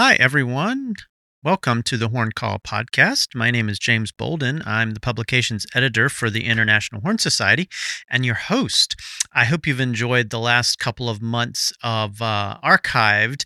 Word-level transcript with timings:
Hi, 0.00 0.14
everyone. 0.14 0.94
Welcome 1.42 1.82
to 1.82 1.96
the 1.96 2.10
Horn 2.10 2.30
Call 2.30 2.60
podcast. 2.60 3.34
My 3.34 3.50
name 3.50 3.68
is 3.68 3.80
James 3.80 4.12
Bolden. 4.12 4.62
I'm 4.64 4.92
the 4.92 5.00
publications 5.00 5.66
editor 5.74 6.08
for 6.08 6.30
the 6.30 6.44
International 6.44 7.00
Horn 7.00 7.18
Society 7.18 7.68
and 8.08 8.24
your 8.24 8.36
host. 8.36 8.94
I 9.32 9.44
hope 9.46 9.66
you've 9.66 9.80
enjoyed 9.80 10.30
the 10.30 10.38
last 10.38 10.78
couple 10.78 11.08
of 11.08 11.20
months 11.20 11.72
of 11.82 12.22
uh, 12.22 12.58
archived 12.64 13.42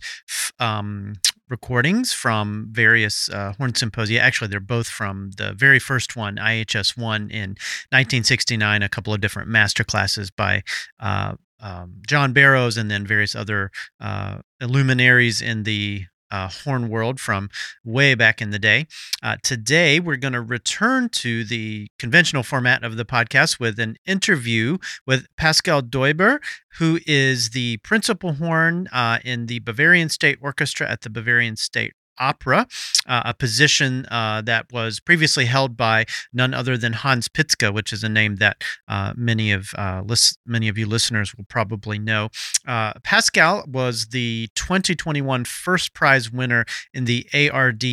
um, 0.59 1.15
recordings 1.49 2.13
from 2.13 2.67
various 2.69 3.29
uh, 3.29 3.53
horn 3.57 3.73
symposia. 3.73 4.21
Actually, 4.21 4.49
they're 4.49 4.59
both 4.59 4.87
from 4.87 5.31
the 5.37 5.53
very 5.53 5.79
first 5.79 6.15
one, 6.15 6.35
IHS 6.35 6.95
1 6.95 7.31
in 7.31 7.49
1969, 7.89 8.83
a 8.83 8.89
couple 8.89 9.11
of 9.11 9.21
different 9.21 9.49
master 9.49 9.83
classes 9.83 10.29
by 10.29 10.61
uh, 10.99 11.33
um, 11.59 11.95
John 12.05 12.31
Barrows 12.31 12.77
and 12.77 12.91
then 12.91 13.07
various 13.07 13.35
other 13.35 13.71
uh, 13.99 14.41
luminaries 14.61 15.41
in 15.41 15.63
the 15.63 16.05
uh, 16.33 16.49
horn 16.49 16.89
world 16.89 17.19
from 17.19 17.49
way 17.85 18.15
back 18.15 18.41
in 18.41 18.49
the 18.49 18.59
day. 18.59 18.87
Uh, 19.21 19.37
today, 19.43 19.99
we're 19.99 20.17
going 20.17 20.33
to 20.33 20.41
return 20.41 21.07
to 21.07 21.43
the 21.45 21.87
conventional 21.99 22.41
format 22.41 22.83
of 22.83 22.97
the 22.97 23.05
podcast 23.05 23.59
with 23.59 23.79
an 23.79 23.97
interview 24.05 24.79
with 25.05 25.27
Pascal 25.37 25.81
Deuber, 25.81 26.41
who 26.79 26.99
is 27.05 27.51
the 27.51 27.77
principal 27.77 28.33
horn 28.33 28.87
uh, 28.91 29.19
in 29.23 29.45
the 29.45 29.59
Bavarian 29.59 30.09
State 30.09 30.39
Orchestra 30.41 30.89
at 30.89 31.01
the 31.01 31.09
Bavarian 31.09 31.55
State 31.55 31.93
opera, 32.19 32.67
uh, 33.07 33.23
a 33.25 33.33
position 33.33 34.05
uh, 34.11 34.41
that 34.41 34.71
was 34.71 34.99
previously 34.99 35.45
held 35.45 35.75
by 35.75 36.05
none 36.31 36.53
other 36.53 36.77
than 36.77 36.93
Hans 36.93 37.27
Pizka, 37.27 37.73
which 37.73 37.91
is 37.91 38.03
a 38.03 38.09
name 38.09 38.37
that 38.37 38.63
uh, 38.87 39.13
many 39.15 39.51
of 39.51 39.69
uh, 39.77 40.01
lis- 40.05 40.37
many 40.45 40.67
of 40.67 40.77
you 40.77 40.85
listeners 40.85 41.35
will 41.35 41.45
probably 41.45 41.99
know. 41.99 42.29
Uh, 42.67 42.93
Pascal 43.03 43.65
was 43.67 44.07
the 44.07 44.49
2021 44.55 45.45
first 45.45 45.93
prize 45.93 46.31
winner 46.31 46.65
in 46.93 47.05
the 47.05 47.27
ARD 47.33 47.83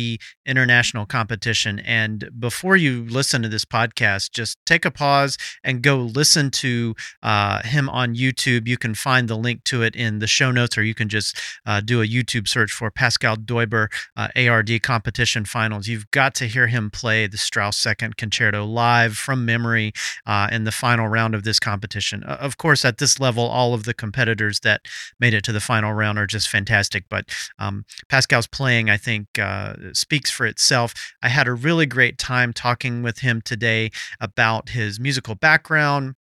International 0.45 1.05
Competition. 1.05 1.79
And 1.79 2.29
before 2.39 2.75
you 2.75 3.03
listen 3.05 3.41
to 3.41 3.49
this 3.49 3.65
podcast, 3.65 4.31
just 4.31 4.57
take 4.65 4.85
a 4.85 4.91
pause 4.91 5.37
and 5.63 5.81
go 5.81 5.97
listen 5.97 6.51
to 6.51 6.95
uh, 7.21 7.63
him 7.63 7.89
on 7.89 8.15
YouTube. 8.15 8.67
You 8.67 8.77
can 8.77 8.95
find 8.95 9.27
the 9.27 9.37
link 9.37 9.63
to 9.65 9.83
it 9.83 9.95
in 9.95 10.19
the 10.19 10.27
show 10.27 10.51
notes, 10.51 10.77
or 10.77 10.83
you 10.83 10.95
can 10.95 11.09
just 11.09 11.37
do 11.85 12.01
a 12.01 12.07
YouTube 12.07 12.47
search 12.47 12.71
for 12.71 12.91
Pascal 12.91 13.35
Deuber 13.35 13.89
uh, 14.17 14.27
ARD 14.35 14.81
competition 14.83 15.45
finals. 15.45 15.87
You've 15.87 16.09
got 16.11 16.35
to 16.35 16.45
hear 16.47 16.67
him 16.67 16.89
play 16.89 17.27
the 17.27 17.37
Strauss 17.37 17.77
Second 17.77 18.17
Concerto 18.17 18.65
live 18.65 19.17
from 19.17 19.45
memory 19.45 19.93
uh, 20.25 20.49
in 20.51 20.63
the 20.63 20.71
final 20.71 21.07
round 21.07 21.35
of 21.35 21.43
this 21.43 21.59
competition. 21.59 22.23
Uh, 22.23 22.37
of 22.39 22.57
course, 22.57 22.83
at 22.83 22.97
this 22.97 23.19
level, 23.19 23.43
all 23.43 23.73
of 23.73 23.83
the 23.83 23.93
competitors 23.93 24.59
that 24.61 24.81
made 25.19 25.33
it 25.33 25.43
to 25.45 25.51
the 25.51 25.59
final 25.59 25.93
round 25.93 26.17
are 26.17 26.27
just 26.27 26.49
fantastic. 26.49 27.05
But 27.09 27.25
um, 27.59 27.85
Pascal's 28.09 28.47
playing, 28.47 28.89
I 28.89 28.97
think, 28.97 29.27
uh, 29.39 29.73
speaks 29.93 30.29
for 30.29 30.45
itself. 30.45 30.93
I 31.21 31.29
had 31.29 31.47
a 31.47 31.53
really 31.53 31.85
great 31.85 32.17
time 32.17 32.53
talking 32.53 33.03
with 33.03 33.19
him 33.19 33.41
today 33.41 33.91
about 34.19 34.69
his 34.69 34.99
musical 34.99 35.35
background 35.35 36.15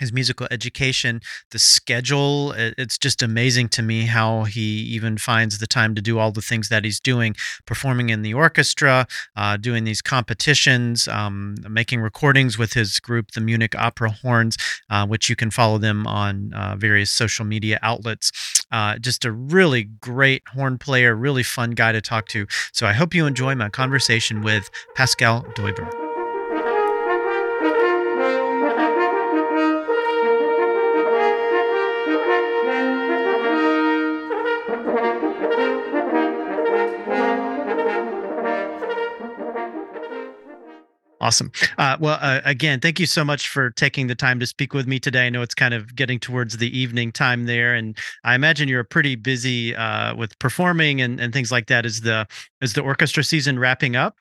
his 0.00 0.12
musical 0.12 0.48
education, 0.50 1.20
the 1.50 1.58
schedule. 1.58 2.52
It's 2.56 2.98
just 2.98 3.22
amazing 3.22 3.68
to 3.70 3.82
me 3.82 4.06
how 4.06 4.44
he 4.44 4.60
even 4.60 5.18
finds 5.18 5.58
the 5.58 5.66
time 5.66 5.94
to 5.94 6.02
do 6.02 6.18
all 6.18 6.32
the 6.32 6.42
things 6.42 6.68
that 6.68 6.84
he's 6.84 6.98
doing, 6.98 7.36
performing 7.64 8.08
in 8.08 8.22
the 8.22 8.34
orchestra, 8.34 9.06
uh, 9.36 9.56
doing 9.56 9.84
these 9.84 10.02
competitions, 10.02 11.06
um, 11.08 11.56
making 11.68 12.00
recordings 12.00 12.58
with 12.58 12.72
his 12.72 12.98
group, 12.98 13.32
the 13.32 13.40
Munich 13.40 13.74
Opera 13.76 14.10
Horns, 14.10 14.56
uh, 14.90 15.06
which 15.06 15.30
you 15.30 15.36
can 15.36 15.50
follow 15.50 15.78
them 15.78 16.06
on 16.06 16.52
uh, 16.54 16.74
various 16.76 17.10
social 17.10 17.44
media 17.44 17.78
outlets. 17.82 18.32
Uh, 18.72 18.98
just 18.98 19.24
a 19.24 19.30
really 19.30 19.84
great 19.84 20.42
horn 20.54 20.78
player, 20.78 21.14
really 21.14 21.44
fun 21.44 21.70
guy 21.70 21.92
to 21.92 22.00
talk 22.00 22.26
to. 22.28 22.46
So 22.72 22.86
I 22.86 22.92
hope 22.92 23.14
you 23.14 23.26
enjoy 23.26 23.54
my 23.54 23.68
conversation 23.68 24.42
with 24.42 24.70
Pascal 24.96 25.42
Deuber. 25.54 26.03
Awesome. 41.24 41.50
Uh, 41.78 41.96
well, 42.00 42.18
uh, 42.20 42.42
again, 42.44 42.80
thank 42.80 43.00
you 43.00 43.06
so 43.06 43.24
much 43.24 43.48
for 43.48 43.70
taking 43.70 44.08
the 44.08 44.14
time 44.14 44.38
to 44.40 44.46
speak 44.46 44.74
with 44.74 44.86
me 44.86 45.00
today. 45.00 45.26
I 45.26 45.30
know 45.30 45.40
it's 45.40 45.54
kind 45.54 45.72
of 45.72 45.96
getting 45.96 46.20
towards 46.20 46.58
the 46.58 46.78
evening 46.78 47.12
time 47.12 47.46
there, 47.46 47.74
and 47.74 47.96
I 48.24 48.34
imagine 48.34 48.68
you're 48.68 48.84
pretty 48.84 49.16
busy 49.16 49.74
uh, 49.74 50.14
with 50.14 50.38
performing 50.38 51.00
and, 51.00 51.18
and 51.18 51.32
things 51.32 51.50
like 51.50 51.68
that. 51.68 51.86
Is 51.86 52.02
the 52.02 52.26
is 52.60 52.74
the 52.74 52.82
orchestra 52.82 53.24
season 53.24 53.58
wrapping 53.58 53.96
up 53.96 54.16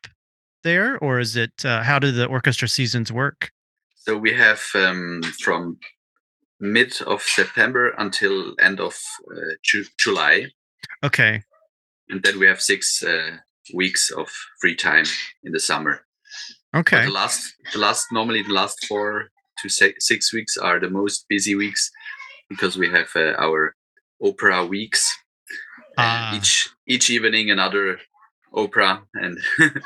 there, 0.63 0.97
or 0.99 1.19
is 1.19 1.35
it? 1.35 1.65
Uh, 1.65 1.83
how 1.83 1.99
do 1.99 2.09
the 2.09 2.25
orchestra 2.25 2.69
seasons 2.69 3.11
work? 3.11 3.51
So 3.95 4.17
we 4.17 4.31
have 4.31 4.63
um, 4.73 5.23
from 5.41 5.79
mid 6.61 7.01
of 7.01 7.21
September 7.21 7.93
until 7.97 8.53
end 8.61 8.79
of 8.79 8.97
uh, 9.29 9.55
Ju- 9.61 9.91
July. 9.99 10.45
Okay. 11.03 11.43
And 12.07 12.23
then 12.23 12.39
we 12.39 12.45
have 12.45 12.61
six 12.61 13.03
uh, 13.03 13.39
weeks 13.73 14.09
of 14.09 14.29
free 14.61 14.77
time 14.77 15.03
in 15.43 15.51
the 15.51 15.59
summer. 15.59 16.05
Okay. 16.75 16.97
But 16.97 17.05
the 17.05 17.11
last, 17.11 17.53
the 17.73 17.79
last, 17.79 18.07
normally 18.11 18.41
the 18.43 18.53
last 18.53 18.85
four 18.85 19.29
to 19.61 19.69
six, 19.69 20.33
weeks 20.33 20.57
are 20.57 20.79
the 20.79 20.89
most 20.89 21.25
busy 21.29 21.55
weeks 21.55 21.91
because 22.49 22.77
we 22.77 22.89
have 22.89 23.09
uh, 23.15 23.33
our 23.37 23.75
opera 24.21 24.65
weeks. 24.65 25.05
Uh, 25.97 26.33
each 26.35 26.69
each 26.87 27.09
evening 27.09 27.51
another 27.51 27.99
opera 28.53 29.03
and. 29.13 29.37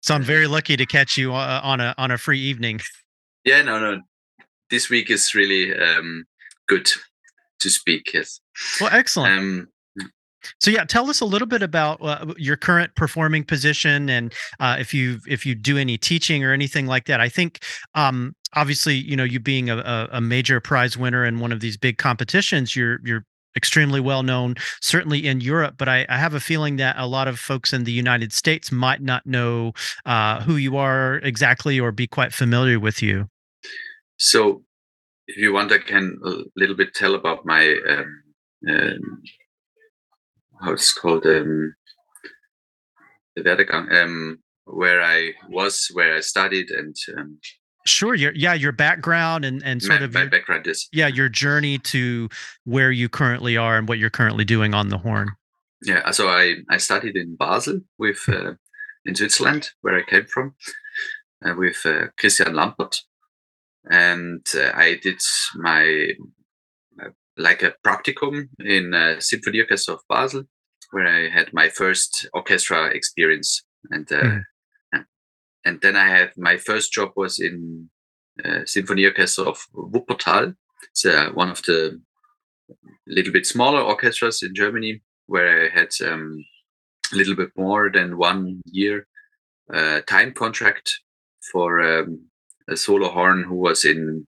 so 0.00 0.14
I'm 0.14 0.22
very 0.22 0.46
lucky 0.46 0.76
to 0.76 0.86
catch 0.86 1.18
you 1.18 1.34
uh, 1.34 1.60
on 1.62 1.80
a 1.80 1.94
on 1.98 2.10
a 2.10 2.18
free 2.18 2.40
evening. 2.40 2.80
Yeah, 3.44 3.62
no, 3.62 3.78
no. 3.78 4.00
This 4.70 4.88
week 4.88 5.10
is 5.10 5.34
really 5.34 5.76
um, 5.76 6.24
good 6.66 6.88
to 7.60 7.68
speak. 7.68 8.10
Yes. 8.14 8.40
Well, 8.80 8.90
excellent. 8.92 9.38
Um, 9.38 9.68
so 10.58 10.70
yeah, 10.70 10.84
tell 10.84 11.10
us 11.10 11.20
a 11.20 11.24
little 11.24 11.48
bit 11.48 11.62
about 11.62 12.00
uh, 12.02 12.34
your 12.36 12.56
current 12.56 12.94
performing 12.94 13.44
position, 13.44 14.08
and 14.08 14.32
uh, 14.58 14.76
if 14.78 14.94
you 14.94 15.20
if 15.26 15.44
you 15.44 15.54
do 15.54 15.78
any 15.78 15.98
teaching 15.98 16.44
or 16.44 16.52
anything 16.52 16.86
like 16.86 17.06
that. 17.06 17.20
I 17.20 17.28
think 17.28 17.62
um, 17.94 18.34
obviously, 18.54 18.94
you 18.94 19.16
know, 19.16 19.24
you 19.24 19.40
being 19.40 19.70
a, 19.70 20.08
a 20.12 20.20
major 20.20 20.60
prize 20.60 20.96
winner 20.96 21.24
in 21.24 21.40
one 21.40 21.52
of 21.52 21.60
these 21.60 21.76
big 21.76 21.98
competitions, 21.98 22.74
you're 22.74 23.00
you're 23.04 23.24
extremely 23.56 24.00
well 24.00 24.22
known, 24.22 24.54
certainly 24.80 25.26
in 25.26 25.40
Europe. 25.40 25.74
But 25.76 25.88
I, 25.88 26.06
I, 26.08 26.18
have 26.18 26.34
a 26.34 26.40
feeling 26.40 26.76
that 26.76 26.96
a 26.98 27.06
lot 27.06 27.28
of 27.28 27.38
folks 27.38 27.72
in 27.72 27.84
the 27.84 27.92
United 27.92 28.32
States 28.32 28.70
might 28.70 29.02
not 29.02 29.26
know 29.26 29.72
uh, 30.06 30.40
who 30.42 30.56
you 30.56 30.76
are 30.76 31.16
exactly 31.16 31.80
or 31.80 31.92
be 31.92 32.06
quite 32.06 32.32
familiar 32.32 32.78
with 32.78 33.02
you. 33.02 33.28
So, 34.18 34.62
if 35.26 35.36
you 35.36 35.52
want, 35.52 35.72
I 35.72 35.78
can 35.78 36.18
a 36.24 36.42
little 36.56 36.76
bit 36.76 36.94
tell 36.94 37.14
about 37.14 37.44
my. 37.44 37.76
Um, 37.88 38.22
um, 38.68 39.22
how 40.60 40.72
it's 40.72 40.92
called 40.92 41.26
um, 41.26 41.74
the 43.36 43.42
Werdegang, 43.42 43.92
um, 43.92 44.38
where 44.64 45.02
I 45.02 45.32
was, 45.48 45.88
where 45.92 46.16
I 46.16 46.20
studied, 46.20 46.70
and 46.70 46.94
um, 47.16 47.38
sure, 47.86 48.14
your 48.14 48.32
yeah, 48.34 48.54
your 48.54 48.72
background 48.72 49.44
and 49.44 49.62
and 49.64 49.82
sort 49.82 50.00
my, 50.00 50.04
of 50.06 50.14
my 50.14 50.20
your, 50.22 50.30
background 50.30 50.66
is 50.66 50.88
yeah, 50.92 51.06
your 51.06 51.28
journey 51.28 51.78
to 51.78 52.28
where 52.64 52.90
you 52.90 53.08
currently 53.08 53.56
are 53.56 53.76
and 53.78 53.88
what 53.88 53.98
you're 53.98 54.10
currently 54.10 54.44
doing 54.44 54.74
on 54.74 54.88
the 54.88 54.98
horn. 54.98 55.30
Yeah, 55.82 56.10
so 56.10 56.28
I 56.28 56.56
I 56.68 56.76
studied 56.76 57.16
in 57.16 57.36
Basel 57.36 57.80
with 57.98 58.22
uh, 58.28 58.52
in 59.04 59.14
Switzerland, 59.14 59.70
where 59.80 59.96
I 59.96 60.02
came 60.02 60.26
from, 60.26 60.54
uh, 61.44 61.54
with 61.56 61.84
uh, 61.86 62.08
Christian 62.18 62.52
Lampert, 62.54 62.96
and 63.90 64.46
uh, 64.54 64.72
I 64.74 64.98
did 65.02 65.20
my 65.56 66.08
like 67.40 67.62
a 67.62 67.74
practicum 67.84 68.48
in 68.60 68.94
uh, 68.94 69.20
Symphony 69.20 69.60
Orchestra 69.60 69.94
of 69.94 70.00
Basel, 70.08 70.44
where 70.90 71.06
I 71.06 71.28
had 71.28 71.52
my 71.52 71.68
first 71.68 72.28
orchestra 72.32 72.86
experience, 72.88 73.62
and 73.90 74.10
uh, 74.12 74.38
mm. 74.94 75.04
and 75.64 75.80
then 75.80 75.96
I 75.96 76.08
had 76.08 76.32
my 76.36 76.56
first 76.56 76.92
job 76.92 77.10
was 77.16 77.38
in 77.38 77.90
uh, 78.44 78.64
Symphony 78.64 79.04
Orchestra 79.04 79.44
of 79.44 79.58
Wuppertal. 79.74 80.54
It's 80.82 81.04
uh, 81.04 81.30
one 81.34 81.50
of 81.50 81.62
the 81.62 82.00
little 83.06 83.32
bit 83.32 83.46
smaller 83.46 83.80
orchestras 83.80 84.42
in 84.42 84.54
Germany, 84.54 85.02
where 85.26 85.66
I 85.66 85.68
had 85.68 85.90
um, 86.04 86.44
a 87.12 87.16
little 87.16 87.36
bit 87.36 87.50
more 87.56 87.90
than 87.90 88.16
one 88.16 88.60
year 88.66 89.06
uh, 89.72 90.00
time 90.02 90.32
contract 90.32 91.00
for 91.52 91.80
um, 91.80 92.26
a 92.68 92.76
solo 92.76 93.08
horn 93.08 93.44
who 93.44 93.54
was 93.54 93.84
in 93.84 94.26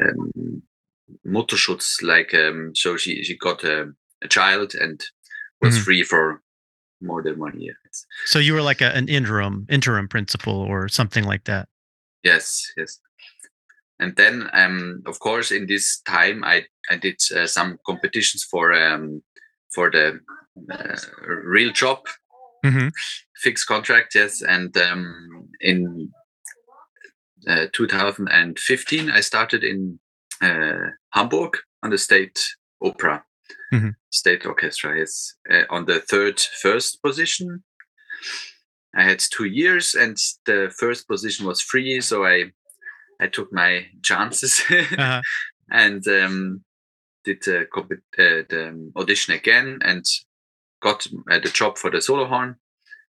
um, 0.00 0.62
Mutterschutz, 1.26 2.02
like 2.02 2.34
um, 2.34 2.72
so 2.74 2.96
she 2.96 3.22
she 3.22 3.36
got 3.36 3.64
a, 3.64 3.92
a 4.22 4.28
child 4.28 4.74
and 4.74 5.00
was 5.60 5.74
mm-hmm. 5.74 5.84
free 5.84 6.02
for 6.02 6.42
more 7.00 7.22
than 7.22 7.38
one 7.38 7.58
year. 7.60 7.74
So 8.26 8.38
you 8.38 8.54
were 8.54 8.62
like 8.62 8.80
a, 8.80 8.94
an 8.96 9.08
interim 9.08 9.66
interim 9.68 10.08
principal 10.08 10.54
or 10.54 10.88
something 10.88 11.24
like 11.24 11.44
that. 11.44 11.68
Yes, 12.22 12.64
yes. 12.76 12.98
And 13.98 14.16
then, 14.16 14.48
um, 14.52 15.02
of 15.06 15.18
course, 15.20 15.50
in 15.50 15.66
this 15.66 16.00
time, 16.00 16.44
I 16.44 16.64
I 16.90 16.96
did 16.96 17.20
uh, 17.36 17.46
some 17.46 17.78
competitions 17.86 18.44
for 18.44 18.72
um 18.72 19.22
for 19.74 19.90
the 19.90 20.20
uh, 20.70 20.96
real 21.44 21.72
job, 21.72 21.98
mm-hmm. 22.64 22.88
fixed 23.42 23.66
contract. 23.66 24.14
Yes, 24.14 24.42
and 24.42 24.76
um, 24.76 25.48
in 25.60 26.10
uh, 27.48 27.66
2015, 27.72 29.10
I 29.10 29.20
started 29.20 29.64
in 29.64 29.98
Hamburg 31.10 31.56
on 31.82 31.90
the 31.90 31.98
state 31.98 32.38
opera, 32.80 33.24
Mhm. 33.72 33.94
state 34.10 34.46
orchestra. 34.46 34.98
Yes, 34.98 35.34
uh, 35.50 35.64
on 35.70 35.86
the 35.86 36.00
third 36.00 36.40
first 36.62 37.02
position. 37.02 37.62
I 38.94 39.04
had 39.04 39.20
two 39.20 39.46
years, 39.46 39.94
and 39.94 40.16
the 40.44 40.70
first 40.78 41.08
position 41.08 41.46
was 41.46 41.60
free, 41.62 42.00
so 42.00 42.24
I 42.24 42.52
I 43.20 43.28
took 43.28 43.52
my 43.52 43.86
chances 44.02 44.60
Uh-huh. 44.70 45.20
and 45.70 46.06
um, 46.08 46.64
did 47.24 47.46
uh, 47.48 47.64
the 48.18 48.68
um, 48.68 48.92
audition 48.96 49.32
again 49.34 49.78
and 49.82 50.04
got 50.80 51.06
uh, 51.30 51.38
the 51.38 51.48
job 51.48 51.78
for 51.78 51.90
the 51.90 52.00
solo 52.02 52.26
horn. 52.26 52.56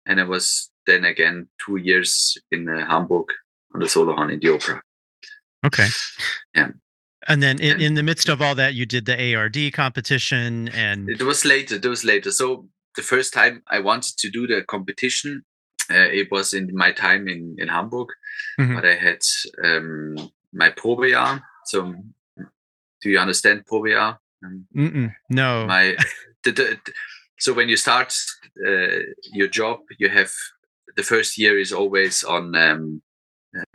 And 0.05 0.19
I 0.19 0.23
was 0.23 0.69
then 0.85 1.05
again 1.05 1.47
two 1.65 1.77
years 1.77 2.37
in 2.51 2.67
uh, 2.67 2.85
Hamburg 2.85 3.27
on 3.73 3.79
the 3.79 3.87
solo 3.87 4.13
horn 4.15 4.31
in 4.31 4.39
the 4.39 4.49
opera. 4.53 4.81
Okay. 5.65 5.87
Yeah. 6.55 6.71
And 7.27 7.41
then 7.43 7.59
in, 7.59 7.79
in 7.81 7.93
the 7.93 8.03
midst 8.03 8.29
of 8.29 8.41
all 8.41 8.55
that, 8.55 8.73
you 8.73 8.85
did 8.85 9.05
the 9.05 9.35
ARD 9.35 9.73
competition 9.73 10.69
and 10.69 11.09
It 11.09 11.21
was 11.21 11.45
later. 11.45 11.75
It 11.75 11.85
was 11.85 12.03
later. 12.03 12.31
So 12.31 12.67
the 12.95 13.03
first 13.03 13.33
time 13.33 13.61
I 13.67 13.79
wanted 13.79 14.17
to 14.17 14.29
do 14.29 14.47
the 14.47 14.63
competition, 14.63 15.43
uh, 15.89 16.09
it 16.11 16.29
was 16.31 16.53
in 16.53 16.69
my 16.73 16.91
time 16.91 17.27
in 17.27 17.55
in 17.59 17.67
Hamburg, 17.67 18.09
Mhm. 18.59 18.75
but 18.75 18.85
I 18.85 18.95
had 18.95 19.19
um, 19.63 20.15
my 20.53 20.69
Probejahr. 20.71 21.41
So 21.65 21.93
do 23.01 23.09
you 23.09 23.19
understand 23.19 23.65
Probejahr? 23.65 24.17
Um, 24.43 24.65
no. 25.29 25.65
my 25.67 25.95
the, 26.43 26.51
the- 26.51 26.79
so 27.39 27.53
when 27.53 27.69
you 27.69 27.77
start 27.77 28.13
uh, 28.67 28.99
your 29.33 29.47
job 29.47 29.79
you 29.99 30.09
have 30.09 30.31
the 30.95 31.03
first 31.03 31.37
year 31.37 31.59
is 31.59 31.71
always 31.71 32.23
on 32.23 32.55
um, 32.55 33.01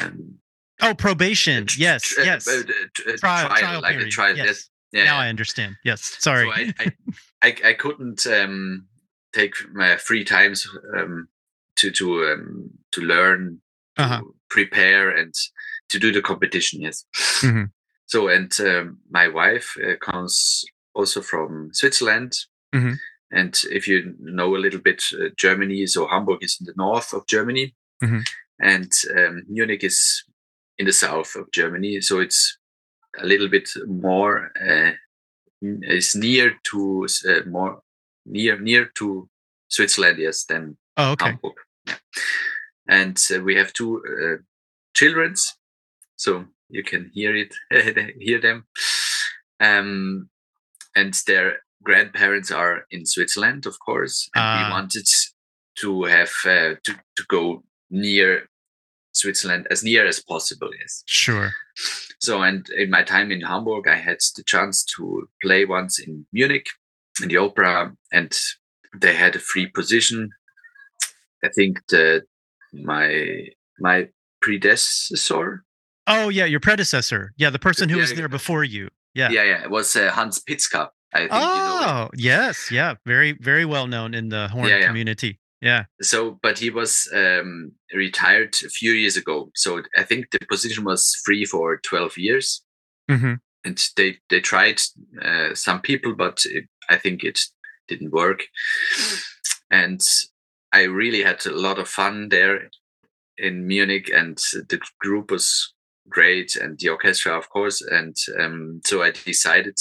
um 0.01 0.39
oh, 0.83 0.95
probation. 0.95 1.67
tr- 1.67 1.81
Yes. 1.81 2.03
tr- 2.03 2.21
uh, 2.21 2.25
yes. 2.25 2.49
uh, 2.49 2.63
uh, 2.63 3.17
trial, 3.19 3.47
trial, 3.49 3.49
trial 3.61 3.81
like 3.83 3.93
period. 3.93 4.09
a 4.09 4.11
trial 4.11 4.37
yes. 4.37 4.47
yes. 4.47 4.71
yeah 4.93 5.05
Now. 5.05 5.19
I 5.19 5.29
understand. 5.29 5.77
Yes. 5.85 6.17
Sorry. 6.19 6.47
so 6.47 6.53
I, 6.53 6.73
I, 7.43 7.49
I 7.49 7.69
I 7.71 7.73
couldn't 7.75 8.27
um 8.27 8.87
take 9.35 9.55
my 9.73 9.97
free 9.97 10.25
times 10.25 10.67
um 10.97 11.29
to 11.77 11.91
to 11.91 12.07
um 12.27 12.71
to 12.93 13.01
learn 13.03 13.61
to 13.97 14.03
Uh-huh. 14.03 14.23
prepare 14.51 15.09
and 15.21 15.33
to 15.91 15.99
do 15.99 16.13
the 16.13 16.23
competition 16.23 16.81
yes 16.83 17.05
Mhm. 17.43 17.71
so 18.07 18.29
and 18.29 18.53
um, 18.61 18.99
my 19.11 19.27
wife 19.29 19.69
uh, 19.87 19.97
comes 20.11 20.65
also 20.95 21.21
from 21.23 21.71
switzerland 21.73 22.33
Mhm. 22.75 22.99
and 23.31 23.55
if 23.71 23.89
you 23.89 24.15
know 24.19 24.55
a 24.57 24.63
little 24.65 24.81
bit 24.81 25.03
uh, 25.13 25.29
germany 25.37 25.87
so 25.87 26.07
hamburg 26.07 26.43
is 26.43 26.57
in 26.61 26.67
the 26.67 26.75
north 26.77 27.13
of 27.15 27.27
germany 27.27 27.75
Mhm. 28.03 28.23
and 28.59 28.93
um, 29.19 29.43
munich 29.49 29.85
is 29.85 30.25
in 30.79 30.87
the 30.87 30.93
south 30.93 31.35
of 31.37 31.51
germany 31.53 32.01
so 32.01 32.21
it's 32.21 32.59
a 33.19 33.27
little 33.27 33.49
bit 33.49 33.69
more 33.87 34.51
uh, 34.61 34.93
is 35.63 36.15
near 36.15 36.55
to 36.71 37.07
uh, 37.29 37.49
more 37.49 37.81
near 38.27 38.59
near 38.59 38.91
to 38.95 39.29
switzerland 39.69 40.19
yes 40.19 40.45
than 40.45 40.77
oh, 40.97 41.13
okay. 41.13 41.27
Hamburg. 41.27 41.53
Yeah. 41.87 41.95
And 42.89 43.19
uh, 43.35 43.41
we 43.43 43.57
have 43.57 43.73
two 43.73 44.01
uh, 44.07 44.43
childrens, 44.95 45.55
so 46.17 46.45
you 46.69 46.85
can 46.85 47.11
hear 47.13 47.35
it, 47.35 47.53
hear 48.21 48.41
them. 48.41 48.67
Um, 49.61 50.29
and 50.95 51.15
their 51.27 51.57
grandparents 51.83 52.51
are 52.51 52.85
in 52.91 53.07
Switzerland, 53.07 53.67
of 53.67 53.79
course, 53.85 54.29
and 54.35 54.43
Ah. 54.43 54.67
we 54.67 54.73
wanted 54.73 55.09
to 55.81 56.05
have 56.05 56.33
uh, 56.45 56.75
to 56.85 56.93
to 57.17 57.25
go 57.29 57.65
near 57.91 58.49
Switzerland 59.17 59.67
as 59.71 59.83
near 59.83 60.07
as 60.07 60.21
possible. 60.21 60.71
Yes. 60.79 61.03
Sure. 61.07 61.53
So, 62.21 62.43
and 62.43 62.69
in 62.71 62.91
my 62.91 63.03
time 63.03 63.31
in 63.31 63.41
Hamburg, 63.43 63.89
I 63.89 63.97
had 63.97 64.19
the 64.37 64.43
chance 64.43 64.85
to 64.97 65.29
play 65.43 65.65
once 65.65 65.99
in 65.99 66.27
Munich 66.33 66.67
in 67.23 67.29
the 67.29 67.37
opera, 67.37 67.95
and 68.13 68.33
they 68.99 69.15
had 69.15 69.37
a 69.37 69.41
free 69.41 69.67
position. 69.67 70.31
I 71.45 71.49
think 71.49 71.81
the 71.89 72.23
my 72.73 73.49
my 73.79 74.09
predecessor, 74.41 75.65
Oh, 76.07 76.29
yeah. 76.29 76.45
Your 76.45 76.61
predecessor. 76.61 77.33
Yeah. 77.37 77.51
The 77.51 77.59
person 77.59 77.89
who 77.89 77.97
Yeah, 77.97 78.03
was 78.03 78.15
there 78.15 78.29
before 78.29 78.65
you. 78.65 78.89
Yeah. 79.15 79.31
yeah, 79.31 79.45
yeah, 79.45 79.63
it 79.63 79.71
was 79.71 79.97
uh, 79.97 80.11
Hans 80.11 80.41
Pizka. 80.41 80.91
I 81.13 81.21
think 81.21 81.33
you 81.33 81.39
know. 81.39 81.81
Oh, 81.83 82.11
yes. 82.15 82.71
Yeah. 82.71 82.95
Very, 83.07 83.33
very 83.33 83.65
well 83.65 83.87
known 83.87 84.15
in 84.15 84.29
the 84.29 84.49
horn 84.49 84.69
yeah. 84.69 84.87
community. 84.87 85.41
Yeah. 85.61 85.85
So, 86.03 86.39
but 86.43 86.59
he 86.59 86.71
was 86.71 87.09
um, 87.15 87.73
retired 87.95 88.55
a 88.65 88.69
few 88.69 88.93
years 88.93 89.17
ago. 89.17 89.51
So 89.55 89.83
I 89.97 90.03
think 90.03 90.31
the 90.31 90.39
position 90.47 90.85
was 90.85 91.15
free 91.25 91.45
for 91.45 91.79
twelve 91.79 92.17
years. 92.19 92.63
hmm 93.09 93.35
and 93.67 93.91
they 93.97 94.17
they 94.31 94.41
tried 94.41 94.81
uh, 95.23 95.55
some 95.55 95.81
people 95.81 96.15
but 96.15 96.41
it, 96.47 96.65
i 96.89 96.97
think 96.97 97.25
it 97.25 97.39
didn't 97.89 98.13
work 98.13 98.45
and 99.71 100.01
i 100.73 100.83
really 100.83 101.23
had 101.23 101.45
a 101.47 101.51
lot 101.67 101.79
of 101.79 101.89
fun 101.89 102.29
there 102.29 102.71
in 103.37 103.67
munich 103.67 104.09
and 104.15 104.39
the 104.71 104.81
group 105.01 105.31
was 105.31 105.75
great 106.09 106.57
and 106.57 106.79
the 106.79 106.89
orchestra 106.89 107.37
of 107.37 107.51
course 107.51 107.83
and 107.83 108.17
um, 108.41 108.81
so 108.85 109.03
i 109.03 109.11
decided 109.11 109.77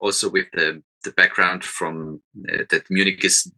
also 0.00 0.30
with 0.30 0.46
the 0.52 0.82
the 1.02 1.10
background 1.12 1.64
from 1.64 2.20
uh, 2.52 2.62
that 2.70 2.84
munich 2.90 3.24
is 3.24 3.50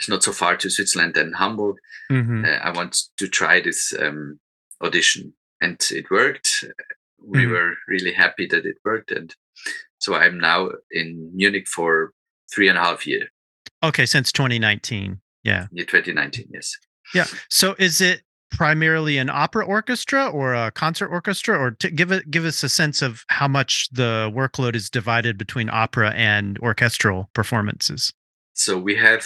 is 0.00 0.08
not 0.08 0.22
so 0.22 0.32
far 0.32 0.56
to 0.56 0.70
switzerland 0.70 1.14
than 1.14 1.32
hamburg 1.32 1.76
hmm 2.08 2.44
uh, 2.44 2.48
I 2.62 2.70
want 2.70 2.96
to 3.18 3.28
try 3.28 3.60
this 3.60 3.92
um, 3.98 4.38
audition, 4.82 5.32
and 5.60 5.78
it 5.90 6.10
worked. 6.10 6.48
We 7.24 7.44
Mhm. 7.44 7.50
were 7.50 7.74
really 7.88 8.12
happy 8.12 8.46
that 8.48 8.66
it 8.66 8.76
worked, 8.84 9.10
and 9.12 9.34
so 9.98 10.14
I'm 10.14 10.38
now 10.40 10.70
in 10.90 11.30
Munich 11.34 11.68
for 11.68 12.12
three 12.52 12.68
and 12.68 12.76
a 12.78 12.82
half 12.82 13.06
year, 13.06 13.28
Okay. 13.82 14.06
Since 14.06 14.32
2019. 14.32 15.20
Yeah. 15.44 15.66
year 15.72 15.86
2019. 15.86 16.48
Yes. 16.52 16.76
Yeah. 17.14 17.26
So 17.48 17.74
is 17.78 18.00
it 18.00 18.22
primarily 18.50 19.16
an 19.18 19.30
opera 19.30 19.64
orchestra 19.64 20.28
or 20.28 20.54
a 20.54 20.70
concert 20.72 21.08
orchestra 21.08 21.56
or 21.58 21.70
to 21.70 21.90
give 21.90 22.10
it 22.12 22.30
give 22.30 22.44
us 22.44 22.62
a 22.64 22.68
sense 22.68 23.00
of 23.02 23.24
how 23.28 23.48
much 23.48 23.88
the 23.90 24.30
workload 24.34 24.74
is 24.74 24.90
divided 24.90 25.38
between 25.38 25.70
opera 25.70 26.10
and 26.16 26.58
orchestral 26.58 27.30
performances? 27.34 28.12
So 28.54 28.78
we 28.78 28.96
have 28.96 29.24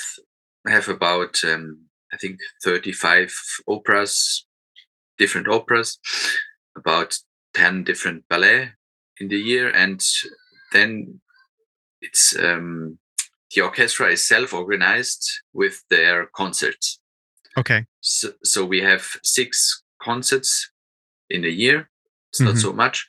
have 0.69 0.89
about 0.89 1.43
um, 1.45 1.87
I 2.13 2.17
think 2.17 2.39
35 2.65 3.33
operas, 3.67 4.47
different 5.19 5.49
operas, 5.49 5.99
about 6.77 7.19
10 7.55 7.85
different 7.85 8.29
ballet 8.29 8.73
in 9.19 9.29
the 9.29 9.39
year, 9.39 9.71
and 9.71 10.01
then 10.73 11.21
it's 12.01 12.37
um, 12.39 12.99
the 13.55 13.63
orchestra 13.63 14.09
is 14.13 14.27
self-organized 14.27 15.27
with 15.53 15.83
their 15.91 16.27
concerts. 16.35 17.01
Okay. 17.57 17.87
So, 18.01 18.33
so 18.45 18.65
we 18.65 18.83
have 18.83 19.07
six 19.23 19.83
concerts 20.03 20.71
in 21.31 21.45
a 21.45 21.49
year. 21.49 21.89
It's 22.31 22.41
not 22.41 22.55
Mhm. 22.57 22.61
so 22.63 22.73
much, 22.73 23.07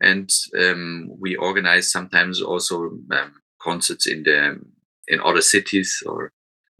and 0.00 0.30
um, 0.58 1.08
we 1.18 1.36
organize 1.36 1.90
sometimes 1.90 2.42
also 2.42 2.98
um, 3.10 3.40
concerts 3.62 4.06
in 4.06 4.22
the 4.24 4.60
in 5.08 5.20
other 5.20 5.40
cities 5.42 6.02
or 6.04 6.32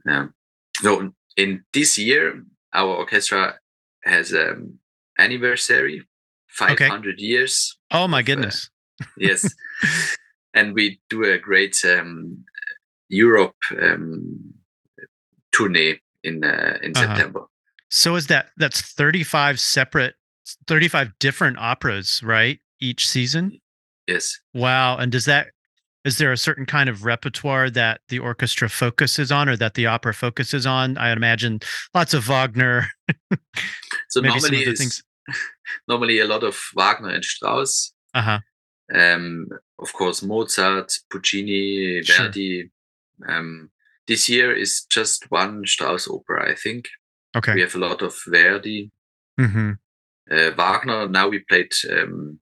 um, 0.09 0.35
so 0.77 1.13
in 1.37 1.63
this 1.73 1.99
year 1.99 2.43
our 2.73 2.95
orchestra 2.97 3.55
has 4.05 4.33
um 4.35 4.79
anniversary 5.19 6.03
500 6.49 7.19
years 7.21 7.77
Oh 7.91 8.09
my 8.09 8.21
uh, 8.21 8.23
goodness. 8.23 8.71
yes 9.19 9.55
and 10.55 10.75
we 10.75 11.01
do 11.11 11.25
a 11.25 11.39
great 11.39 11.77
um, 11.85 12.45
europe 13.09 13.57
um, 13.81 14.55
tourney 15.53 16.01
in 16.23 16.45
uh, 16.45 16.79
in 16.83 16.95
Uh-huh. 16.95 17.07
september 17.07 17.41
So 17.89 18.17
is 18.17 18.27
that 18.27 18.51
that's 18.57 18.81
35 18.81 19.61
separate 19.61 20.15
35 20.67 21.13
different 21.19 21.59
operas, 21.59 22.21
right? 22.23 22.59
Each 22.81 23.09
season? 23.09 23.61
yes 24.09 24.39
Wow. 24.55 24.97
And 24.99 25.11
does 25.13 25.25
that 25.27 25.49
is 26.07 26.19
there 26.19 26.33
a 26.33 26.37
certain 26.39 26.67
kind 26.67 26.89
of 26.89 27.05
repertoire 27.05 27.69
that 27.71 28.01
the 28.09 28.19
orchestra 28.19 28.69
focuses 28.69 29.31
on 29.33 29.49
or 29.49 29.57
that 29.57 29.75
the 29.75 29.87
opera 29.87 30.15
focuses 30.15 30.65
on? 30.67 30.97
I 30.99 31.11
imagine 31.13 31.61
lots 31.95 32.15
of 32.15 32.25
Wagner. 32.29 32.87
so 34.09 34.21
normally 34.21 34.61
of 34.61 34.65
the 34.65 34.71
is 34.73 34.79
things- 34.79 35.03
normally 35.89 36.21
a 36.21 36.25
lot 36.27 36.45
of 36.45 36.57
wagner 36.77 37.09
and 37.11 37.25
strauss 37.25 37.93
Uh-huh. 38.15 38.39
um, 38.95 39.49
of 39.81 39.93
course 39.93 40.23
Mozart, 40.23 40.93
Puccini, 41.11 42.03
Sure. 42.05 42.27
Verdi. 42.27 42.71
Um, 43.29 43.71
this 44.07 44.29
year 44.29 44.55
is 44.55 44.85
just 44.89 45.31
one 45.31 45.67
Strauss 45.67 46.07
opera, 46.09 46.49
I 46.51 46.55
think. 46.55 46.89
Okay. 47.37 47.55
We 47.55 47.61
have 47.63 47.75
a 47.75 47.79
lot 47.79 48.03
of 48.03 48.15
Verdi, 48.29 48.91
hmm 49.39 49.73
uh, 50.31 50.51
Wagner. 50.57 51.09
Now 51.09 51.29
we 51.29 51.41
played 51.49 51.73
um, 51.91 52.39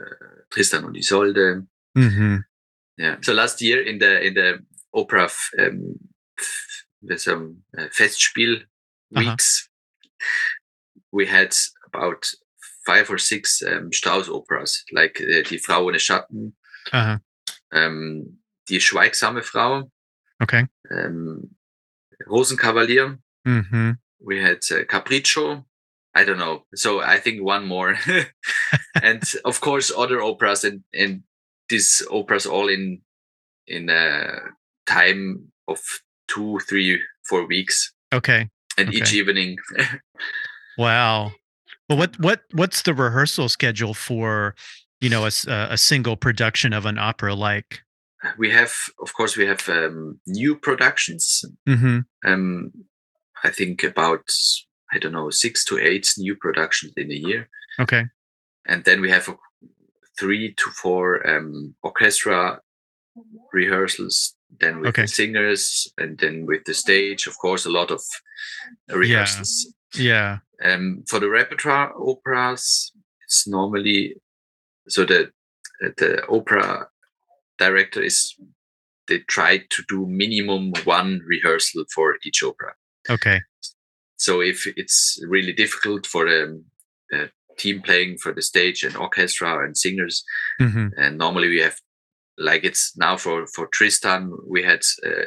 uh, 0.00 0.42
Tristan 0.52 0.84
und 0.84 0.96
Isolde. 0.96 1.66
hmm 1.96 2.36
Yeah. 3.00 3.16
So 3.22 3.32
last 3.32 3.62
year 3.62 3.80
in 3.86 3.98
the 3.98 4.20
in 4.26 4.34
the 4.34 4.58
opera 4.92 5.24
f- 5.24 5.50
um, 5.58 5.96
f- 6.38 6.84
with 7.02 7.20
some 7.20 7.62
uh, 7.78 7.88
Festspiel 7.98 8.62
Uh-huh. 9.16 9.30
weeks. 9.30 9.68
We 11.12 11.26
had 11.26 11.54
about 11.86 12.24
five 12.86 13.10
or 13.10 13.18
six 13.18 13.62
um, 13.62 13.90
Strauss 13.92 14.28
operas, 14.28 14.84
like 14.92 15.20
uh, 15.20 15.42
Die 15.48 15.58
Frau 15.58 15.84
ohne 15.86 15.98
Schatten, 15.98 16.52
Uh-huh. 16.92 17.18
um, 17.72 18.38
Die 18.68 18.78
schweigsame 18.80 19.42
Frau, 19.42 19.90
Okay. 20.42 20.66
um, 20.90 21.50
Rosenkavalier. 22.28 23.18
Mm-hmm. 23.46 23.90
We 24.20 24.42
had 24.42 24.58
uh, 24.70 24.84
Capriccio. 24.84 25.64
I 26.14 26.24
don't 26.24 26.38
know. 26.38 26.64
So 26.74 27.00
I 27.00 27.18
think 27.20 27.42
one 27.42 27.66
more, 27.66 27.96
and 29.02 29.22
of 29.44 29.60
course 29.60 29.90
other 29.96 30.20
operas, 30.22 30.64
and 30.64 30.82
and 30.92 31.22
these 31.70 32.02
operas 32.10 32.46
all 32.46 32.68
in 32.68 33.00
in 33.66 33.88
a 33.88 34.38
time 34.86 35.50
of 35.68 35.78
two, 36.28 36.58
three, 36.68 37.00
four 37.28 37.46
weeks, 37.46 37.92
Okay. 38.12 38.48
and 38.76 38.92
each 38.92 39.12
evening. 39.14 39.56
Wow. 40.78 41.32
Well, 41.88 41.98
what 41.98 42.18
what 42.18 42.40
what's 42.52 42.82
the 42.82 42.94
rehearsal 42.94 43.48
schedule 43.48 43.92
for, 43.94 44.54
you 45.00 45.10
know, 45.10 45.24
a, 45.24 45.30
a 45.48 45.76
single 45.76 46.16
production 46.16 46.72
of 46.72 46.86
an 46.86 46.98
opera 46.98 47.34
like? 47.34 47.80
we 48.38 48.50
have, 48.50 48.72
of 49.02 49.12
course, 49.14 49.36
we 49.36 49.46
have 49.46 49.68
um, 49.68 50.20
new 50.26 50.54
productions. 50.54 51.42
Mm-hmm. 51.68 52.00
Um, 52.24 52.70
I 53.42 53.50
think 53.50 53.82
about 53.82 54.24
I 54.92 54.98
don't 54.98 55.12
know 55.12 55.30
six 55.30 55.64
to 55.66 55.78
eight 55.78 56.14
new 56.16 56.34
productions 56.36 56.92
in 56.96 57.10
a 57.10 57.14
year. 57.14 57.48
Okay. 57.78 58.04
and 58.66 58.84
then 58.84 59.00
we 59.00 59.10
have 59.10 59.28
a, 59.28 59.36
three 60.20 60.46
to 60.60 60.66
four 60.82 61.04
um, 61.30 61.74
orchestra 61.82 62.60
rehearsals 63.52 64.34
then 64.60 64.80
with 64.80 64.88
Okay. 64.90 65.02
the 65.02 65.08
singers 65.08 65.92
and 65.98 66.18
then 66.18 66.46
with 66.46 66.62
the 66.64 66.74
stage 66.74 67.26
of 67.26 67.34
course 67.38 67.64
a 67.66 67.70
lot 67.78 67.90
of 67.90 68.02
rehearsals 68.88 69.52
Yeah. 69.94 70.38
um, 70.64 71.02
for 71.08 71.18
the 71.20 71.28
repertoire 71.28 71.92
operas 72.10 72.92
it's 73.24 73.46
normally 73.48 74.14
so 74.88 75.04
the 75.04 75.20
the 76.00 76.12
opera 76.28 76.88
director 77.58 78.02
is 78.02 78.16
they 79.08 79.18
try 79.36 79.58
to 79.74 79.82
do 79.88 80.06
minimum 80.06 80.72
one 80.84 81.20
rehearsal 81.26 81.84
for 81.94 82.16
each 82.26 82.42
opera 82.42 82.72
Okay. 83.08 83.38
so 84.16 84.40
if 84.42 84.66
it's 84.76 85.18
really 85.34 85.52
difficult 85.52 86.06
for 86.06 86.24
the, 86.30 86.62
the 87.10 87.30
team 87.62 87.82
playing 87.82 88.18
for 88.18 88.32
the 88.34 88.42
stage 88.42 88.82
and 88.86 88.96
orchestra 88.96 89.64
and 89.64 89.76
singers, 89.76 90.24
Mm-hmm. 90.60 90.88
and 90.96 91.18
normally 91.18 91.48
we 91.48 91.60
have, 91.60 91.76
like 92.38 92.64
it's 92.64 92.92
now 92.96 93.16
for 93.16 93.46
for 93.54 93.66
Tristan, 93.68 94.32
we 94.48 94.62
had 94.62 94.80
uh, 95.06 95.26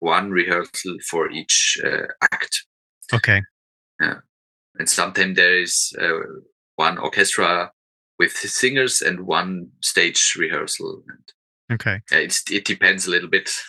one 0.00 0.30
rehearsal 0.30 0.96
for 1.10 1.30
each 1.30 1.78
uh, 1.84 2.06
act, 2.32 2.64
Okay. 3.12 3.42
Yeah, 4.00 4.20
and 4.78 4.88
sometimes 4.88 5.36
there 5.36 5.60
is 5.60 5.92
uh, 6.00 6.20
one 6.76 6.98
orchestra 6.98 7.70
with 8.18 8.32
singers 8.32 9.02
and 9.02 9.26
one 9.26 9.68
stage 9.80 10.34
rehearsal. 10.38 11.02
And 11.08 11.32
Okay. 11.72 12.00
it's, 12.10 12.42
it 12.50 12.64
depends 12.64 13.06
a 13.06 13.10
little 13.10 13.28
bit. 13.30 13.50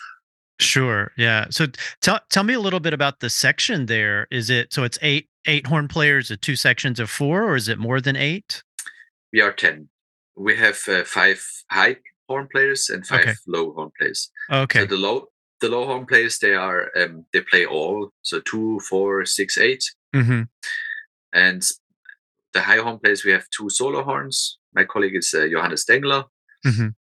Sure. 0.62 1.12
Yeah. 1.18 1.48
So 1.50 1.68
tell 2.01 2.20
tell 2.30 2.44
me 2.44 2.53
a 2.53 2.60
little 2.60 2.80
bit 2.80 2.94
about 2.94 3.20
the 3.20 3.30
section 3.30 3.86
there. 3.88 4.27
Is 4.32 4.50
it 4.50 4.72
so 4.74 4.84
it's 4.84 4.98
eight 5.01 5.27
eight 5.48 5.68
horn 5.68 5.88
players, 5.88 6.30
uh, 6.32 6.36
two 6.41 6.56
sections 6.56 7.00
of 7.00 7.10
four, 7.10 7.44
or 7.44 7.56
is 7.56 7.68
it 7.68 7.77
more 7.80 8.00
than 8.01 8.15
eight? 8.15 8.63
We 9.34 9.41
are 9.41 9.51
ten. 9.53 9.89
We 10.36 10.56
have 10.58 10.80
uh, 10.88 11.03
five 11.03 11.44
high 11.70 11.98
horn 12.27 12.48
players 12.51 12.89
and 12.89 13.06
five 13.06 13.22
Okay. 13.22 13.34
low 13.48 13.74
horn 13.74 13.91
players. 14.00 14.30
Okay. 14.51 14.80
So 14.82 14.86
the 14.86 14.98
low 14.98 15.27
the 15.62 15.70
low 15.70 15.86
horn 15.86 16.06
players 16.06 16.39
they 16.39 16.53
are 16.53 16.89
um, 16.98 17.25
they 17.34 17.41
play 17.41 17.65
all 17.65 18.10
so 18.22 18.39
two, 18.41 18.80
four, 18.89 19.25
six, 19.25 19.58
eight, 19.58 19.84
mm-hmm. 20.15 20.44
and 21.34 21.63
the 22.53 22.62
high 22.62 22.77
horn 22.77 23.00
players 23.00 23.24
we 23.25 23.32
have 23.32 23.46
two 23.56 23.70
solo 23.70 24.03
horns. 24.03 24.58
My 24.74 24.86
colleague 24.86 25.15
is 25.15 25.34
uh, 25.34 25.48
Johannes 25.51 25.86
Dengler, 25.86 26.25
Mhm. 26.65 26.94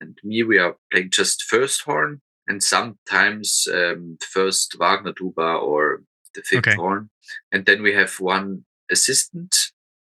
and 0.00 0.18
me 0.24 0.42
we 0.42 0.58
are 0.58 0.76
playing 0.90 1.10
just 1.10 1.42
first 1.42 1.82
horn 1.82 2.20
and 2.48 2.62
sometimes 2.62 3.68
um, 3.72 4.18
first 4.22 4.76
Wagner 4.78 5.12
tuba 5.12 5.42
or 5.56 6.02
the 6.34 6.42
fifth 6.42 6.66
Okay. 6.66 6.74
horn, 6.76 7.10
and 7.52 7.66
then 7.66 7.82
we 7.82 7.92
have 7.94 8.12
one 8.20 8.64
assistant, 8.90 9.54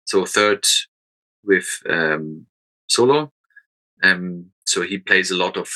so 0.06 0.26
third 0.26 0.66
with 1.44 1.68
um, 1.90 2.46
solo. 2.88 3.32
Um, 4.04 4.52
so 4.66 4.82
he 4.82 4.98
plays 5.00 5.32
a 5.32 5.36
lot 5.38 5.58
of 5.58 5.70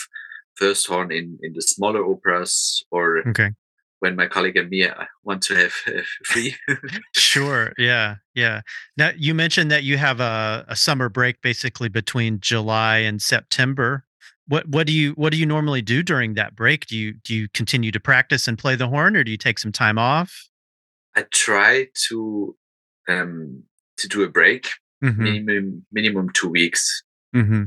first 0.55 0.87
horn 0.87 1.11
in 1.11 1.39
in 1.41 1.53
the 1.53 1.61
smaller 1.61 2.05
operas 2.05 2.83
or 2.91 3.27
Okay. 3.29 3.51
when 3.99 4.15
my 4.15 4.27
colleague 4.27 4.57
and 4.57 4.69
me 4.69 4.87
uh, 4.87 5.05
want 5.23 5.41
to 5.43 5.55
have 5.55 5.73
uh, 5.87 6.01
free. 6.25 6.55
Sure. 7.15 7.71
Yeah. 7.77 8.15
Yeah. 8.35 8.61
Now 8.97 9.11
you 9.17 9.33
mentioned 9.33 9.71
that 9.71 9.83
you 9.83 9.97
have 9.97 10.19
a, 10.19 10.65
a 10.67 10.75
summer 10.75 11.09
break 11.09 11.41
basically 11.41 11.89
between 11.89 12.39
July 12.39 12.97
and 12.97 13.21
September. 13.21 14.05
What 14.51 14.67
what 14.67 14.85
do 14.85 14.91
you 14.91 15.13
what 15.13 15.31
do 15.31 15.37
you 15.37 15.45
normally 15.45 15.81
do 15.81 16.03
during 16.03 16.33
that 16.33 16.57
break? 16.57 16.85
Do 16.87 16.97
you 16.97 17.13
do 17.13 17.33
you 17.33 17.47
continue 17.53 17.89
to 17.89 18.01
practice 18.01 18.49
and 18.49 18.57
play 18.57 18.75
the 18.75 18.89
horn 18.89 19.15
or 19.15 19.23
do 19.23 19.31
you 19.31 19.37
take 19.37 19.57
some 19.57 19.71
time 19.71 19.97
off? 19.97 20.49
I 21.15 21.23
try 21.31 21.87
to 22.09 22.53
um, 23.07 23.63
to 23.97 24.09
do 24.09 24.23
a 24.23 24.27
break, 24.29 24.67
Mm-hmm. 25.01 25.23
minimum 25.23 25.85
minimum 25.93 26.29
two 26.33 26.49
weeks. 26.49 27.01
Mm-hmm. 27.33 27.63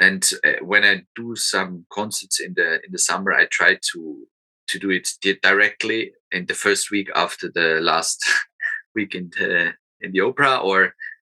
And 0.00 0.30
uh, 0.44 0.64
when 0.64 0.82
I 0.82 1.02
do 1.14 1.36
some 1.36 1.86
concerts 1.92 2.40
in 2.40 2.54
the 2.54 2.84
in 2.84 2.90
the 2.90 2.98
summer, 2.98 3.32
I 3.32 3.46
try 3.46 3.78
to 3.92 4.26
to 4.66 4.78
do 4.80 4.90
it 4.90 5.08
directly 5.42 6.10
in 6.32 6.46
the 6.46 6.54
first 6.54 6.90
week 6.90 7.08
after 7.14 7.48
the 7.54 7.78
last 7.80 8.18
week 8.96 9.14
in 9.14 9.30
the 9.38 9.74
in 10.00 10.10
the 10.10 10.22
opera, 10.22 10.56
or 10.56 10.96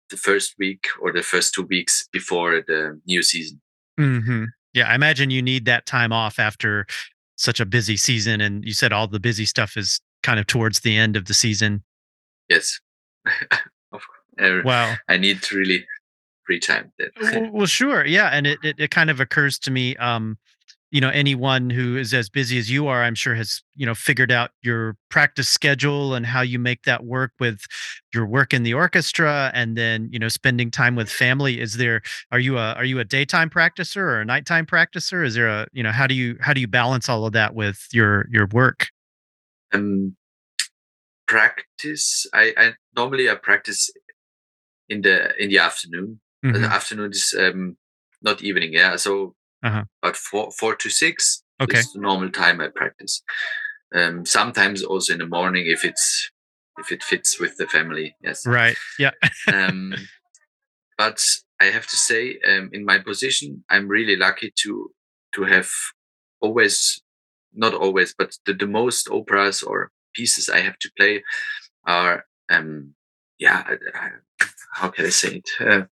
the 0.10 0.18
first 0.18 0.56
week 0.58 0.88
or 1.02 1.12
the 1.12 1.24
first 1.24 1.54
two 1.54 1.64
weeks 1.64 2.08
before 2.14 2.64
the 2.66 3.02
new 3.06 3.22
season. 3.22 3.60
Mm-hmm. 4.00 4.46
Yeah, 4.74 4.90
I 4.90 4.96
imagine 4.96 5.30
you 5.30 5.42
need 5.42 5.66
that 5.66 5.86
time 5.86 6.14
off 6.14 6.40
after 6.40 6.86
such 7.36 7.60
a 7.60 7.66
busy 7.66 7.98
season, 7.98 8.42
and 8.42 8.64
you 8.64 8.74
said 8.74 8.94
all 8.94 9.08
the 9.08 9.20
busy 9.20 9.46
stuff 9.46 9.76
is 9.76 10.00
kind 10.24 10.40
of 10.40 10.48
towards 10.48 10.82
the 10.82 10.96
end 10.96 11.16
of 11.16 11.26
the 11.26 11.34
season. 11.34 11.84
Yes, 12.50 12.80
of 13.52 14.02
course. 14.40 14.64
Wow. 14.66 14.96
I 15.08 15.18
need 15.18 15.42
to 15.44 15.58
really 15.58 15.86
free 16.46 16.60
time. 16.60 16.92
Well, 17.52 17.66
sure, 17.66 18.06
yeah, 18.06 18.30
and 18.30 18.48
it, 18.48 18.60
it 18.64 18.76
it 18.80 18.92
kind 18.92 19.10
of 19.10 19.20
occurs 19.20 19.60
to 19.60 19.72
me, 19.72 19.96
um, 19.98 20.38
you 20.92 21.00
know, 21.02 21.10
anyone 21.10 21.70
who 21.70 21.96
is 21.98 22.14
as 22.14 22.30
busy 22.30 22.58
as 22.60 22.70
you 22.70 22.88
are, 22.88 23.02
I'm 23.04 23.16
sure 23.16 23.34
has 23.36 23.62
you 23.76 23.86
know 23.86 23.96
figured 23.96 24.32
out 24.32 24.52
your 24.62 24.98
practice 25.10 25.48
schedule 25.48 26.14
and 26.14 26.26
how 26.26 26.42
you 26.42 26.60
make 26.60 26.84
that 26.84 27.06
work 27.06 27.32
with 27.40 27.62
your 28.14 28.26
work 28.26 28.54
in 28.54 28.64
the 28.64 28.74
orchestra, 28.74 29.52
and 29.54 29.78
then 29.78 30.10
you 30.12 30.20
know 30.20 30.28
spending 30.28 30.70
time 30.70 30.96
with 30.96 31.10
family. 31.10 31.60
Is 31.62 31.78
there 31.78 32.02
are 32.32 32.40
you 32.40 32.58
a 32.58 32.74
are 32.74 32.86
you 32.86 33.00
a 33.00 33.06
daytime 33.06 33.50
practicer 33.50 33.98
or 34.02 34.22
a 34.22 34.26
nighttime 34.26 34.66
practicer? 34.66 35.26
Is 35.26 35.34
there 35.36 35.48
a 35.48 35.68
you 35.72 35.82
know 35.82 35.92
how 35.92 36.08
do 36.08 36.14
you 36.14 36.38
how 36.42 36.54
do 36.54 36.62
you 36.62 36.68
balance 36.68 37.08
all 37.10 37.26
of 37.26 37.34
that 37.34 37.56
with 37.56 37.88
your 37.92 38.28
your 38.30 38.48
work? 38.48 38.88
um 39.74 40.16
practice 41.28 42.26
i 42.34 42.54
i 42.58 42.74
normally 42.96 43.30
i 43.30 43.36
practice 43.36 43.90
in 44.90 45.02
the 45.02 45.34
in 45.42 45.50
the 45.50 45.58
afternoon 45.58 46.20
Mhm. 46.44 46.54
the 46.62 46.68
afternoon 46.68 47.12
is 47.12 47.34
um 47.40 47.78
not 48.22 48.42
evening 48.42 48.74
yeah 48.74 48.96
so 48.98 49.36
Uh-huh. 49.64 49.84
about 50.02 50.18
four 50.18 50.52
four 50.52 50.76
to 50.76 50.90
six 50.90 51.44
Okay. 51.62 51.78
is 51.80 51.94
the 51.94 52.00
normal 52.02 52.30
time 52.32 52.60
i 52.62 52.68
practice 52.68 53.22
um 53.94 54.26
sometimes 54.26 54.84
also 54.84 55.14
in 55.14 55.20
the 55.20 55.28
morning 55.28 55.66
if 55.68 55.86
it's 55.86 56.32
if 56.80 56.92
it 56.92 57.04
fits 57.04 57.40
with 57.40 57.54
the 57.58 57.68
family 57.68 58.16
yes 58.24 58.46
Right. 58.46 58.78
Yeah. 58.98 59.12
um 59.52 59.94
but 60.98 61.20
i 61.60 61.66
have 61.66 61.88
to 61.88 61.98
say 61.98 62.40
um 62.50 62.70
in 62.74 62.84
my 62.86 62.98
position 63.00 63.64
i'm 63.70 63.88
really 63.88 64.16
lucky 64.16 64.52
to 64.64 64.92
to 65.36 65.44
have 65.44 65.70
always 66.42 67.02
not 67.54 67.74
always 67.74 68.14
but 68.18 68.38
the, 68.46 68.54
the 68.54 68.68
most 68.68 69.10
operas 69.10 69.62
or 69.64 69.92
pieces 70.16 70.50
i 70.50 70.60
have 70.60 70.78
to 70.80 70.90
play 70.98 71.24
are 71.86 72.26
um 72.50 72.94
yeah 73.38 73.64
I- 73.68 74.00
I- 74.06 74.46
how 74.74 74.90
can 74.90 75.06
i 75.06 75.10
say 75.10 75.42
it 75.42 75.50
uh, 75.60 75.84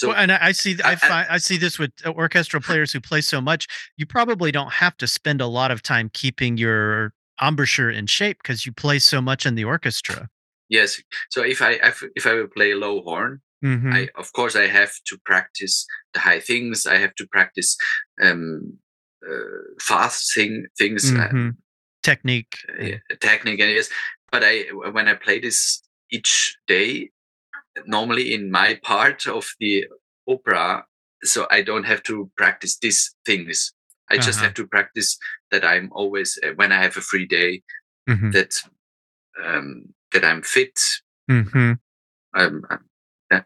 so 0.00 0.08
well, 0.08 0.16
and 0.16 0.32
I, 0.32 0.52
see, 0.52 0.76
I, 0.82 0.92
I- 0.92 0.96
find, 0.96 1.26
I 1.30 1.38
see 1.38 1.58
this 1.58 1.78
with 1.78 1.92
uh, 2.06 2.10
orchestral 2.12 2.62
players 2.62 2.92
who 2.92 3.00
play 3.00 3.20
so 3.20 3.40
much. 3.40 3.66
You 3.98 4.06
probably 4.06 4.50
don't 4.50 4.72
have 4.72 4.96
to 4.96 5.06
spend 5.06 5.40
a 5.40 5.46
lot 5.46 5.70
of 5.70 5.82
time 5.82 6.10
keeping 6.12 6.56
your 6.56 7.12
embouchure 7.42 7.90
in 7.90 8.06
shape 8.06 8.38
because 8.42 8.64
you 8.66 8.72
play 8.72 8.98
so 8.98 9.20
much 9.20 9.46
in 9.46 9.54
the 9.54 9.64
orchestra. 9.64 10.28
yes 10.68 10.90
so 11.34 11.42
if 11.42 11.60
i 11.68 11.72
if, 11.90 11.96
if 12.14 12.24
i 12.30 12.32
will 12.34 12.46
play 12.58 12.70
low 12.74 12.96
horn 13.08 13.40
Mhm. 13.62 13.92
I 13.98 14.00
of 14.22 14.28
course 14.32 14.54
I 14.64 14.66
have 14.78 14.92
to 15.08 15.14
practice 15.30 15.74
the 16.14 16.20
high 16.20 16.40
things. 16.40 16.86
I 16.86 16.96
have 17.04 17.14
to 17.20 17.26
practice 17.36 17.70
um, 18.26 18.78
uh, 19.30 19.60
fast 19.88 20.32
thing 20.34 20.52
things, 20.80 21.02
uh, 21.12 21.28
Mhm. 21.28 21.50
Technique. 22.02 22.54
uh, 22.68 22.96
technique, 23.28 23.60
and 23.64 23.70
yes. 23.78 23.88
But 24.32 24.42
I 24.50 24.54
when 24.96 25.06
I 25.12 25.14
play 25.26 25.38
this 25.46 25.82
each 26.16 26.32
day, 26.66 27.10
normally 27.86 28.34
in 28.34 28.50
my 28.50 28.78
part 28.82 29.26
of 29.26 29.46
the 29.60 29.86
opera, 30.26 30.84
so 31.22 31.46
I 31.50 31.62
don't 31.62 31.84
have 31.84 32.02
to 32.04 32.30
practice 32.36 32.78
these 32.78 33.14
things. 33.26 33.72
I 34.10 34.16
just 34.16 34.38
Uh-huh. 34.38 34.46
have 34.46 34.54
to 34.54 34.66
practice 34.66 35.18
that 35.50 35.64
I'm 35.64 35.88
always 35.92 36.38
uh, 36.42 36.52
when 36.56 36.72
I 36.72 36.82
have 36.82 36.96
a 36.96 37.00
free 37.00 37.26
day 37.26 37.62
Mhm. 38.08 38.32
that 38.32 38.52
um, 39.44 39.94
that 40.12 40.24
I'm 40.24 40.42
fit. 40.42 40.78
Mhm. 41.30 41.78
Um, 42.34 42.64
um, 42.70 42.88
yeah. 43.30 43.42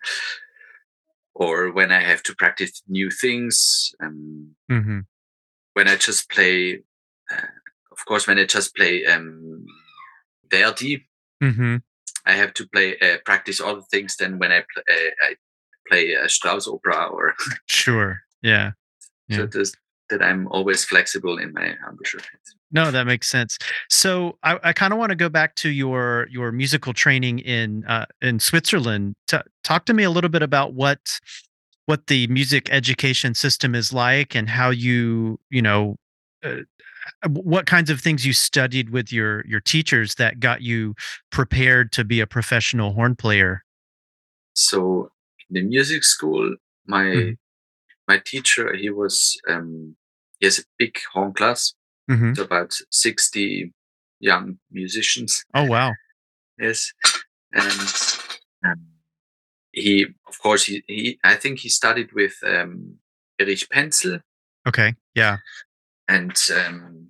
Or 1.34 1.72
when 1.72 1.90
I 1.90 2.00
have 2.00 2.22
to 2.24 2.34
practice 2.34 2.82
new 2.88 3.10
things. 3.10 3.92
Um, 4.00 4.56
Mhm. 4.70 5.06
when 5.74 5.88
I 5.88 5.96
just 5.96 6.30
play, 6.30 6.82
uh, 7.30 7.46
of 7.90 8.04
course, 8.06 8.26
when 8.26 8.38
I 8.38 8.44
just 8.44 8.74
play 8.76 9.04
um, 9.06 9.66
Verdi, 10.50 11.08
Mhm. 11.42 11.82
I 12.26 12.33
have 12.33 12.54
to 12.54 12.69
play 12.69 12.99
uh, 13.00 13.19
practice 13.25 13.61
other 13.61 13.83
things 13.90 14.16
than 14.16 14.38
when 14.38 14.52
I, 14.52 14.64
pl- 14.73 14.83
uh, 14.90 15.11
I 15.28 15.35
play 15.88 16.12
a 16.12 16.28
Strauss 16.28 16.66
opera 16.66 17.07
or 17.07 17.35
Sure. 17.66 18.21
Yeah. 18.43 18.73
Yeah. 19.28 19.38
so 19.38 19.47
this, 19.47 19.75
that 20.11 20.23
I'm 20.23 20.47
always 20.49 20.85
flexible 20.85 21.38
in 21.38 21.52
my 21.52 21.75
embouchure. 21.88 22.21
No, 22.71 22.90
that 22.90 23.07
makes 23.07 23.28
sense. 23.28 23.59
So 23.88 24.37
I, 24.43 24.59
I 24.62 24.73
kind 24.73 24.93
of 24.93 24.99
want 24.99 25.11
to 25.11 25.16
go 25.16 25.28
back 25.28 25.54
to 25.57 25.71
your 25.71 26.26
your 26.31 26.52
musical 26.52 26.93
training 26.93 27.38
in 27.38 27.85
uh, 27.87 28.07
in 28.21 28.40
Switzerland. 28.40 29.14
T- 29.28 29.38
talk 29.62 29.87
to 29.87 29.95
me 29.95 30.02
a 30.02 30.11
little 30.11 30.31
bit 30.31 30.43
about 30.43 30.75
what 30.75 31.21
what 31.87 32.07
the 32.09 32.26
music 32.26 32.69
education 32.71 33.35
system 33.35 33.75
is 33.75 33.93
like 33.93 34.35
and 34.35 34.49
how 34.49 34.71
you 34.71 35.38
you 35.50 35.62
know 35.62 35.97
uh, 36.45 36.62
what 37.28 37.66
kinds 37.66 37.90
of 37.90 38.00
things 38.00 38.25
you 38.26 38.32
studied 38.32 38.90
with 38.90 39.12
your 39.12 39.44
your 39.46 39.61
teachers 39.61 40.14
that 40.16 40.40
got 40.40 40.62
you 40.62 40.94
prepared 41.30 41.92
to 41.92 42.04
be 42.04 42.20
a 42.20 42.26
professional 42.26 42.92
horn 42.92 43.14
player. 43.16 43.62
So 44.54 45.11
in 45.50 45.54
the 45.54 45.62
music 45.62 46.04
school, 46.04 46.56
my 46.87 47.04
Mhm. 47.04 47.37
my 48.08 48.18
teacher 48.18 48.75
he 48.75 48.90
was 48.90 49.40
um, 49.49 49.96
he 50.40 50.46
has 50.46 50.58
a 50.58 50.64
big 50.78 50.99
horn 51.12 51.32
class, 51.32 51.75
hmm 52.08 52.34
so 52.34 52.42
about 52.42 52.73
sixty 52.90 53.73
young 54.20 54.58
musicians. 54.70 55.44
Oh 55.54 55.64
wow. 55.64 55.92
Yes, 56.58 56.92
and 57.52 57.90
um, 58.64 58.80
he 59.73 60.06
of 60.28 60.38
course 60.38 60.64
he, 60.66 60.84
he 60.87 61.18
I 61.25 61.34
think 61.34 61.58
he 61.58 61.68
studied 61.68 62.12
with 62.12 62.37
um, 62.46 62.99
Erich 63.40 63.68
Penzel, 63.68 64.20
Okay. 64.68 64.94
Yeah. 65.14 65.38
And 66.08 66.37
um, 66.54 67.08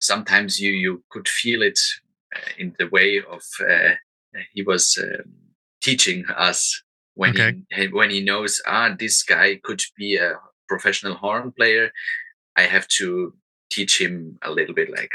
sometimes 0.00 0.60
you 0.60 0.72
you 0.72 1.04
could 1.10 1.28
feel 1.28 1.62
it 1.62 1.78
uh, 2.36 2.50
in 2.58 2.74
the 2.78 2.88
way 2.88 3.20
of 3.30 3.42
uh, 3.68 3.94
he 4.52 4.62
was 4.62 4.98
um, 5.02 5.32
teaching 5.82 6.24
us 6.36 6.82
when 7.14 7.30
Okay. 7.30 7.62
he 7.70 7.88
when 7.88 8.10
he 8.10 8.20
knows 8.24 8.60
ah 8.66 8.94
this 8.98 9.22
guy 9.22 9.60
could 9.64 9.82
be 9.96 10.16
a 10.16 10.34
professional 10.68 11.14
horn 11.14 11.52
player 11.52 11.90
i 12.56 12.62
have 12.62 12.86
to 12.88 13.34
teach 13.70 14.00
him 14.00 14.38
a 14.42 14.50
little 14.50 14.74
bit 14.74 14.90
like 14.90 15.10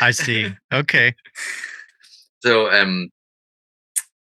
I 0.00 0.12
see. 0.12 0.54
Okay. 0.72 1.14
so 2.44 2.70
um 2.70 3.10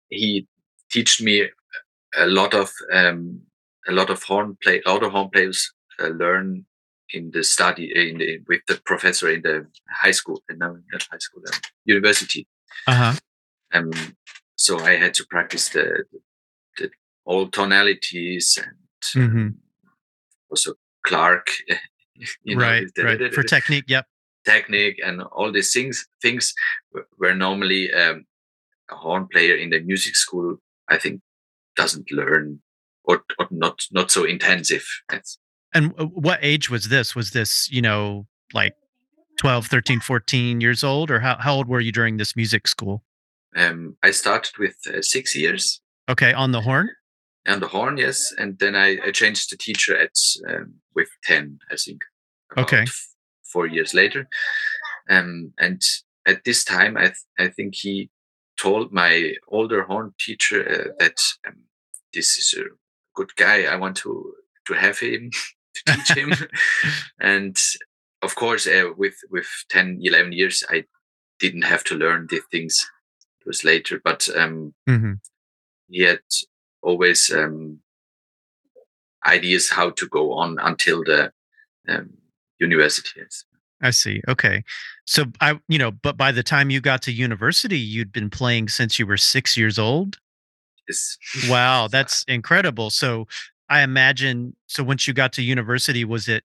he 0.08 0.46
taught 0.92 1.20
me 1.20 1.48
a 2.16 2.26
lot 2.26 2.54
of 2.54 2.70
um 2.92 3.40
a 3.88 3.92
lot 3.92 4.10
of 4.10 4.22
horn 4.22 4.56
play 4.62 4.82
other 4.86 5.08
horn 5.08 5.30
players 5.30 5.72
uh, 6.00 6.08
learn 6.08 6.64
in 7.12 7.30
the 7.32 7.42
study 7.44 7.92
in 8.10 8.18
the, 8.18 8.38
with 8.48 8.62
the 8.66 8.80
professor 8.84 9.30
in 9.30 9.42
the 9.42 9.66
high 10.02 10.10
school 10.10 10.42
and 10.48 10.58
no 10.58 10.78
not 10.92 11.06
high 11.10 11.18
school 11.18 11.42
um, 11.52 11.60
university 11.84 12.46
Uh 12.86 12.94
huh. 12.94 13.12
um 13.74 13.90
so 14.56 14.78
i 14.80 14.92
had 14.96 15.14
to 15.14 15.24
practice 15.26 15.68
the 15.70 16.04
the 16.78 16.90
all 17.24 17.48
tonalities 17.48 18.58
and 18.62 18.76
Mhm. 19.14 19.36
um, 19.36 19.58
also 20.50 20.74
Clarke 21.06 21.50
you 22.44 22.56
know 22.56 22.62
right. 22.62 22.86
the- 22.96 23.04
Right. 23.04 23.18
the- 23.18 23.30
For 23.30 23.42
the 23.42 23.48
technique. 23.48 23.84
Yep. 23.88 24.06
technique 24.44 24.98
and 25.06 25.22
all 25.22 25.52
these 25.52 25.72
things 25.72 26.06
things 26.22 26.52
wh- 26.92 27.06
where 27.20 27.34
normally 27.34 27.92
um, 27.92 28.24
a 28.90 28.96
horn 28.96 29.26
player 29.32 29.54
in 29.56 29.70
the 29.70 29.80
music 29.80 30.14
school 30.16 30.48
i 30.88 30.96
think 31.02 31.20
doesn't 31.76 32.10
learn 32.10 32.60
or, 33.04 33.16
or 33.38 33.46
not 33.50 33.76
not 33.92 34.10
so 34.10 34.24
intensive 34.24 34.86
And 35.74 35.92
uh, 35.98 36.06
what 36.06 36.38
age 36.42 36.70
was 36.70 36.88
this? 36.88 37.14
Was 37.14 37.30
this, 37.30 37.68
you 37.70 37.82
know, 37.82 38.26
like 38.54 38.74
12, 39.38 39.66
13, 39.66 40.00
14 40.00 40.60
years 40.60 40.82
old? 40.84 41.10
Or 41.10 41.20
how, 41.20 41.36
how 41.38 41.54
old 41.54 41.68
were 41.68 41.80
you 41.80 41.92
during 41.92 42.16
this 42.16 42.34
music 42.36 42.66
school? 42.68 43.02
um, 43.56 43.96
i 44.02 44.10
started 44.10 44.52
with 44.58 44.76
uh, 44.92 45.00
six 45.00 45.34
years 45.34 45.80
Okay. 46.10 46.32
On 46.34 46.52
the 46.52 46.60
horn? 46.60 46.90
on 47.48 47.60
the 47.60 47.68
horn 47.68 47.96
yes 47.96 48.34
and 48.36 48.58
then 48.58 48.74
i, 48.76 48.98
I 49.06 49.10
changed 49.12 49.50
the 49.50 49.56
teacher 49.56 49.96
at 49.96 50.10
um, 50.48 50.74
with 50.94 51.08
10 51.24 51.58
i 51.70 51.76
think 51.76 52.00
Okay. 52.58 52.82
f- 52.82 53.08
four 53.52 53.66
years 53.66 53.94
later 53.94 54.28
um, 55.08 55.52
and 55.58 55.80
at 56.26 56.44
this 56.44 56.64
time 56.64 56.96
I, 56.98 57.06
th- 57.14 57.26
I 57.38 57.48
think 57.48 57.74
he 57.76 58.10
told 58.60 58.92
my 58.92 59.34
older 59.48 59.84
horn 59.84 60.12
teacher 60.18 60.60
uh, 60.68 60.92
that 60.98 61.18
um, 61.46 61.54
this 62.12 62.36
is 62.36 62.54
a 62.58 62.64
good 63.14 63.34
guy 63.36 63.62
i 63.72 63.76
want 63.76 63.96
to 63.98 64.34
to 64.66 64.74
have 64.74 64.98
him 64.98 65.30
to 65.76 65.92
teach 65.94 66.12
him 66.16 66.32
and 67.20 67.56
of 68.22 68.34
course 68.34 68.66
uh, 68.66 68.90
with 68.96 69.16
with 69.30 69.48
10 69.70 70.00
11 70.02 70.32
years 70.32 70.64
i 70.70 70.84
didn't 71.38 71.62
have 71.62 71.84
to 71.84 71.94
learn 71.94 72.26
the 72.30 72.40
things 72.50 72.90
it 73.40 73.46
was 73.46 73.64
later 73.64 74.00
but 74.02 74.28
um, 74.36 74.74
hmm 74.86 75.14
he 75.88 76.02
had 76.02 76.20
always 76.82 77.32
um, 77.32 77.80
ideas 79.26 79.70
how 79.70 79.90
to 79.90 80.08
go 80.08 80.32
on 80.32 80.58
until 80.60 81.02
the 81.04 81.32
um, 81.88 82.10
university. 82.58 83.22
I 83.82 83.90
see. 83.90 84.22
Okay. 84.28 84.64
So 85.04 85.26
I, 85.40 85.60
you 85.68 85.78
know, 85.78 85.90
but 85.90 86.16
by 86.16 86.32
the 86.32 86.42
time 86.42 86.70
you 86.70 86.80
got 86.80 87.02
to 87.02 87.12
university, 87.12 87.78
you'd 87.78 88.12
been 88.12 88.30
playing 88.30 88.68
since 88.68 88.98
you 88.98 89.06
were 89.06 89.16
six 89.16 89.56
years 89.56 89.78
old. 89.78 90.18
Yes. 90.88 91.18
Wow. 91.48 91.88
That's 91.90 92.24
incredible. 92.24 92.90
So 92.90 93.26
I 93.68 93.82
imagine, 93.82 94.54
so 94.66 94.82
once 94.84 95.06
you 95.08 95.14
got 95.14 95.32
to 95.34 95.42
university, 95.42 96.04
was 96.04 96.28
it, 96.28 96.44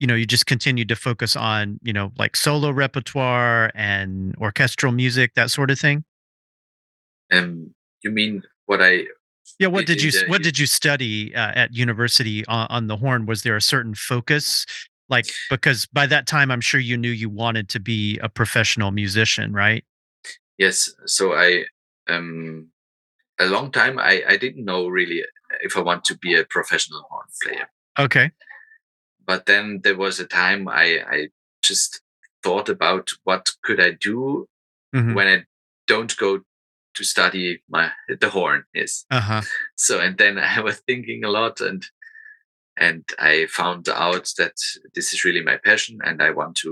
you 0.00 0.06
know, 0.06 0.14
you 0.14 0.26
just 0.26 0.46
continued 0.46 0.88
to 0.88 0.96
focus 0.96 1.36
on, 1.36 1.78
you 1.82 1.92
know, 1.92 2.12
like 2.18 2.36
solo 2.36 2.70
repertoire 2.70 3.70
and 3.74 4.34
orchestral 4.36 4.92
music, 4.92 5.34
that 5.34 5.50
sort 5.50 5.70
of 5.70 5.78
thing? 5.78 6.04
um, 7.32 7.74
you 8.02 8.10
mean 8.10 8.42
what 8.66 8.82
I 8.82 9.06
Yeah. 9.58 9.68
What 9.68 9.86
did 9.86 10.02
you 10.02 10.10
What 10.26 10.42
did 10.42 10.58
you 10.58 10.66
study 10.66 11.34
uh, 11.34 11.52
at 11.54 11.74
university 11.74 12.44
on, 12.46 12.66
on 12.68 12.86
the 12.88 12.96
horn? 12.96 13.26
Was 13.26 13.42
there 13.42 13.56
a 13.56 13.62
certain 13.62 13.94
focus? 13.94 14.66
Like 15.08 15.26
because 15.50 15.86
by 15.86 16.06
that 16.06 16.26
time, 16.26 16.50
I'm 16.50 16.60
sure 16.60 16.80
you 16.80 16.96
knew 16.96 17.10
you 17.10 17.28
wanted 17.28 17.68
to 17.70 17.80
be 17.80 18.18
a 18.18 18.28
professional 18.28 18.90
musician, 18.90 19.52
right? 19.52 19.84
yes 20.58 20.90
so 21.06 21.32
I 21.32 21.64
um 22.08 22.68
a 23.38 23.46
long 23.46 23.72
time 23.72 23.98
I 23.98 24.22
I 24.28 24.36
didn't 24.36 24.64
know 24.64 24.86
really 24.86 25.22
if 25.66 25.76
I 25.76 25.80
want 25.80 26.04
to 26.06 26.16
be 26.18 26.34
a 26.34 26.44
professional 26.44 27.02
horn 27.10 27.26
player 27.42 27.66
Okay. 27.98 28.26
but 29.26 29.46
then 29.46 29.80
there 29.84 29.96
was 30.04 30.20
a 30.20 30.26
time 30.26 30.68
I 30.68 30.86
I 31.16 31.28
just 31.62 32.00
thought 32.44 32.68
about 32.68 33.06
what 33.24 33.44
could 33.64 33.80
I 33.80 33.90
do 34.10 34.48
Mhm. 34.94 35.14
when 35.14 35.28
I 35.28 35.38
don't 35.86 36.16
go 36.16 36.30
to 36.96 37.04
study 37.04 37.62
my 37.68 37.90
the 38.20 38.28
horn 38.28 38.64
yes 38.74 39.04
Uh 39.10 39.20
huh. 39.30 39.42
so 39.76 39.92
and 40.04 40.18
then 40.18 40.38
i 40.58 40.60
was 40.60 40.78
thinking 40.86 41.24
a 41.24 41.30
lot 41.30 41.60
and 41.60 41.82
and 42.76 43.02
i 43.18 43.46
found 43.60 43.88
out 43.88 44.26
that 44.38 44.56
this 44.94 45.12
is 45.12 45.24
really 45.24 45.42
my 45.50 45.56
passion 45.68 45.98
and 46.04 46.22
i 46.22 46.30
want 46.30 46.54
to 46.62 46.70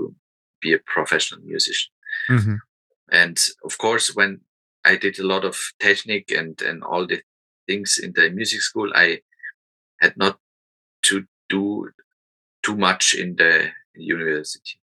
be 0.63 0.73
a 0.73 0.79
professional 0.95 1.41
musician 1.53 1.91
hmm 2.27 2.55
and 3.11 3.37
of 3.67 3.73
course 3.77 4.15
when 4.17 4.31
i 4.85 4.95
did 4.95 5.19
a 5.19 5.27
lot 5.33 5.43
of 5.45 5.55
technique 5.79 6.31
and 6.39 6.61
and 6.61 6.83
all 6.83 7.05
the 7.07 7.19
things 7.67 7.97
in 8.01 8.13
the 8.15 8.29
music 8.29 8.61
school 8.61 8.91
i 8.95 9.19
had 10.01 10.15
not 10.17 10.39
to 11.03 11.25
do 11.49 11.89
too 12.63 12.75
much 12.75 13.13
in 13.13 13.35
the 13.35 13.69
university 13.95 14.79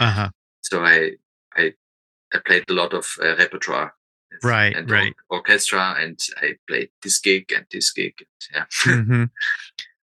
Uh 0.00 0.10
huh. 0.10 0.30
so 0.62 0.84
i 0.84 1.12
i 1.56 1.72
i 2.34 2.38
played 2.46 2.64
a 2.68 2.72
lot 2.72 2.92
of 2.94 3.06
uh, 3.22 3.36
repertoire 3.36 3.94
Right, 4.42 4.76
and 4.76 4.90
right. 4.90 5.14
or- 5.30 5.38
orchestra 5.38 5.94
and 5.98 6.18
i 6.42 6.54
played 6.68 6.90
this 7.02 7.18
gig 7.20 7.52
and 7.56 7.64
this 7.72 7.90
gig 7.92 8.14
yeah 8.52 8.64
hmm 8.84 9.24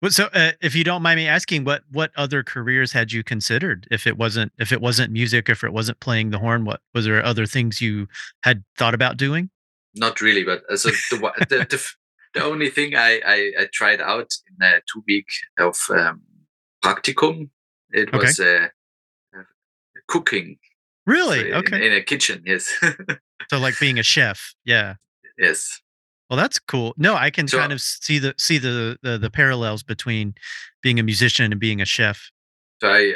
Well, 0.02 0.12
so 0.12 0.30
uh, 0.34 0.54
if 0.62 0.76
you 0.76 0.86
don't 0.86 1.02
mind 1.02 1.18
me 1.18 1.28
asking, 1.28 1.66
what 1.66 1.84
what 1.92 2.12
other 2.16 2.42
careers 2.42 2.94
had 2.94 3.12
you 3.12 3.22
considered? 3.22 3.86
If 3.92 4.08
it 4.08 4.16
wasn't 4.18 4.54
if 4.58 4.72
it 4.72 4.80
wasn't 4.80 5.12
music, 5.12 5.50
if 5.50 5.62
it 5.62 5.74
wasn't 5.74 6.00
playing 6.00 6.30
the 6.32 6.40
horn, 6.40 6.64
what 6.64 6.80
was 6.94 7.04
there 7.04 7.20
other 7.26 7.46
things 7.46 7.82
you 7.82 8.08
had 8.44 8.64
thought 8.78 8.94
about 8.94 9.18
doing? 9.18 9.50
not 9.96 10.22
really 10.22 10.44
but 10.46 10.62
uh, 10.72 10.78
so 10.78 10.90
the, 11.12 11.18
the, 11.50 11.58
the, 11.74 11.80
the 12.34 12.44
only 12.44 12.70
thing 12.70 12.96
I, 12.96 13.12
I 13.26 13.38
i 13.62 13.68
tried 13.74 14.02
out 14.02 14.30
in 14.50 14.66
a 14.68 14.82
two 14.92 15.04
week 15.08 15.28
of 15.58 15.78
um, 15.90 16.22
practicum 16.84 17.50
it 17.92 18.10
Okay. 18.14 18.18
was 18.18 18.40
uh, 18.40 18.68
uh, 19.36 19.44
cooking 20.08 20.58
so 20.62 21.14
Really? 21.14 21.50
in, 21.50 21.56
Okay. 21.56 21.88
in 21.88 21.94
a 21.94 22.02
kitchen 22.04 22.44
yes 22.46 22.72
So 23.50 23.58
like 23.58 23.80
being 23.80 23.98
a 23.98 24.04
chef. 24.04 24.54
Yeah. 24.66 24.96
yes 25.38 25.82
Well, 26.30 26.38
that's 26.38 26.60
cool. 26.60 26.94
No, 26.98 27.16
I 27.16 27.32
can 27.32 27.48
So- 27.48 27.58
kind 27.58 27.74
of 27.74 27.82
see 27.82 28.20
the 28.20 28.34
see 28.38 28.60
the, 28.60 28.98
the 29.02 29.18
the 29.18 29.30
parallels 29.32 29.82
between 29.84 30.34
being 30.84 31.00
a 31.00 31.04
musician 31.04 31.52
and 31.52 31.60
being 31.60 31.82
a 31.82 31.86
chef. 31.86 32.18
So 32.82 32.88
I 32.92 33.16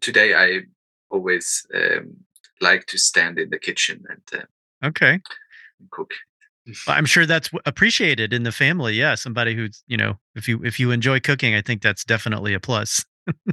today 0.00 0.34
I 0.34 0.48
always 1.10 1.46
um, 1.74 2.16
like 2.60 2.86
to 2.86 2.98
stand 2.98 3.38
in 3.38 3.50
the 3.50 3.58
kitchen 3.58 4.02
and 4.12 4.42
uh, 4.42 4.46
Okay. 4.88 5.20
cook. 5.90 6.10
Well, 6.86 6.96
I'm 6.96 7.06
sure 7.06 7.26
that's 7.26 7.50
appreciated 7.66 8.32
in 8.32 8.42
the 8.42 8.52
family. 8.52 8.94
Yeah, 8.94 9.14
somebody 9.14 9.54
who's 9.54 9.82
you 9.86 9.96
know, 9.96 10.18
if 10.34 10.48
you 10.48 10.60
if 10.64 10.80
you 10.80 10.90
enjoy 10.90 11.20
cooking, 11.20 11.54
I 11.54 11.62
think 11.62 11.82
that's 11.82 12.04
definitely 12.04 12.54
a 12.54 12.60
plus. 12.60 13.04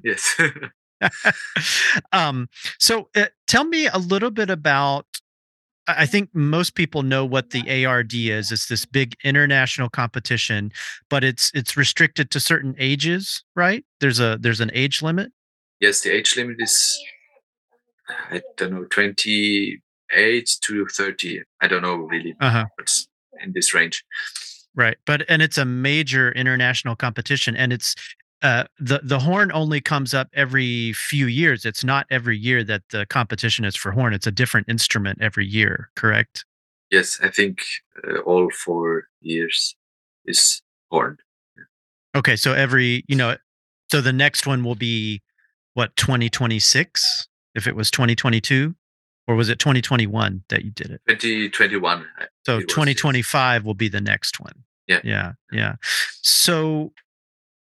yes. 0.04 0.40
um, 2.12 2.50
so 2.80 3.10
uh, 3.16 3.26
tell 3.48 3.66
me 3.66 3.88
a 3.88 3.98
little 3.98 4.32
bit 4.32 4.50
about. 4.50 5.06
I 5.90 6.06
think 6.06 6.30
most 6.34 6.76
people 6.76 7.02
know 7.02 7.24
what 7.24 7.52
the 7.52 7.86
ARD 7.86 8.14
is. 8.14 8.52
It's 8.52 8.68
this 8.68 8.86
big 8.86 9.16
international 9.24 9.90
competition, 9.90 10.74
but 11.10 11.24
it's 11.24 11.50
it's 11.54 11.78
restricted 11.78 12.30
to 12.32 12.42
certain 12.42 12.76
ages, 12.78 13.44
right? 13.56 13.86
There's 14.02 14.20
a 14.20 14.38
there's 14.42 14.60
an 14.60 14.72
age 14.74 15.02
limit. 15.02 15.32
yes, 15.80 16.02
the 16.02 16.12
age 16.12 16.36
limit 16.36 16.58
is 16.60 17.00
I 18.10 18.42
don't 18.58 18.74
know 18.74 18.86
28 20.12 20.50
to 20.62 20.86
30. 20.88 21.41
I 21.62 21.67
don't 21.67 21.82
know 21.82 21.96
really, 21.96 22.36
Uh 22.39 22.50
huh. 22.50 22.65
but 22.78 22.89
in 23.43 23.54
this 23.54 23.74
range. 23.74 24.04
Right, 24.76 24.98
but 25.06 25.24
and 25.28 25.41
it's 25.41 25.58
a 25.58 25.65
major 25.65 26.32
international 26.34 26.96
competition, 26.96 27.56
and 27.56 27.74
it's 27.74 27.96
uh, 28.43 28.65
the 28.80 29.00
the 29.04 29.20
horn 29.20 29.52
only 29.52 29.82
comes 29.82 30.13
up 30.13 30.28
every 30.34 30.93
few 30.93 31.26
years. 31.26 31.65
It's 31.65 31.84
not 31.84 32.06
every 32.12 32.38
year 32.38 32.63
that 32.63 32.84
the 32.91 33.08
competition 33.08 33.65
is 33.65 33.76
for 33.76 33.91
horn. 33.91 34.13
It's 34.13 34.28
a 34.28 34.32
different 34.32 34.70
instrument 34.70 35.20
every 35.22 35.48
year. 35.48 35.89
Correct. 35.96 36.46
Yes, 36.91 37.20
I 37.24 37.30
think 37.30 37.60
uh, 38.08 38.20
all 38.20 38.50
four 38.52 39.06
years 39.22 39.76
is 40.26 40.62
horn. 40.91 41.17
Okay, 42.15 42.36
so 42.36 42.54
every 42.54 43.04
you 43.08 43.15
know, 43.15 43.36
so 43.91 44.00
the 44.00 44.13
next 44.13 44.46
one 44.46 44.63
will 44.63 44.76
be 44.76 45.22
what 45.74 45.96
2026 45.96 47.28
if 47.56 47.65
it 47.65 47.76
was 47.76 47.89
2022 47.89 48.76
or 49.28 49.36
was 49.36 49.50
it 49.50 49.60
2021 49.60 50.44
that 50.50 50.63
you 50.63 50.72
did 50.72 50.92
it? 50.92 51.02
2021. 51.08 52.06
uh, 52.20 52.26
so 52.46 52.58
it 52.60 52.70
2025 52.70 53.66
will 53.66 53.74
be 53.74 53.90
the 53.90 54.02
next 54.02 54.40
one. 54.40 54.63
Yeah. 54.88 55.02
yeah 55.04 55.34
yeah. 55.52 55.76
So 56.22 56.94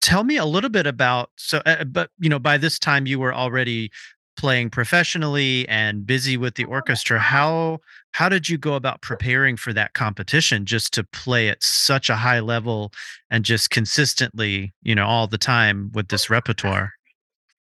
tell 0.01 0.23
me 0.23 0.37
a 0.37 0.45
little 0.45 0.69
bit 0.69 0.87
about 0.87 1.31
so 1.35 1.61
uh, 1.65 1.83
but 1.83 2.09
you 2.19 2.29
know 2.29 2.39
by 2.39 2.57
this 2.57 2.79
time 2.79 3.05
you 3.05 3.19
were 3.19 3.33
already 3.33 3.91
playing 4.37 4.69
professionally 4.69 5.67
and 5.67 6.05
busy 6.05 6.37
with 6.37 6.55
the 6.55 6.63
orchestra. 6.63 7.19
How 7.19 7.79
how 8.11 8.29
did 8.29 8.47
you 8.47 8.57
go 8.57 8.75
about 8.75 9.01
preparing 9.01 9.57
for 9.57 9.73
that 9.73 9.93
competition 9.93 10.65
just 10.65 10.93
to 10.93 11.03
play 11.03 11.49
at 11.49 11.61
such 11.61 12.09
a 12.09 12.15
high 12.15 12.39
level 12.39 12.91
and 13.29 13.43
just 13.43 13.71
consistently 13.71 14.73
you 14.83 14.95
know 14.95 15.05
all 15.05 15.27
the 15.27 15.37
time 15.37 15.91
with 15.93 16.07
this 16.07 16.29
repertoire? 16.29 16.93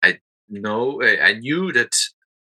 I 0.04 0.18
know 0.48 1.02
I 1.02 1.32
knew 1.32 1.72
that 1.72 1.96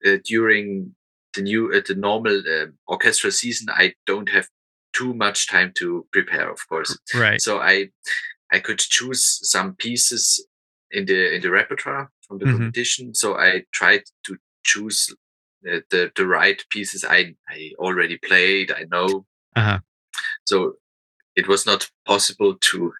uh, 0.06 0.18
during 0.24 0.94
the 1.34 1.42
new 1.42 1.72
uh, 1.72 1.80
the 1.86 1.94
normal 1.94 2.38
uh, 2.38 2.66
orchestra 2.86 3.30
season, 3.30 3.68
I 3.70 3.94
don't 4.06 4.28
have 4.30 4.48
too 4.92 5.14
much 5.14 5.48
time 5.48 5.72
to 5.76 6.06
prepare. 6.12 6.50
Of 6.50 6.68
course, 6.68 6.98
right 7.14 7.40
so 7.40 7.60
I 7.60 7.90
I 8.52 8.58
could 8.60 8.78
choose 8.78 9.38
some 9.48 9.74
pieces 9.76 10.44
in 10.90 11.06
the 11.06 11.34
in 11.34 11.40
the 11.42 11.50
repertoire 11.50 12.10
from 12.26 12.38
the 12.38 12.46
Mhm. 12.46 12.52
competition. 12.52 13.14
So 13.14 13.36
I 13.38 13.64
tried 13.72 14.02
to 14.26 14.36
choose 14.64 15.14
the, 15.62 15.84
the 15.90 16.10
the 16.16 16.26
right 16.26 16.64
pieces 16.70 17.04
I 17.04 17.34
I 17.48 17.72
already 17.78 18.18
played. 18.18 18.72
I 18.72 18.84
know. 18.90 19.26
Uh-huh. 19.56 19.78
So 20.44 20.76
it 21.36 21.46
was 21.48 21.64
not 21.66 21.90
possible 22.06 22.56
to 22.72 22.92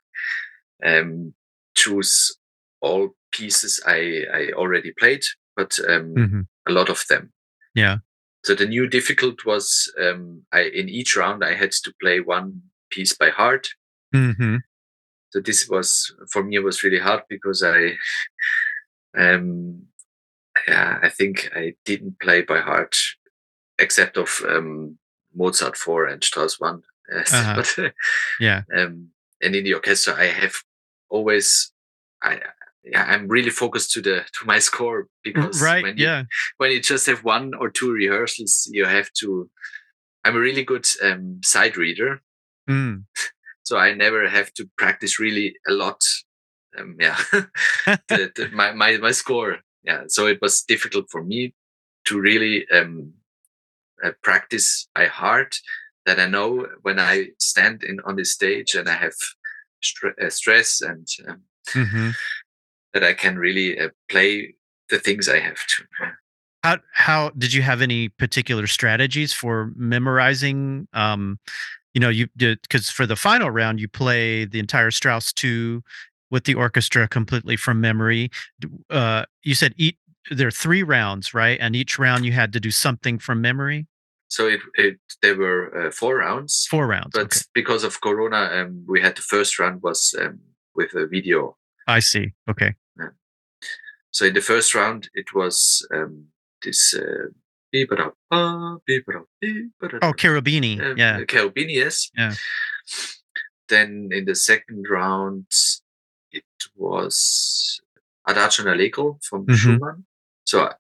um, 0.85 1.35
choose 1.75 2.39
all 2.81 3.15
pieces 3.33 3.81
I 3.87 4.25
I 4.33 4.53
already 4.55 4.93
played, 4.99 5.23
but 5.57 5.79
um, 5.89 6.15
Mhm. 6.15 6.47
a 6.69 6.73
lot 6.73 6.89
of 6.91 7.05
them. 7.09 7.33
Yeah. 7.75 7.99
So 8.45 8.55
the 8.55 8.67
new 8.67 8.87
difficult 8.89 9.45
was 9.45 9.93
um, 10.01 10.43
I 10.53 10.63
in 10.63 10.89
each 10.89 11.17
round 11.17 11.45
I 11.45 11.55
had 11.55 11.73
to 11.73 11.93
play 12.01 12.21
one 12.21 12.63
piece 12.91 13.15
by 13.17 13.31
heart. 13.31 13.69
hmm 14.13 14.57
So 15.33 15.41
this 15.41 15.69
was 15.69 16.13
for 16.33 16.43
me 16.43 16.57
it 16.57 16.65
was 16.65 16.83
really 16.83 16.99
hard 16.99 17.23
because 17.29 17.63
I 17.63 17.97
um 19.17 19.87
yeah 20.69 20.99
I 21.03 21.09
think 21.09 21.51
I 21.55 21.75
didn't 21.85 22.19
play 22.21 22.43
by 22.43 22.61
heart 22.61 22.97
except 23.79 24.17
of 24.17 24.41
um, 24.49 24.99
Mozart 25.35 25.77
four 25.77 26.07
and 26.07 26.23
Strauss 26.25 26.61
one. 26.61 26.83
Uh-huh. 27.11 27.55
but 27.57 27.77
Yeah. 28.41 28.63
um, 28.77 29.09
and 29.43 29.57
in 29.57 29.65
the 29.65 29.75
orchestra 29.75 30.15
I 30.15 30.27
have 30.27 30.55
always 31.09 31.73
I 32.23 32.39
yeah, 32.85 33.05
I'm 33.09 33.29
really 33.29 33.51
focused 33.51 33.93
to 33.93 34.03
the 34.03 34.25
to 34.39 34.47
my 34.47 34.59
score 34.69 35.07
because 35.23 35.61
Right. 35.63 35.83
when 35.83 35.97
you 35.99 36.05
Yeah. 36.05 36.25
when 36.59 36.71
you 36.73 36.81
just 36.81 37.07
have 37.07 37.25
one 37.25 37.55
or 37.55 37.71
two 37.71 37.93
rehearsals, 37.93 38.69
you 38.73 38.87
have 38.87 39.11
to. 39.21 39.51
I'm 40.25 40.37
a 40.37 40.41
really 40.41 40.65
good 40.65 40.87
um, 41.03 41.41
side 41.43 41.77
reader, 41.77 42.23
Mm. 42.69 43.05
so 43.65 43.79
I 43.79 43.95
never 43.95 44.29
have 44.29 44.53
to 44.55 44.69
practice 44.77 45.19
really 45.19 45.55
a 45.67 45.73
lot. 45.73 46.03
Um, 46.79 46.97
yeah, 47.01 47.17
the, 48.09 48.31
the, 48.37 48.49
my, 48.53 48.73
my 48.73 48.97
my 48.99 49.13
score. 49.13 49.59
Yeah, 49.83 50.05
so 50.09 50.27
it 50.27 50.41
was 50.43 50.63
difficult 50.63 51.07
for 51.11 51.23
me 51.25 51.55
to 52.05 52.21
really 52.21 52.69
um, 52.71 53.15
uh, 54.05 54.13
practice 54.23 54.89
by 54.95 55.07
heart. 55.07 55.57
That 56.07 56.19
I 56.19 56.27
know 56.27 56.67
when 56.83 56.99
I 56.99 57.29
stand 57.39 57.83
in 57.85 58.01
on 58.07 58.17
the 58.17 58.25
stage 58.25 58.75
and 58.75 58.89
I 58.89 58.95
have 58.95 59.15
uh, 60.05 60.31
stress 60.31 60.81
and 60.81 61.07
um, 61.29 61.43
hmm 61.69 62.11
that 62.95 63.05
I 63.05 63.15
can 63.15 63.37
really 63.39 63.79
uh, 63.79 63.89
play 64.09 64.55
the 64.89 64.99
things 64.99 65.29
I 65.29 65.39
have 65.39 65.57
to. 65.57 65.85
How 66.63 66.79
how 66.93 67.31
did 67.31 67.53
you 67.53 67.63
have 67.63 67.81
any 67.81 68.09
particular 68.09 68.67
strategies 68.67 69.33
for 69.33 69.73
memorizing? 69.77 70.89
Um, 70.93 71.39
you 71.95 72.01
know, 72.01 72.09
you 72.11 72.29
did 72.37 72.61
because 72.63 72.91
for 72.91 73.07
the 73.07 73.17
final 73.17 73.51
round 73.51 73.81
you 73.81 73.89
play 73.89 74.45
the 74.45 74.59
entire 74.59 74.91
Strauss 74.91 75.33
two 75.33 75.83
with 76.31 76.45
the 76.45 76.55
orchestra 76.55 77.09
completely 77.09 77.57
from 77.57 77.81
memory. 77.81 78.31
Uh, 78.91 79.25
you 79.43 79.55
said 79.55 79.75
each 79.77 79.97
there 80.31 80.49
are 80.49 80.53
three 80.53 80.83
rounds, 80.83 81.33
right? 81.33 81.59
And 81.61 81.75
each 81.75 81.99
round 81.99 82.25
you 82.25 82.33
had 82.33 82.53
to 82.53 82.61
do 82.61 82.71
something 82.71 83.19
from 83.19 83.41
memory. 83.41 83.87
So 84.29 84.47
it, 84.47 84.61
it 84.75 84.99
there 85.23 85.37
were 85.37 85.87
uh, 85.87 85.91
four 85.91 86.19
rounds, 86.19 86.67
Four 86.71 86.87
rounds. 86.87 87.11
but 87.15 87.23
okay. 87.23 87.41
because 87.55 87.83
of 87.85 88.01
Corona, 88.01 88.51
um, 88.53 88.85
we 88.87 89.01
had 89.01 89.17
the 89.17 89.23
first 89.23 89.59
round 89.59 89.83
was 89.83 90.15
um, 90.21 90.39
with 90.75 90.95
a 90.95 91.07
video. 91.07 91.57
I 91.91 92.01
see. 92.01 92.33
Okay. 92.49 92.75
So 94.13 94.25
in 94.27 94.35
the 94.35 94.41
first 94.41 94.75
round, 94.75 95.09
it 95.15 95.33
was 95.35 95.87
um, 95.95 96.27
this. 96.63 96.95
Uh, 96.95 97.29
beep-a-da-ba, 97.73 98.79
beep-a-da, 98.85 99.21
beep-a-da-da, 99.41 100.05
Oh, 100.09 100.13
Cherubini. 100.13 100.81
um, 100.81 100.99
yeah. 100.99 101.21
Cherubini, 101.21 101.75
yes. 101.75 102.11
Yeah. 102.17 102.35
Then 103.69 104.09
in 104.11 104.25
the 104.25 104.35
second 104.35 104.87
round, 104.91 105.47
it 106.33 106.43
was 106.75 107.81
Adagio 108.27 108.65
and 108.67 108.75
Allegro 108.75 109.19
from 109.23 109.47
Mhm. 109.47 109.57
Schumann. 109.57 110.05
So 110.45 110.73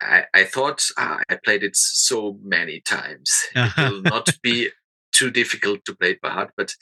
I, 0.00 0.26
I 0.32 0.44
thought 0.44 0.84
ah, 0.96 1.18
I 1.28 1.36
played 1.44 1.64
it 1.64 1.74
so 1.76 2.38
many 2.44 2.80
times. 2.80 3.30
It 3.56 3.76
will 3.90 4.02
not 4.02 4.28
be 4.40 4.70
too 5.12 5.30
difficult 5.32 5.84
to 5.86 5.96
play 5.96 6.10
it 6.12 6.20
by 6.20 6.30
heart. 6.30 6.52
But 6.56 6.74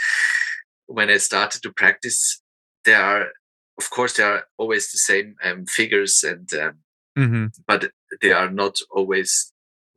when 0.87 1.09
I 1.09 1.17
started 1.17 1.63
to 1.63 1.73
practice, 1.73 2.43
there 2.85 3.03
are, 3.03 3.29
of 3.79 3.91
course, 3.91 4.15
there 4.17 4.33
are 4.33 4.45
always 4.59 4.91
the 4.93 4.99
same 4.99 5.37
um, 5.45 5.67
figures, 5.67 6.23
and 6.25 6.49
um, 6.55 6.75
hmm 7.17 7.47
but 7.67 7.91
they 8.21 8.33
are 8.33 8.51
not 8.51 8.79
always 8.91 9.53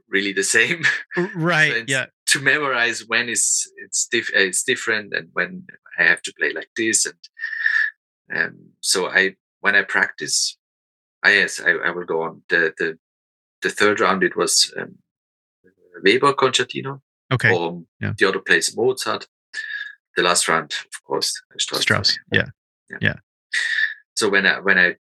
really 0.09 0.33
the 0.33 0.43
same. 0.43 0.83
Right. 1.35 1.69
it's- 1.71 1.85
yeah. 1.87 2.05
to 2.27 2.39
memorize 2.39 3.05
when 3.07 3.29
is 3.29 3.71
it's 3.77 4.07
diff- 4.11 4.33
uh, 4.35 4.39
it's 4.49 4.63
different 4.63 5.13
and 5.13 5.29
when 5.33 5.65
I 5.99 6.03
have 6.03 6.21
to 6.23 6.33
play 6.39 6.51
like 6.53 6.69
this 6.75 7.05
and 7.05 7.19
um, 8.35 8.55
so 8.81 9.07
I 9.09 9.35
when 9.61 9.75
I 9.75 9.83
practice 9.83 10.57
I 11.23 11.33
yes 11.35 11.59
I, 11.61 11.71
I 11.87 11.91
will 11.91 12.05
go 12.05 12.21
on 12.23 12.41
the 12.49 12.73
the 12.77 12.97
the 13.63 13.69
third 13.69 13.99
round 13.99 14.23
it 14.23 14.35
was 14.35 14.73
um, 14.79 14.97
Weber 16.03 16.33
concertino 16.33 17.01
Okay. 17.33 17.53
or 17.53 17.83
yeah. 17.99 18.13
the 18.17 18.27
other 18.27 18.39
plays 18.39 18.75
Mozart 18.75 19.27
the 20.15 20.23
last 20.23 20.47
round 20.47 20.71
of 20.93 21.03
course 21.03 21.31
Strauss, 21.57 21.81
Strauss. 21.81 22.19
Yeah. 22.31 22.45
Yeah. 23.01 23.15
So 24.15 24.29
when 24.29 24.45
I 24.45 24.59
when 24.59 24.77
I, 24.77 24.95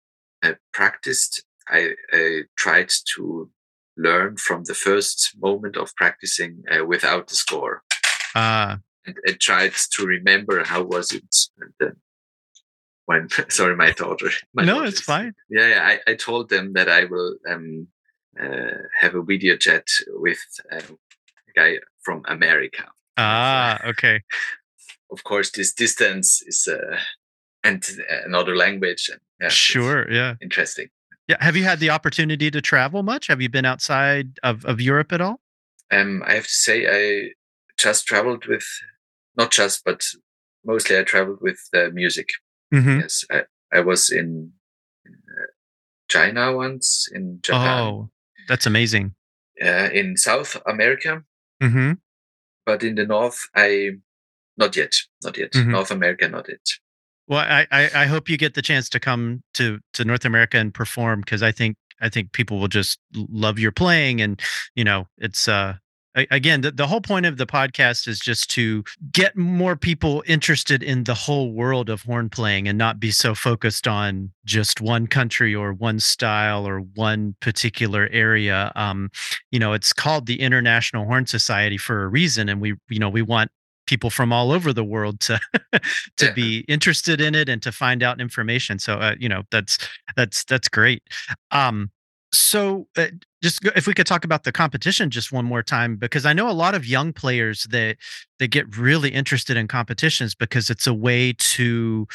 I 0.43 0.55
practiced 0.73 1.43
I, 1.69 1.93
I 2.11 2.41
tried 2.57 2.91
to 3.15 3.49
learn 3.95 4.37
from 4.37 4.63
the 4.65 4.73
first 4.73 5.33
moment 5.41 5.77
of 5.77 5.95
practicing 5.95 6.63
uh, 6.71 6.83
without 6.85 7.27
the 7.27 7.35
score 7.35 7.83
Uh, 8.35 8.77
and, 9.05 9.15
and 9.27 9.39
tried 9.39 9.73
to 9.95 10.05
remember 10.05 10.63
how 10.63 10.81
was 10.83 11.11
it 11.11 11.35
and 11.59 11.73
then 11.79 11.95
when 13.05 13.27
sorry 13.49 13.75
my 13.75 13.91
daughter 13.91 14.29
my 14.53 14.63
no, 14.63 14.83
it's 14.83 15.01
fine. 15.01 15.33
yeah, 15.49 15.67
yeah 15.67 15.81
I, 15.91 16.11
I 16.11 16.15
told 16.15 16.49
them 16.49 16.73
that 16.73 16.89
i 16.89 17.03
will 17.05 17.35
um 17.51 17.87
uh, 18.43 18.77
have 19.01 19.13
a 19.15 19.21
video 19.23 19.55
chat 19.57 19.85
with 20.25 20.39
uh, 20.71 20.77
a 21.49 21.51
guy 21.55 21.77
from 22.05 22.23
america 22.27 22.85
Ah, 23.17 23.77
okay. 23.85 24.23
of 25.11 25.23
course 25.23 25.51
this 25.51 25.71
distance 25.73 26.41
is 26.47 26.67
uh 26.67 26.97
and 27.63 27.83
another 28.25 28.55
language 28.55 29.09
and 29.11 29.19
yeah, 29.41 29.49
Sure. 29.49 30.09
Yeah. 30.11 30.35
interesting 30.41 30.87
Yeah. 31.27 31.37
Have 31.39 31.55
you 31.55 31.63
had 31.63 31.79
the 31.79 31.89
opportunity 31.89 32.51
to 32.51 32.61
travel 32.61 33.03
much? 33.03 33.27
Have 33.27 33.41
you 33.41 33.49
been 33.49 33.65
outside 33.65 34.39
of, 34.43 34.65
of 34.65 34.79
Europe 34.81 35.11
at 35.13 35.21
all? 35.21 35.39
Um, 35.91 36.21
I 36.25 36.33
have 36.33 36.45
to 36.45 36.57
say, 36.67 36.87
I 36.87 37.31
just 37.77 38.05
traveled 38.07 38.45
with, 38.47 38.65
not 39.37 39.51
just, 39.51 39.83
but 39.85 40.01
mostly 40.65 40.97
I 40.97 41.03
traveled 41.03 41.39
with 41.41 41.59
uh, 41.73 41.89
music. 41.93 42.27
Mm-hmm. 42.73 42.99
Yes, 43.01 43.23
I, 43.31 43.43
I 43.71 43.79
was 43.81 44.09
in, 44.09 44.51
in 45.05 45.13
uh, 45.37 45.45
China 46.09 46.55
once, 46.55 47.07
in 47.13 47.39
Japan, 47.41 47.79
Oh, 47.83 48.09
that's 48.47 48.65
amazing. 48.65 49.13
uh, 49.63 49.89
in 49.93 50.17
South 50.17 50.57
America, 50.65 51.23
Mm-hmm. 51.61 51.93
but 52.65 52.83
in 52.83 52.95
the 52.95 53.05
North, 53.05 53.39
I 53.55 53.91
not 54.57 54.75
yet, 54.75 54.93
not 55.23 55.37
yet. 55.37 55.51
Mhm. 55.53 55.67
North 55.67 55.91
America, 55.91 56.27
not 56.27 56.47
yet. 56.49 56.65
Well, 57.27 57.39
I, 57.39 57.65
I 57.71 58.05
hope 58.05 58.27
you 58.27 58.37
get 58.37 58.53
the 58.53 58.61
chance 58.61 58.89
to 58.89 58.99
come 58.99 59.43
to 59.53 59.79
to 59.93 60.03
North 60.03 60.25
America 60.25 60.57
and 60.57 60.73
perform 60.73 61.21
because 61.21 61.41
I 61.41 61.51
think 61.51 61.77
I 62.01 62.09
think 62.09 62.33
people 62.33 62.59
will 62.59 62.67
just 62.67 62.99
love 63.13 63.59
your 63.59 63.71
playing 63.71 64.21
and 64.21 64.41
you 64.75 64.83
know 64.83 65.07
it's 65.17 65.47
uh 65.47 65.75
again 66.29 66.61
the, 66.61 66.71
the 66.71 66.85
whole 66.85 67.01
point 67.01 67.25
of 67.25 67.37
the 67.37 67.47
podcast 67.47 68.07
is 68.07 68.19
just 68.19 68.49
to 68.51 68.83
get 69.11 69.35
more 69.35 69.75
people 69.75 70.23
interested 70.27 70.83
in 70.83 71.05
the 71.05 71.13
whole 71.13 71.53
world 71.53 71.89
of 71.89 72.03
horn 72.03 72.29
playing 72.29 72.67
and 72.67 72.77
not 72.77 72.99
be 72.99 73.09
so 73.09 73.33
focused 73.33 73.87
on 73.87 74.31
just 74.45 74.81
one 74.81 75.07
country 75.07 75.55
or 75.55 75.73
one 75.73 75.99
style 75.99 76.67
or 76.67 76.79
one 76.79 77.35
particular 77.39 78.09
area. 78.11 78.71
Um 78.75 79.09
you 79.49 79.59
know 79.59 79.71
it's 79.71 79.93
called 79.93 80.25
the 80.25 80.41
International 80.41 81.05
Horn 81.05 81.25
Society 81.25 81.77
for 81.77 82.03
a 82.03 82.07
reason 82.09 82.49
and 82.49 82.59
we 82.59 82.75
you 82.89 82.99
know 82.99 83.09
we 83.09 83.21
want 83.21 83.49
people 83.85 84.09
from 84.09 84.31
all 84.31 84.51
over 84.51 84.71
the 84.73 84.83
world 84.83 85.19
to 85.21 85.39
to 86.17 86.25
Yeah. 86.25 86.31
be 86.33 86.59
interested 86.67 87.19
in 87.21 87.35
it 87.35 87.49
and 87.49 87.61
to 87.61 87.71
find 87.71 88.03
out 88.03 88.21
information 88.21 88.79
so 88.79 88.95
uh, 88.95 89.15
you 89.19 89.29
know 89.29 89.43
that's 89.51 89.77
that's 90.15 90.43
that's 90.45 90.69
great 90.69 91.03
um 91.51 91.91
so 92.31 92.87
uh, 92.97 93.07
just 93.43 93.63
if 93.75 93.85
we 93.85 93.93
could 93.93 94.07
talk 94.07 94.23
about 94.25 94.43
the 94.43 94.51
competition 94.51 95.09
just 95.09 95.31
one 95.31 95.45
more 95.45 95.61
time 95.63 95.95
because 95.97 96.25
i 96.25 96.33
know 96.33 96.49
a 96.49 96.51
lot 96.53 96.75
of 96.75 96.85
young 96.85 97.13
players 97.13 97.63
that 97.69 97.97
they 98.39 98.47
get 98.47 98.75
really 98.77 99.09
interested 99.09 99.57
in 99.57 99.67
competitions 99.67 100.33
because 100.33 100.69
it's 100.69 100.87
a 100.87 100.93
way 100.93 101.33
to 101.37 102.07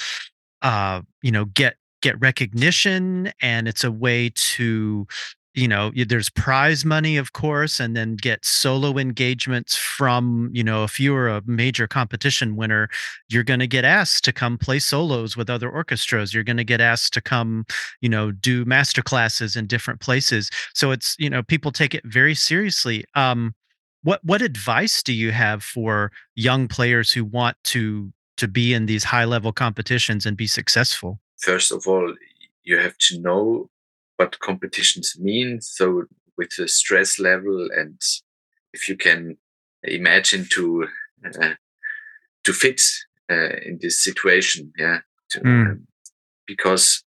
uh 0.62 1.00
you 1.22 1.30
know 1.30 1.44
get 1.46 1.76
get 2.00 2.18
recognition 2.20 3.32
and 3.42 3.66
it's 3.68 3.84
a 3.84 3.90
way 3.90 4.30
to 4.34 5.06
you 5.58 5.66
know 5.68 5.90
there's 6.06 6.30
prize 6.30 6.84
money 6.84 7.16
of 7.16 7.32
course 7.32 7.80
and 7.80 7.96
then 7.96 8.14
get 8.14 8.44
solo 8.44 8.96
engagements 8.96 9.76
from 9.76 10.50
you 10.52 10.62
know 10.62 10.84
if 10.84 11.00
you're 11.00 11.28
a 11.28 11.42
major 11.46 11.88
competition 11.88 12.54
winner 12.54 12.88
you're 13.28 13.42
going 13.42 13.60
to 13.60 13.66
get 13.66 13.84
asked 13.84 14.24
to 14.24 14.32
come 14.32 14.56
play 14.56 14.78
solos 14.78 15.36
with 15.36 15.50
other 15.50 15.70
orchestras. 15.70 16.32
You're 16.32 16.44
going 16.44 16.58
to 16.58 16.64
get 16.64 16.80
asked 16.80 17.12
to 17.14 17.20
come 17.20 17.64
you 18.00 18.08
know 18.08 18.30
do 18.30 18.64
master 18.64 19.02
classes 19.02 19.56
in 19.56 19.66
different 19.66 20.00
places. 20.00 20.50
So 20.74 20.90
it's 20.90 21.16
you 21.18 21.28
know 21.28 21.42
people 21.42 21.72
take 21.72 21.94
it 21.94 22.04
very 22.06 22.34
seriously. 22.34 23.04
Um 23.14 23.54
what 24.02 24.20
what 24.24 24.42
advice 24.42 25.02
do 25.02 25.12
you 25.12 25.32
have 25.32 25.62
for 25.62 26.12
young 26.36 26.68
players 26.68 27.12
who 27.12 27.24
want 27.24 27.56
to 27.64 28.12
to 28.36 28.46
be 28.46 28.72
in 28.72 28.86
these 28.86 29.04
high 29.04 29.24
level 29.24 29.52
competitions 29.52 30.24
and 30.24 30.36
be 30.36 30.46
successful? 30.46 31.18
First 31.38 31.72
of 31.72 31.86
all, 31.86 32.14
you 32.62 32.78
have 32.78 32.96
to 32.98 33.20
know 33.20 33.70
what 34.18 34.38
competitions 34.40 35.16
mean. 35.18 35.60
So 35.60 36.04
with 36.36 36.50
the 36.56 36.68
stress 36.68 37.18
level, 37.18 37.68
and 37.74 38.00
if 38.72 38.88
you 38.88 38.96
can 38.96 39.38
imagine 39.82 40.46
to 40.50 40.86
uh, 41.40 41.54
to 42.44 42.52
fit 42.52 42.82
uh, 43.30 43.56
in 43.64 43.78
this 43.80 44.02
situation, 44.02 44.72
yeah, 44.76 44.98
to, 45.30 45.40
Mm. 45.40 45.70
um, 45.70 45.86
because 46.46 47.04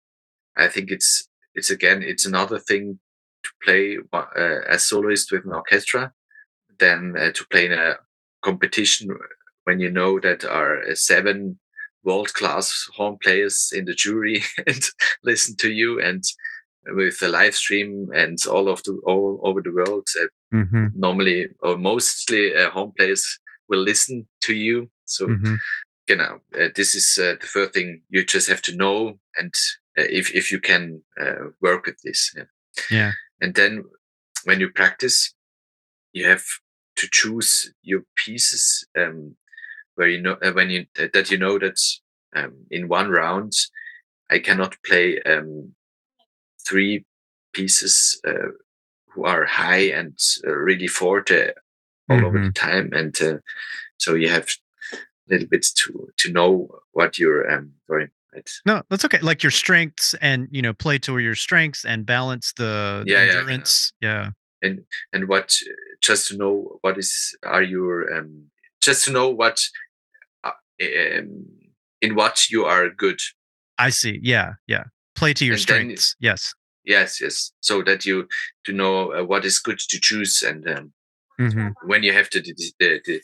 I 0.55 0.67
think 0.67 0.91
it's 0.91 1.27
it's 1.55 1.71
again 1.71 2.03
it's 2.03 2.25
another 2.25 2.59
thing 2.59 2.99
to 3.43 3.49
play 3.63 3.97
uh, 4.13 4.59
as 4.67 4.87
soloist 4.87 5.31
with 5.31 5.45
an 5.45 5.53
orchestra 5.53 6.11
than 6.79 7.15
uh, 7.17 7.31
to 7.31 7.45
play 7.51 7.65
in 7.65 7.73
a 7.73 7.95
competition 8.41 9.07
when 9.63 9.79
you 9.79 9.91
know 9.91 10.19
that 10.19 10.43
are 10.45 10.83
uh, 10.83 10.95
seven 10.95 11.59
world 12.03 12.33
class 12.33 12.87
horn 12.95 13.17
players 13.21 13.71
in 13.75 13.85
the 13.85 13.93
jury 13.93 14.41
and 14.67 14.83
listen 15.23 15.55
to 15.57 15.71
you 15.71 16.01
and 16.01 16.23
with 16.95 17.19
the 17.19 17.27
live 17.27 17.55
stream 17.55 18.09
and 18.13 18.37
all 18.49 18.69
of 18.69 18.81
the 18.83 18.99
all 19.05 19.39
over 19.43 19.61
the 19.61 19.71
world 19.71 20.07
uh, 20.21 20.27
mm-hmm, 20.55 20.87
normally 20.95 21.47
or 21.61 21.77
mostly 21.77 22.55
uh, 22.55 22.69
horn 22.69 22.91
players 22.97 23.39
will 23.69 23.81
listen 23.81 24.27
to 24.41 24.53
you 24.53 24.89
so 25.05 25.27
mm-hmm. 25.27 25.55
you 26.07 26.15
know 26.15 26.39
uh, 26.59 26.69
this 26.75 26.95
is 26.95 27.17
uh, 27.21 27.35
the 27.39 27.47
first 27.47 27.73
thing 27.73 28.01
you 28.09 28.23
just 28.25 28.47
have 28.47 28.61
to 28.61 28.75
know 28.75 29.19
and 29.37 29.53
uh, 29.97 30.03
if 30.09 30.33
if 30.33 30.51
you 30.51 30.59
can 30.59 31.01
uh, 31.19 31.49
work 31.61 31.85
with 31.85 31.99
this 32.03 32.33
yeah. 32.35 32.43
yeah 32.89 33.11
and 33.41 33.55
then 33.55 33.83
when 34.45 34.59
you 34.59 34.69
practice 34.69 35.33
you 36.13 36.25
have 36.25 36.43
to 36.95 37.07
choose 37.11 37.73
your 37.83 38.03
pieces 38.15 38.87
um, 38.97 39.35
where 39.95 40.07
you 40.07 40.21
know 40.21 40.37
uh, 40.43 40.51
when 40.51 40.69
you 40.69 40.85
that 40.95 41.29
you 41.31 41.37
know 41.37 41.59
that 41.59 41.79
um, 42.35 42.53
in 42.71 42.87
one 42.87 43.09
round 43.09 43.53
i 44.29 44.39
cannot 44.39 44.75
play 44.85 45.21
um, 45.23 45.73
three 46.67 47.05
pieces 47.53 48.19
uh, 48.27 48.49
who 49.11 49.25
are 49.25 49.45
high 49.45 49.89
and 49.99 50.17
uh, 50.45 50.51
really 50.51 50.87
forte 50.87 51.51
all 52.09 52.25
over 52.25 52.39
the 52.45 52.51
time 52.51 52.89
and 52.93 53.15
uh, 53.21 53.37
so 53.97 54.13
you 54.15 54.29
have 54.29 54.47
a 54.93 54.97
little 55.29 55.47
bit 55.47 55.65
to 55.75 56.07
to 56.17 56.31
know 56.31 56.69
what 56.93 57.17
you're 57.19 57.49
um 57.51 57.71
sorry 57.87 58.07
right 58.33 58.49
No, 58.65 58.81
that's 58.89 59.05
okay. 59.05 59.19
Like 59.21 59.41
your 59.43 59.51
strengths 59.63 60.13
and 60.21 60.47
you 60.51 60.61
know, 60.61 60.73
play 60.73 60.99
to 60.99 61.17
your 61.17 61.35
strengths 61.35 61.85
and 61.85 62.05
balance 62.05 62.53
the 62.53 63.03
Yeah, 63.07 63.23
yeah, 63.23 63.31
yeah. 63.31 63.39
endurance. 63.39 63.93
Yeah. 64.01 64.29
and 64.61 64.75
and 65.13 65.23
what 65.27 65.47
just 66.07 66.27
to 66.27 66.37
know 66.37 66.77
what 66.83 66.97
is 66.97 67.35
are 67.43 67.63
your 67.75 67.93
um 68.15 68.51
just 68.81 69.05
to 69.05 69.11
know 69.11 69.27
what 69.41 69.57
uh, 70.43 70.51
um, 70.81 71.45
in 72.01 72.15
what 72.15 72.49
you 72.51 72.65
are 72.65 72.89
good 73.03 73.19
I 73.79 73.89
see. 73.91 74.19
Yeah. 74.23 74.53
Yeah. 74.67 74.85
Play 75.15 75.33
to 75.33 75.45
your 75.45 75.55
And 75.55 75.65
then- 75.65 75.75
strengths. 75.77 76.15
yes. 76.19 76.53
Yes 76.87 77.21
yes. 77.21 77.51
So 77.59 77.83
that 77.83 78.05
you 78.05 78.27
to 78.65 78.71
know 78.73 79.13
uh, 79.13 79.23
what 79.23 79.45
is 79.45 79.59
good 79.59 79.79
to 79.79 79.99
choose 79.99 80.41
and 80.41 80.67
um, 80.67 80.93
hmm 81.37 81.67
when 81.85 82.01
you 82.03 82.13
have 82.13 82.29
to 82.31 82.41
the, 82.41 82.53
the, 82.79 83.01
the, 83.05 83.21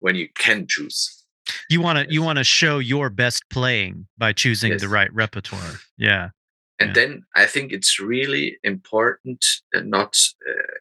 when 0.00 0.14
you 0.14 0.28
can 0.38 0.66
choose. 0.68 1.24
You 1.70 1.80
want 1.80 1.98
to 1.98 2.14
you 2.14 2.22
want 2.22 2.38
to 2.38 2.44
show 2.44 2.78
your 2.78 3.10
best 3.10 3.42
playing 3.50 4.06
by 4.18 4.32
choosing 4.32 4.76
the 4.78 4.88
right 4.88 5.12
repertoire. 5.12 5.80
Yeah. 5.96 6.30
and 6.78 6.88
Yeah. 6.88 6.94
then 6.94 7.22
i 7.34 7.46
think 7.46 7.72
it's 7.72 7.98
really 7.98 8.58
important 8.62 9.40
uh, 9.74 9.80
not 9.96 10.12
uh, 10.50 10.76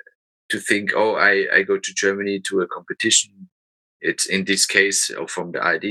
to 0.52 0.60
think 0.60 0.92
oh 0.96 1.16
i 1.16 1.34
i 1.58 1.64
go 1.64 1.78
to 1.78 1.94
germany 2.04 2.40
to 2.48 2.62
a 2.62 2.68
competition. 2.68 3.32
It's 4.02 4.26
in 4.36 4.46
this 4.46 4.66
case 4.68 5.10
or 5.20 5.28
from 5.28 5.52
the 5.52 5.60
ARD 5.70 5.86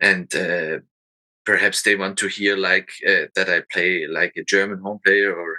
and 0.00 0.26
uh, 0.34 0.78
perhaps 1.44 1.82
they 1.82 1.96
want 1.96 2.16
to 2.18 2.28
hear 2.28 2.56
like 2.56 2.90
uh, 3.06 3.26
that 3.34 3.48
i 3.48 3.60
play 3.72 4.06
like 4.06 4.32
a 4.36 4.44
german 4.44 4.78
horn 4.78 4.98
player 5.04 5.34
or 5.34 5.56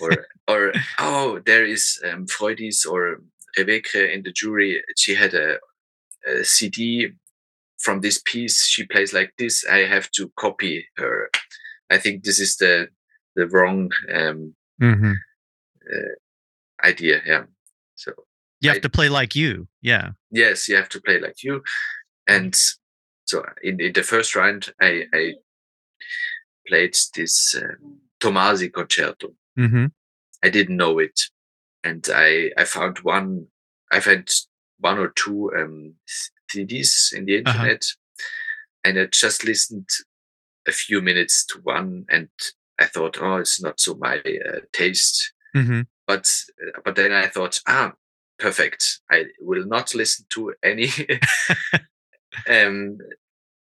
or 0.00 0.26
or 0.48 0.72
oh 0.98 1.40
there 1.46 1.64
is 1.64 2.00
um, 2.10 2.26
Frøydis 2.26 2.84
Ree 2.86 3.64
Wekre 3.64 4.12
in 4.14 4.22
the 4.22 4.32
jury 4.32 4.82
she 4.96 5.14
had 5.14 5.34
a, 5.34 5.58
a 6.26 6.44
cd 6.44 7.12
from 7.78 8.00
this 8.00 8.20
piece 8.24 8.66
she 8.66 8.84
plays 8.84 9.12
like 9.12 9.32
this 9.38 9.64
i 9.70 9.78
have 9.78 10.10
to 10.12 10.30
copy 10.36 10.86
her 10.96 11.30
i 11.90 11.98
think 11.98 12.24
this 12.24 12.40
is 12.40 12.56
the 12.56 12.88
the 13.36 13.46
wrong 13.48 13.90
um, 14.12 14.54
mm-hmm. 14.82 15.12
idea 16.84 17.20
yeah 17.26 17.44
so 17.94 18.12
You 18.60 18.70
have 18.70 18.78
I- 18.78 18.80
to 18.80 18.90
play 18.90 19.08
like 19.08 19.34
you. 19.34 19.68
Yeah. 19.82 20.10
yes 20.30 20.68
you 20.68 20.76
have 20.76 20.88
to 20.90 21.00
play 21.00 21.18
like 21.20 21.42
you 21.42 21.62
and 22.26 22.54
so 23.30 23.44
in, 23.62 23.80
in 23.80 23.92
the 23.92 24.02
first 24.02 24.30
round 24.36 24.72
i 24.80 25.04
i 25.20 25.22
played 26.68 26.96
this 27.16 27.54
um, 27.62 27.98
tomasi 28.20 28.68
concerto. 28.72 29.28
Hmm 29.56 29.86
i 30.42 30.48
didn't 30.48 30.76
know 30.82 30.98
it. 31.06 31.18
And 31.84 32.02
i 32.14 32.50
i 32.56 32.64
found 32.64 32.98
one 33.16 33.46
i 33.92 34.00
found 34.00 34.28
one 34.78 34.98
or 34.98 35.10
two 35.22 35.50
um 35.58 35.94
cds 36.50 37.12
in 37.16 37.24
the 37.26 37.36
Uh-huh. 37.36 37.40
internet 37.42 37.82
and 38.84 38.98
i 38.98 39.04
just 39.06 39.44
listened 39.44 39.88
a 40.66 40.72
few 40.72 41.00
minutes 41.02 41.44
to 41.46 41.58
one 41.62 42.04
and 42.14 42.28
i 42.78 42.86
thought 42.92 43.18
oh 43.20 43.36
it's 43.36 43.60
not 43.62 43.80
so 43.80 43.94
my 43.94 44.16
uh, 44.48 44.60
taste. 44.72 45.32
Hmm 45.54 45.82
but 46.06 46.26
uh, 46.62 46.80
but 46.84 46.96
then 46.96 47.12
I 47.12 47.28
thought, 47.28 47.60
ah, 47.68 47.92
perfect. 48.38 48.82
I 49.14 49.26
will 49.48 49.64
not 49.66 49.94
listen 49.94 50.26
to 50.34 50.40
any 50.62 50.88
um, 52.48 52.98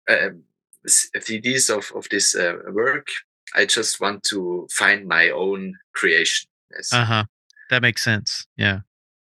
um, 0.10 0.44
s- 0.86 1.10
CDs 1.18 1.70
of 1.70 1.92
of 1.96 2.08
this 2.10 2.36
uh, 2.36 2.58
work. 2.72 3.08
I 3.56 3.66
just 3.66 4.00
want 4.02 4.24
to 4.26 4.68
find 4.72 5.08
my 5.08 5.30
own 5.30 5.76
creation. 5.94 6.50
Yes. 6.76 6.92
Uh 6.94 7.06
huh. 7.06 7.24
That 7.70 7.82
makes 7.82 8.04
sense. 8.04 8.46
Yeah. 8.58 8.80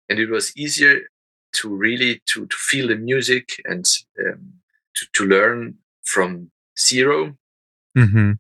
and 0.09 0.19
it 0.19 0.31
was 0.31 0.53
easier 0.57 1.03
to 1.53 1.69
really 1.69 2.21
to 2.27 2.47
to 2.47 2.57
feel 2.57 2.89
the 2.89 2.97
music 2.97 3.61
and 3.65 3.85
um, 4.21 4.55
to 4.95 5.07
to 5.15 5.25
learn 5.25 5.79
from 6.05 6.51
zero 6.79 7.37
mm-hmm. 7.97 8.33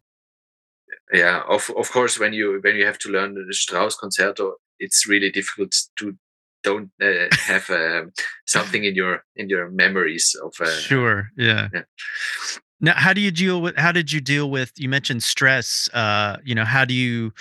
yeah, 1.13 1.43
of 1.49 1.71
of 1.77 1.91
course, 1.91 2.19
when 2.19 2.33
you 2.33 2.61
when 2.63 2.77
you 2.77 2.87
have 2.87 2.99
to 2.99 3.11
learn 3.11 3.35
the 3.35 3.55
Strauss 3.55 3.97
concerto, 3.97 4.55
it's 4.79 5.07
really 5.09 5.31
difficult 5.31 5.75
to 5.97 6.17
don't 6.63 6.91
uh, 7.03 7.29
have 7.47 7.71
um, 7.71 8.13
something 8.47 8.85
in 8.85 8.95
your 8.95 9.25
in 9.37 9.49
your 9.49 9.71
memories 9.71 10.37
of. 10.43 10.55
Uh, 10.61 10.71
sure. 10.71 11.31
Yeah. 11.37 11.69
yeah. 11.73 11.83
Now, 12.81 12.95
how 12.97 13.13
do 13.13 13.21
you 13.21 13.31
deal 13.31 13.61
with? 13.61 13.77
How 13.77 13.93
did 13.93 14.13
you 14.13 14.21
deal 14.21 14.51
with? 14.51 14.73
You 14.77 14.89
mentioned 14.89 15.23
stress. 15.23 15.89
Uh, 15.93 16.39
you 16.45 16.55
know, 16.55 16.65
how 16.65 16.85
do 16.85 16.95
you 16.95 17.33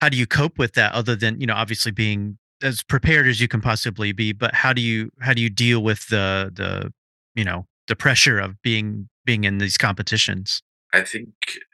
how 0.00 0.08
do 0.08 0.16
you 0.16 0.26
cope 0.26 0.58
with 0.58 0.74
that? 0.74 0.92
Other 0.92 1.16
than 1.16 1.40
you 1.40 1.46
know, 1.46 1.54
obviously 1.54 1.92
being 1.92 2.38
as 2.62 2.82
prepared 2.82 3.26
as 3.26 3.40
you 3.40 3.48
can 3.48 3.60
possibly 3.60 4.12
be, 4.12 4.32
but 4.32 4.54
how 4.54 4.72
do 4.72 4.80
you 4.80 5.10
how 5.20 5.32
do 5.32 5.42
you 5.42 5.50
deal 5.50 5.82
with 5.82 6.08
the 6.08 6.50
the 6.54 6.92
you 7.34 7.44
know 7.44 7.66
the 7.88 7.96
pressure 7.96 8.38
of 8.38 8.60
being 8.62 9.08
being 9.24 9.44
in 9.44 9.58
these 9.58 9.76
competitions? 9.76 10.62
I 10.92 11.02
think 11.02 11.28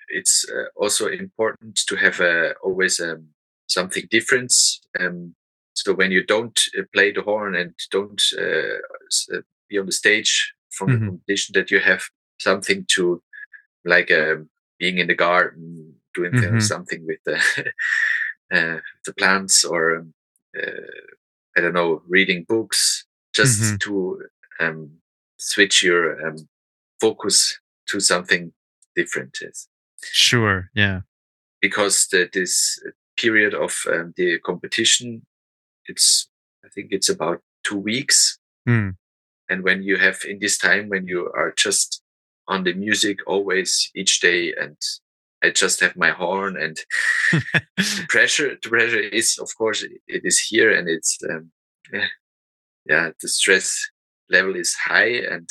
it's 0.08 0.46
uh, 0.50 0.68
also 0.76 1.08
important 1.08 1.76
to 1.88 1.96
have 1.96 2.20
uh, 2.20 2.54
always 2.62 3.00
um, 3.00 3.28
something 3.66 4.04
different. 4.10 4.52
Um, 4.98 5.34
so 5.78 5.94
when 5.94 6.10
you 6.10 6.24
don't 6.24 6.60
uh, 6.76 6.82
play 6.92 7.12
the 7.12 7.22
horn 7.22 7.54
and 7.54 7.72
don't 7.92 8.20
uh, 8.36 9.36
uh, 9.36 9.42
be 9.68 9.78
on 9.78 9.86
the 9.86 9.92
stage 9.92 10.52
from 10.70 10.88
mm-hmm. 10.88 11.04
the 11.04 11.10
competition, 11.10 11.52
that 11.54 11.70
you 11.70 11.78
have 11.78 12.02
something 12.40 12.84
to, 12.88 13.22
like 13.84 14.10
being 14.78 14.98
in 14.98 15.06
the 15.06 15.14
garden, 15.14 15.94
doing 16.14 16.32
mm-hmm. 16.32 16.58
something 16.58 17.06
with 17.06 17.20
the 17.24 17.36
uh, 18.52 18.80
the 19.04 19.14
plants, 19.16 19.64
or 19.64 20.04
I 21.56 21.60
don't 21.60 21.74
know, 21.74 22.02
reading 22.08 22.44
books, 22.48 23.06
just 23.32 23.62
mm-hmm. 23.62 23.76
to 23.76 24.22
um, 24.58 24.90
switch 25.38 25.84
your 25.84 26.26
um, 26.26 26.48
focus 27.00 27.60
to 27.90 28.00
something 28.00 28.52
different. 28.96 29.38
Yes. 29.40 29.68
Sure. 30.02 30.70
Yeah. 30.74 31.02
Because 31.60 32.08
the, 32.10 32.28
this 32.32 32.80
period 33.16 33.54
of 33.54 33.76
um, 33.92 34.12
the 34.16 34.38
competition, 34.40 35.22
it's 35.88 36.28
I 36.64 36.68
think 36.68 36.88
it's 36.90 37.08
about 37.08 37.40
two 37.64 37.78
weeks. 37.78 38.38
Mm. 38.68 38.96
And 39.48 39.64
when 39.64 39.82
you 39.82 39.96
have 39.96 40.18
in 40.28 40.38
this 40.40 40.58
time 40.58 40.88
when 40.88 41.06
you 41.06 41.30
are 41.34 41.52
just 41.56 42.02
on 42.46 42.64
the 42.64 42.74
music 42.74 43.18
always 43.26 43.90
each 43.94 44.20
day 44.20 44.54
and 44.54 44.76
I 45.42 45.50
just 45.50 45.80
have 45.80 45.96
my 45.96 46.10
horn 46.10 46.56
and 46.60 46.76
the 47.76 48.06
pressure 48.08 48.56
the 48.62 48.68
pressure 48.68 49.00
is 49.00 49.38
of 49.38 49.50
course 49.56 49.82
it 49.82 50.22
is 50.24 50.38
here 50.38 50.70
and 50.76 50.88
it's 50.88 51.18
um, 51.30 51.50
yeah, 51.92 52.06
yeah 52.86 53.10
the 53.20 53.28
stress 53.28 53.78
level 54.30 54.56
is 54.56 54.74
high 54.74 55.22
and 55.30 55.48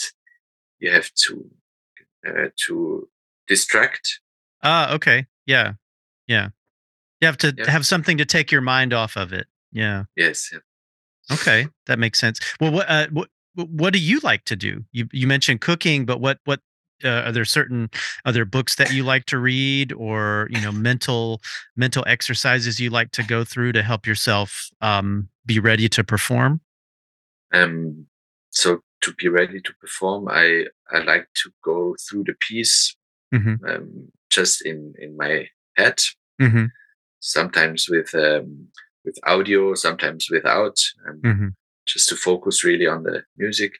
you 0.79 0.91
have 0.91 1.09
to 1.25 1.49
uh, 2.27 2.49
to 2.67 3.09
distract 3.47 4.19
Ah, 4.63 4.93
okay. 4.93 5.25
Yeah. 5.45 5.73
Yeah. 6.27 6.49
You 7.21 7.27
have 7.27 7.37
to 7.37 7.53
yeah. 7.57 7.69
have 7.69 7.85
something 7.85 8.17
to 8.17 8.25
take 8.25 8.51
your 8.51 8.61
mind 8.61 8.93
off 8.93 9.15
of 9.15 9.33
it. 9.33 9.47
Yeah. 9.71 10.05
Yes. 10.15 10.51
Okay, 11.31 11.67
that 11.87 11.99
makes 11.99 12.19
sense. 12.19 12.39
Well, 12.59 12.71
what 12.71 12.89
uh, 12.89 13.07
what 13.11 13.29
what 13.55 13.93
do 13.93 13.99
you 13.99 14.19
like 14.19 14.45
to 14.45 14.55
do? 14.55 14.85
You 14.91 15.07
you 15.11 15.27
mentioned 15.27 15.61
cooking, 15.61 16.05
but 16.05 16.21
what 16.21 16.39
what 16.45 16.61
uh, 17.03 17.23
are 17.25 17.31
there 17.31 17.45
certain 17.45 17.89
other 18.25 18.45
books 18.45 18.75
that 18.75 18.91
you 18.93 19.03
like 19.03 19.25
to 19.25 19.37
read, 19.37 19.91
or 19.93 20.47
you 20.51 20.61
know, 20.61 20.71
mental 20.71 21.41
mental 21.75 22.03
exercises 22.07 22.79
you 22.79 22.89
like 22.89 23.11
to 23.11 23.23
go 23.23 23.43
through 23.43 23.73
to 23.73 23.83
help 23.83 24.07
yourself 24.07 24.69
um, 24.81 25.29
be 25.45 25.59
ready 25.59 25.89
to 25.89 26.03
perform? 26.03 26.61
Um. 27.53 28.07
So 28.51 28.79
to 29.01 29.13
be 29.13 29.27
ready 29.27 29.59
to 29.59 29.73
perform, 29.81 30.27
I 30.29 30.65
I 30.91 30.99
like 30.99 31.27
to 31.43 31.51
go 31.63 31.95
through 32.07 32.23
the 32.23 32.35
piece 32.39 32.95
mm-hmm. 33.33 33.65
um, 33.65 34.11
just 34.29 34.65
in 34.65 34.93
in 34.97 35.17
my 35.17 35.47
head. 35.75 35.99
Mm-hmm. 36.41 36.65
Sometimes 37.19 37.87
with 37.89 38.13
um, 38.15 38.67
with 39.07 39.17
audio, 39.23 39.73
sometimes 39.73 40.27
without, 40.29 40.77
um, 41.07 41.21
mm-hmm. 41.23 41.47
just 41.87 42.09
to 42.09 42.15
focus 42.15 42.63
really 42.63 42.85
on 42.85 43.03
the 43.03 43.23
music. 43.37 43.73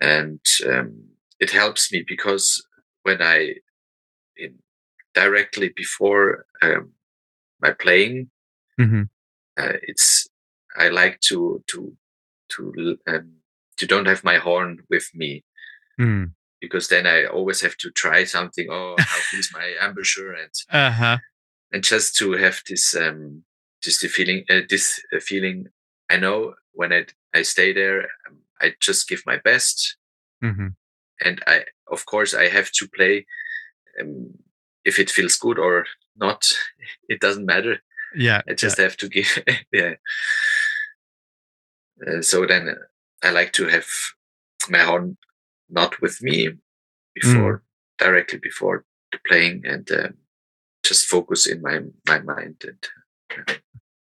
And 0.00 0.40
um, 0.66 1.08
it 1.40 1.50
helps 1.50 1.90
me 1.92 2.04
because 2.06 2.64
when 3.02 3.20
I 3.22 3.54
in, 4.36 4.58
directly 5.14 5.72
before 5.74 6.44
um, 6.62 6.92
my 7.60 7.72
playing, 7.72 8.30
mm-hmm. 8.78 9.02
uh, 9.58 9.78
it's 9.82 10.28
I 10.76 10.88
like 10.88 11.18
to 11.28 11.64
to 11.68 11.96
to 12.50 12.96
um, 13.08 13.32
to 13.78 13.86
don't 13.86 14.06
have 14.06 14.22
my 14.22 14.36
horn 14.36 14.84
with 14.90 15.08
me. 15.14 15.44
Mm 15.98 16.32
because 16.60 16.88
then 16.88 17.06
I 17.06 17.24
always 17.24 17.60
have 17.60 17.76
to 17.78 17.90
try 17.90 18.24
something. 18.24 18.66
Oh, 18.70 18.96
how 18.98 19.18
feels 19.30 19.50
my 19.52 19.74
embouchure 19.82 20.32
and 20.32 20.50
uh-huh. 20.70 21.18
and 21.72 21.84
just 21.84 22.16
to 22.16 22.32
have 22.32 22.62
this 22.68 22.94
um 22.94 23.44
just 23.82 24.02
the 24.02 24.08
feeling 24.08 24.44
uh, 24.50 24.60
this 24.68 25.00
uh, 25.14 25.20
feeling. 25.20 25.66
I 26.10 26.16
know 26.16 26.54
when 26.72 26.92
I 26.92 27.06
I 27.34 27.42
stay 27.42 27.72
there, 27.72 28.02
um, 28.28 28.38
I 28.60 28.74
just 28.80 29.08
give 29.08 29.22
my 29.26 29.38
best, 29.38 29.96
mm-hmm. 30.42 30.68
and 31.24 31.42
I 31.46 31.64
of 31.90 32.06
course 32.06 32.34
I 32.34 32.48
have 32.48 32.70
to 32.72 32.88
play. 32.88 33.26
Um, 34.00 34.34
if 34.84 34.98
it 34.98 35.10
feels 35.10 35.36
good 35.36 35.58
or 35.58 35.86
not, 36.16 36.50
it 37.08 37.20
doesn't 37.20 37.46
matter. 37.46 37.78
Yeah, 38.14 38.42
I 38.48 38.54
just 38.54 38.78
yeah. 38.78 38.84
have 38.84 38.96
to 38.98 39.08
give. 39.08 39.44
yeah. 39.72 39.94
Uh, 42.06 42.22
so 42.22 42.46
then 42.46 42.74
I 43.22 43.30
like 43.30 43.52
to 43.54 43.66
have 43.66 43.86
my 44.70 44.78
horn 44.78 45.16
not 45.68 46.00
with 46.00 46.22
me 46.22 46.50
before 47.14 47.58
mm. 47.58 47.62
directly 47.98 48.38
before 48.38 48.84
the 49.12 49.18
playing 49.26 49.62
and 49.66 49.90
uh, 49.90 50.08
just 50.82 51.06
focus 51.06 51.46
in 51.46 51.60
my 51.60 51.80
my 52.06 52.20
mind 52.20 52.64
and 52.66 52.86
uh, 53.48 53.54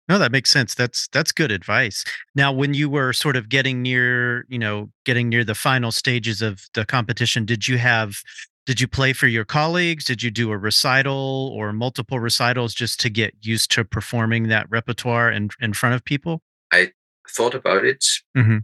no 0.10 0.18
that 0.18 0.32
makes 0.32 0.50
sense 0.50 0.76
that's 0.76 1.08
that's 1.10 1.32
good 1.32 1.52
advice 1.52 2.04
now 2.36 2.52
when 2.52 2.74
you 2.74 2.90
were 2.90 3.14
sort 3.14 3.36
of 3.36 3.50
getting 3.50 3.82
near 3.82 4.46
you 4.48 4.60
know 4.60 4.90
getting 5.06 5.30
near 5.30 5.44
the 5.44 5.56
final 5.56 5.92
stages 5.92 6.42
of 6.42 6.64
the 6.74 6.86
competition 6.86 7.46
did 7.46 7.68
you 7.68 7.78
have 7.78 8.18
did 8.66 8.82
you 8.82 8.88
play 8.88 9.14
for 9.14 9.28
your 9.28 9.46
colleagues 9.46 10.04
did 10.06 10.22
you 10.22 10.32
do 10.32 10.52
a 10.52 10.58
recital 10.58 11.54
or 11.56 11.74
multiple 11.74 12.20
recitals 12.20 12.74
just 12.74 13.00
to 13.00 13.10
get 13.10 13.34
used 13.42 13.72
to 13.72 13.84
performing 13.84 14.48
that 14.48 14.70
repertoire 14.70 15.32
in, 15.32 15.50
in 15.60 15.74
front 15.74 15.96
of 15.96 16.04
people 16.04 16.42
i 16.72 16.92
thought 17.30 17.56
about 17.56 17.84
it 17.86 18.06
mm-hmm. 18.36 18.58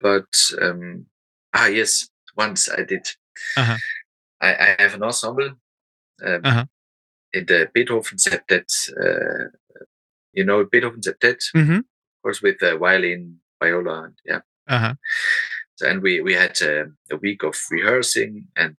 but 0.00 0.26
um 0.60 1.06
ah 1.54 1.66
yes 1.66 2.08
once 2.36 2.68
I 2.68 2.82
did. 2.82 3.06
Uh-huh. 3.56 3.76
I, 4.40 4.54
I, 4.78 4.82
have 4.82 4.94
an 4.94 5.02
ensemble 5.02 5.50
um, 6.24 6.40
uh-huh. 6.44 6.64
in 7.32 7.46
the 7.46 7.68
Beethoven 7.72 8.18
septet. 8.18 8.68
Uh, 8.90 9.48
you 10.32 10.44
know 10.44 10.64
Beethoven 10.64 11.00
septet, 11.00 11.40
mm-hmm. 11.54 11.78
of 11.78 12.22
course, 12.22 12.42
with 12.42 12.58
the 12.60 12.76
violin, 12.76 13.38
viola, 13.62 14.04
and 14.04 14.14
yeah. 14.24 14.40
Uh-huh. 14.68 14.94
So, 15.76 15.88
and 15.88 16.02
we 16.02 16.20
we 16.20 16.34
had 16.34 16.60
uh, 16.62 16.84
a 17.10 17.16
week 17.20 17.42
of 17.42 17.56
rehearsing, 17.70 18.48
and 18.56 18.76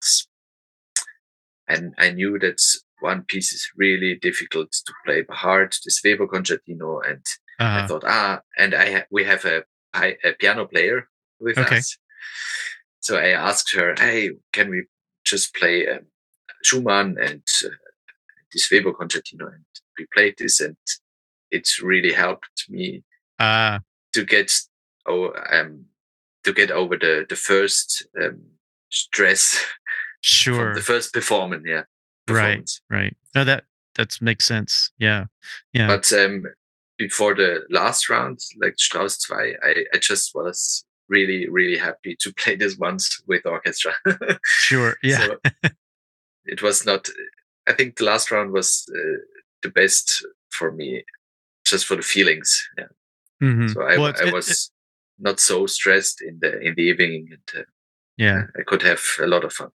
and 1.67 1.93
I 1.97 2.11
knew 2.11 2.39
that 2.39 2.61
one 2.99 3.23
piece 3.23 3.51
is 3.51 3.69
really 3.75 4.15
difficult 4.15 4.71
to 4.71 4.93
play 5.05 5.21
by 5.21 5.35
heart, 5.35 5.77
this 5.83 6.01
Weber 6.03 6.27
concertino, 6.27 7.01
and 7.07 7.25
uh-huh. 7.59 7.83
I 7.83 7.87
thought, 7.87 8.03
ah, 8.05 8.41
and 8.57 8.73
I 8.73 8.91
ha- 8.91 9.07
we 9.11 9.25
have 9.25 9.45
a, 9.45 9.63
a 9.95 10.33
piano 10.39 10.65
player 10.65 11.09
with 11.39 11.57
okay. 11.57 11.77
us 11.77 11.97
so 13.03 13.17
I 13.17 13.29
asked 13.29 13.73
her, 13.75 13.95
"Hey, 13.97 14.31
can 14.53 14.69
we 14.69 14.85
just 15.25 15.53
play 15.55 15.87
um, 15.87 16.07
Schumann 16.63 17.17
and 17.21 17.43
uh, 17.65 17.69
this 18.51 18.71
Weber 18.71 18.93
concertino?" 18.93 19.53
And 19.53 19.65
we 19.97 20.07
played 20.13 20.35
this, 20.37 20.61
and 20.61 20.77
it 21.53 21.69
really 21.81 22.11
helped 22.11 22.65
me 22.69 23.03
uh, 23.39 23.79
to 24.13 24.25
get 24.25 24.51
oh 25.05 25.33
um, 25.51 25.85
to 26.43 26.53
get 26.53 26.71
over 26.71 26.97
the 26.97 27.25
the 27.29 27.35
first 27.35 28.07
um, 28.21 28.41
stress. 28.89 29.57
Sure, 30.25 30.73
the 30.73 30.79
first 30.79 31.11
performance. 31.11 31.65
Yeah, 31.67 31.81
performance. 32.25 32.79
right, 32.89 33.03
right. 33.03 33.17
No, 33.35 33.43
that 33.43 33.65
that 33.95 34.17
makes 34.21 34.45
sense. 34.45 34.89
Yeah, 34.97 35.25
yeah. 35.73 35.87
But 35.87 36.09
um, 36.13 36.45
before 36.97 37.35
the 37.35 37.63
last 37.69 38.09
round, 38.09 38.39
like 38.61 38.79
Strauss 38.79 39.17
2, 39.17 39.33
I, 39.61 39.83
I 39.93 39.97
just 39.97 40.33
was 40.33 40.85
really 41.09 41.49
really 41.49 41.77
happy 41.77 42.15
to 42.19 42.33
play 42.37 42.55
this 42.55 42.77
once 42.77 43.21
with 43.27 43.45
orchestra 43.45 43.93
sure 44.45 44.95
yeah 45.03 45.27
so 45.27 45.37
it 46.45 46.61
was 46.61 46.85
not 46.85 47.07
i 47.67 47.73
think 47.73 47.97
the 47.97 48.05
last 48.05 48.31
round 48.31 48.51
was 48.51 48.85
uh, 48.95 49.19
the 49.61 49.69
best 49.69 50.25
for 50.51 50.71
me 50.71 51.03
just 51.65 51.85
for 51.85 51.95
the 51.95 52.01
feelings 52.01 52.67
yeah 52.77 52.85
mm-hmm. 53.41 53.67
so 53.67 53.81
i, 53.83 53.97
well, 53.97 54.13
I 54.25 54.31
was 54.31 54.49
it, 54.49 54.57
not 55.19 55.39
so 55.39 55.65
stressed 55.67 56.21
in 56.21 56.39
the 56.41 56.59
in 56.59 56.75
the 56.75 56.83
evening 56.83 57.29
and 57.31 57.61
uh, 57.61 57.65
yeah 58.17 58.43
i 58.57 58.63
could 58.63 58.81
have 58.81 59.01
a 59.19 59.27
lot 59.27 59.43
of 59.43 59.53
fun 59.53 59.69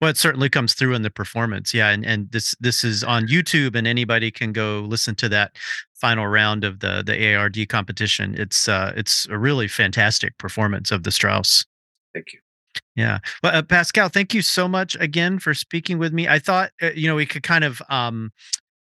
well 0.00 0.10
it 0.10 0.16
certainly 0.16 0.48
comes 0.48 0.74
through 0.74 0.94
in 0.94 1.02
the 1.02 1.10
performance 1.10 1.74
yeah 1.74 1.88
and 1.88 2.04
and 2.04 2.30
this 2.32 2.54
this 2.60 2.84
is 2.84 3.04
on 3.04 3.26
youtube 3.26 3.74
and 3.74 3.86
anybody 3.86 4.30
can 4.30 4.52
go 4.52 4.80
listen 4.80 5.14
to 5.16 5.28
that 5.28 5.52
final 5.98 6.26
round 6.26 6.64
of 6.64 6.80
the 6.80 7.02
the 7.04 7.34
ARD 7.34 7.68
competition. 7.68 8.34
It's 8.38 8.68
uh, 8.68 8.92
it's 8.96 9.26
a 9.28 9.38
really 9.38 9.68
fantastic 9.68 10.38
performance 10.38 10.90
of 10.90 11.02
the 11.02 11.10
Strauss. 11.10 11.64
Thank 12.14 12.32
you. 12.32 12.40
Yeah. 12.94 13.18
Well, 13.42 13.56
uh, 13.56 13.62
Pascal, 13.62 14.08
thank 14.08 14.34
you 14.34 14.42
so 14.42 14.68
much 14.68 14.96
again 15.00 15.38
for 15.38 15.54
speaking 15.54 15.98
with 15.98 16.12
me. 16.12 16.28
I 16.28 16.38
thought 16.38 16.70
uh, 16.80 16.90
you 16.94 17.08
know 17.08 17.16
we 17.16 17.26
could 17.26 17.42
kind 17.42 17.64
of 17.64 17.82
um 17.88 18.32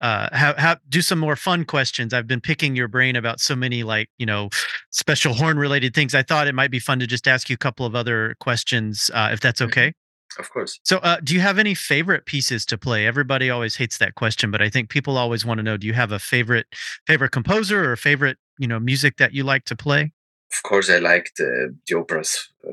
uh 0.00 0.28
have, 0.34 0.56
have 0.58 0.80
do 0.88 1.02
some 1.02 1.18
more 1.18 1.36
fun 1.36 1.64
questions. 1.64 2.12
I've 2.14 2.26
been 2.26 2.40
picking 2.40 2.74
your 2.76 2.88
brain 2.88 3.16
about 3.16 3.40
so 3.40 3.54
many 3.56 3.82
like, 3.82 4.08
you 4.18 4.26
know, 4.26 4.48
special 4.90 5.34
horn 5.34 5.58
related 5.58 5.94
things. 5.94 6.14
I 6.14 6.22
thought 6.22 6.48
it 6.48 6.54
might 6.54 6.70
be 6.70 6.78
fun 6.78 6.98
to 7.00 7.06
just 7.06 7.26
ask 7.28 7.48
you 7.50 7.54
a 7.54 7.58
couple 7.58 7.84
of 7.86 7.94
other 7.94 8.36
questions 8.40 9.10
uh 9.14 9.30
if 9.32 9.40
that's 9.40 9.60
Mhm. 9.60 9.66
okay. 9.66 9.92
Of 10.38 10.48
course. 10.50 10.78
So, 10.84 10.98
uh 10.98 11.18
do 11.22 11.34
you 11.34 11.40
have 11.40 11.58
any 11.58 11.74
favorite 11.74 12.24
pieces 12.24 12.64
to 12.66 12.78
play? 12.78 13.06
Everybody 13.06 13.50
always 13.50 13.76
hates 13.76 13.98
that 13.98 14.14
question, 14.14 14.50
but 14.50 14.62
I 14.62 14.70
think 14.70 14.88
people 14.88 15.16
always 15.18 15.44
want 15.44 15.58
to 15.58 15.62
know 15.62 15.76
do 15.76 15.86
you 15.86 15.94
have 15.94 16.12
a 16.12 16.18
favorite 16.18 16.66
favorite 17.06 17.30
composer 17.32 17.90
or 17.90 17.96
favorite, 17.96 18.38
you 18.58 18.68
know, 18.68 18.78
music 18.80 19.16
that 19.18 19.34
you 19.34 19.42
like 19.44 19.64
to 19.66 19.76
play? 19.76 20.12
Of 20.56 20.62
course, 20.62 20.88
I 20.90 20.98
like 20.98 21.30
uh, 21.40 21.70
the 21.86 21.94
operas, 21.96 22.48
uh, 22.66 22.72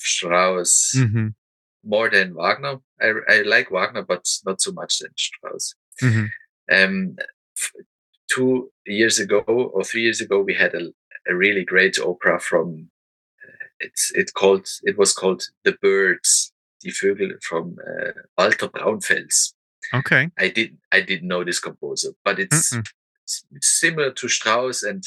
Strauss, 0.00 0.92
Mhm. 0.96 1.34
more 1.84 2.08
than 2.10 2.34
Wagner. 2.34 2.76
I, 3.00 3.12
I 3.28 3.42
like 3.42 3.70
Wagner, 3.70 4.02
but 4.02 4.26
not 4.46 4.60
so 4.60 4.72
much 4.72 4.98
than 5.00 5.10
Strauss. 5.16 5.74
Mhm. 6.00 6.30
Um, 6.70 7.16
f- 7.56 7.72
two 8.30 8.70
years 8.86 9.18
ago 9.18 9.40
or 9.46 9.84
three 9.84 10.02
years 10.02 10.20
ago, 10.20 10.40
we 10.40 10.54
had 10.54 10.74
a, 10.74 10.92
a 11.28 11.34
really 11.34 11.64
great 11.64 11.98
opera 11.98 12.38
from. 12.40 12.90
Uh, 13.42 13.66
it's 13.80 14.10
it 14.14 14.34
called 14.34 14.66
it 14.82 14.98
was 14.98 15.12
called 15.12 15.42
The 15.64 15.76
Birds, 15.82 16.52
Die 16.82 16.90
Vögel 16.90 17.42
from 17.42 17.76
uh, 17.86 18.12
Walter 18.36 18.68
Braunfels. 18.68 19.54
Okay. 19.94 20.30
I 20.38 20.48
did 20.48 20.76
I 20.92 21.00
didn't 21.00 21.28
know 21.28 21.44
this 21.44 21.60
composer, 21.60 22.10
but 22.24 22.38
it's 22.38 22.76
similar 23.60 24.10
to 24.12 24.28
Strauss 24.28 24.82
and 24.82 25.02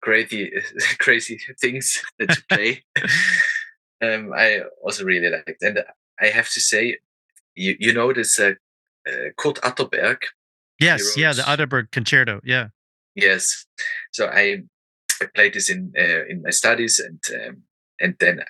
crazy 0.00 0.50
crazy 0.98 1.38
things 1.60 2.02
to 2.20 2.42
play. 2.48 2.84
um, 4.02 4.32
I 4.34 4.62
also 4.84 5.04
really 5.04 5.30
liked, 5.30 5.62
and 5.62 5.84
I 6.20 6.26
have 6.26 6.50
to 6.50 6.60
say, 6.60 6.98
you 7.54 7.76
you 7.78 7.92
know 7.92 8.12
this 8.12 8.38
uh, 8.38 8.54
uh, 9.06 9.30
Kurt 9.36 9.56
Atterberg. 9.62 10.18
Yes, 10.78 11.16
yeah, 11.16 11.32
the 11.32 11.42
Atterberg 11.42 11.90
concerto. 11.90 12.40
Yeah. 12.44 12.68
Yes, 13.14 13.64
so 14.12 14.26
I, 14.26 14.62
I 15.22 15.26
played 15.34 15.54
this 15.54 15.70
in 15.70 15.92
uh, 15.98 16.26
in 16.28 16.42
my 16.42 16.50
studies, 16.50 16.98
and 16.98 17.20
um, 17.34 17.62
and 17.98 18.14
then 18.20 18.42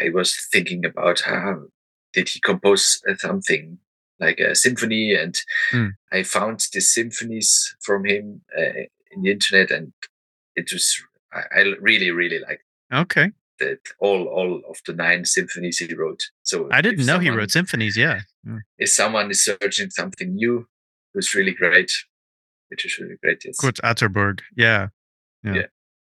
I 0.00 0.10
was 0.10 0.36
thinking 0.52 0.84
about 0.84 1.20
how 1.20 1.66
did 2.12 2.28
he 2.28 2.40
compose 2.40 3.00
something 3.18 3.78
like 4.20 4.40
a 4.40 4.54
symphony, 4.54 5.14
and 5.14 5.40
Mm. 5.72 5.92
I 6.10 6.22
found 6.24 6.60
the 6.72 6.80
symphonies 6.80 7.76
from 7.80 8.04
him 8.06 8.40
uh, 8.58 8.86
in 9.12 9.22
the 9.22 9.30
internet, 9.30 9.70
and 9.70 9.92
it 10.56 10.72
was 10.72 11.00
I, 11.32 11.42
I 11.60 11.60
really 11.80 12.10
really 12.10 12.40
liked 12.40 12.64
Okay. 12.92 13.32
That 13.58 13.78
all 14.00 14.26
all 14.26 14.62
of 14.68 14.78
the 14.86 14.92
nine 14.92 15.24
symphonies 15.24 15.78
he 15.78 15.94
wrote. 15.94 16.20
So 16.42 16.68
I 16.70 16.80
didn't 16.80 17.06
know 17.06 17.18
he 17.18 17.30
wrote 17.30 17.50
symphonies. 17.50 17.96
Yeah. 17.96 18.20
Mm. 18.46 18.60
If 18.78 18.90
someone 18.90 19.30
is 19.30 19.44
searching 19.44 19.90
something 19.90 20.34
new, 20.34 20.60
it 20.60 21.16
was 21.16 21.34
really 21.34 21.54
great. 21.54 21.90
Which 22.68 22.84
is 22.84 22.98
really 22.98 23.16
great. 23.22 23.42
Yes. 23.44 23.58
Kurt 23.58 23.76
Atterberg. 23.76 24.40
Yeah. 24.56 24.88
Yeah. 25.42 25.54
Yeah. 25.54 25.66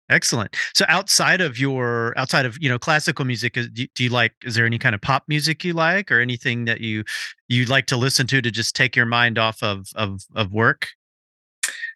Excellent. 0.09 0.55
So 0.73 0.85
outside 0.87 1.41
of 1.41 1.59
your 1.59 2.13
outside 2.17 2.45
of 2.45 2.57
you 2.61 2.69
know 2.69 2.79
classical 2.79 3.25
music, 3.25 3.57
is, 3.57 3.69
do, 3.69 3.87
do 3.93 4.03
you 4.05 4.09
like? 4.09 4.33
Is 4.43 4.55
there 4.55 4.65
any 4.65 4.77
kind 4.77 4.95
of 4.95 5.01
pop 5.01 5.23
music 5.27 5.65
you 5.65 5.73
like, 5.73 6.11
or 6.11 6.21
anything 6.21 6.65
that 6.65 6.79
you 6.79 7.03
you'd 7.49 7.69
like 7.69 7.87
to 7.87 7.97
listen 7.97 8.25
to 8.27 8.41
to 8.41 8.49
just 8.49 8.75
take 8.75 8.95
your 8.95 9.05
mind 9.05 9.37
off 9.37 9.61
of 9.61 9.87
of 9.95 10.21
of 10.33 10.53
work? 10.53 10.87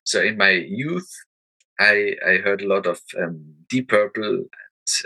So 0.04 0.22
in 0.22 0.38
my 0.38 0.50
youth, 0.50 1.10
I 1.80 2.16
I 2.28 2.38
heard 2.44 2.62
a 2.62 2.68
lot 2.68 2.86
of 2.86 3.00
um, 3.18 3.46
Deep 3.70 3.88
Purple 3.88 4.46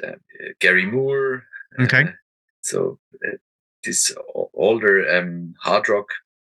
uh, 0.03 0.15
Gary 0.59 0.85
Moore. 0.85 1.43
Okay. 1.79 2.03
Uh, 2.03 2.11
so 2.61 2.99
uh, 3.27 3.37
this 3.83 4.11
older 4.53 5.07
um, 5.17 5.53
hard 5.61 5.87
rock. 5.89 6.07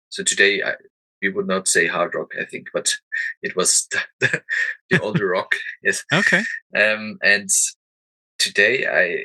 So 0.09 0.23
today 0.23 0.63
I, 0.63 0.73
we 1.21 1.29
would 1.29 1.47
not 1.47 1.67
say 1.67 1.85
hard 1.87 2.15
rock, 2.15 2.31
I 2.39 2.45
think, 2.45 2.67
but 2.73 2.93
it 3.41 3.55
was 3.55 3.87
the, 4.19 4.41
the 4.89 5.01
older 5.01 5.27
rock. 5.35 5.55
Yes. 5.83 6.03
Okay. 6.13 6.43
Um, 6.75 7.17
and 7.23 7.49
today 8.39 8.85
I 8.87 9.23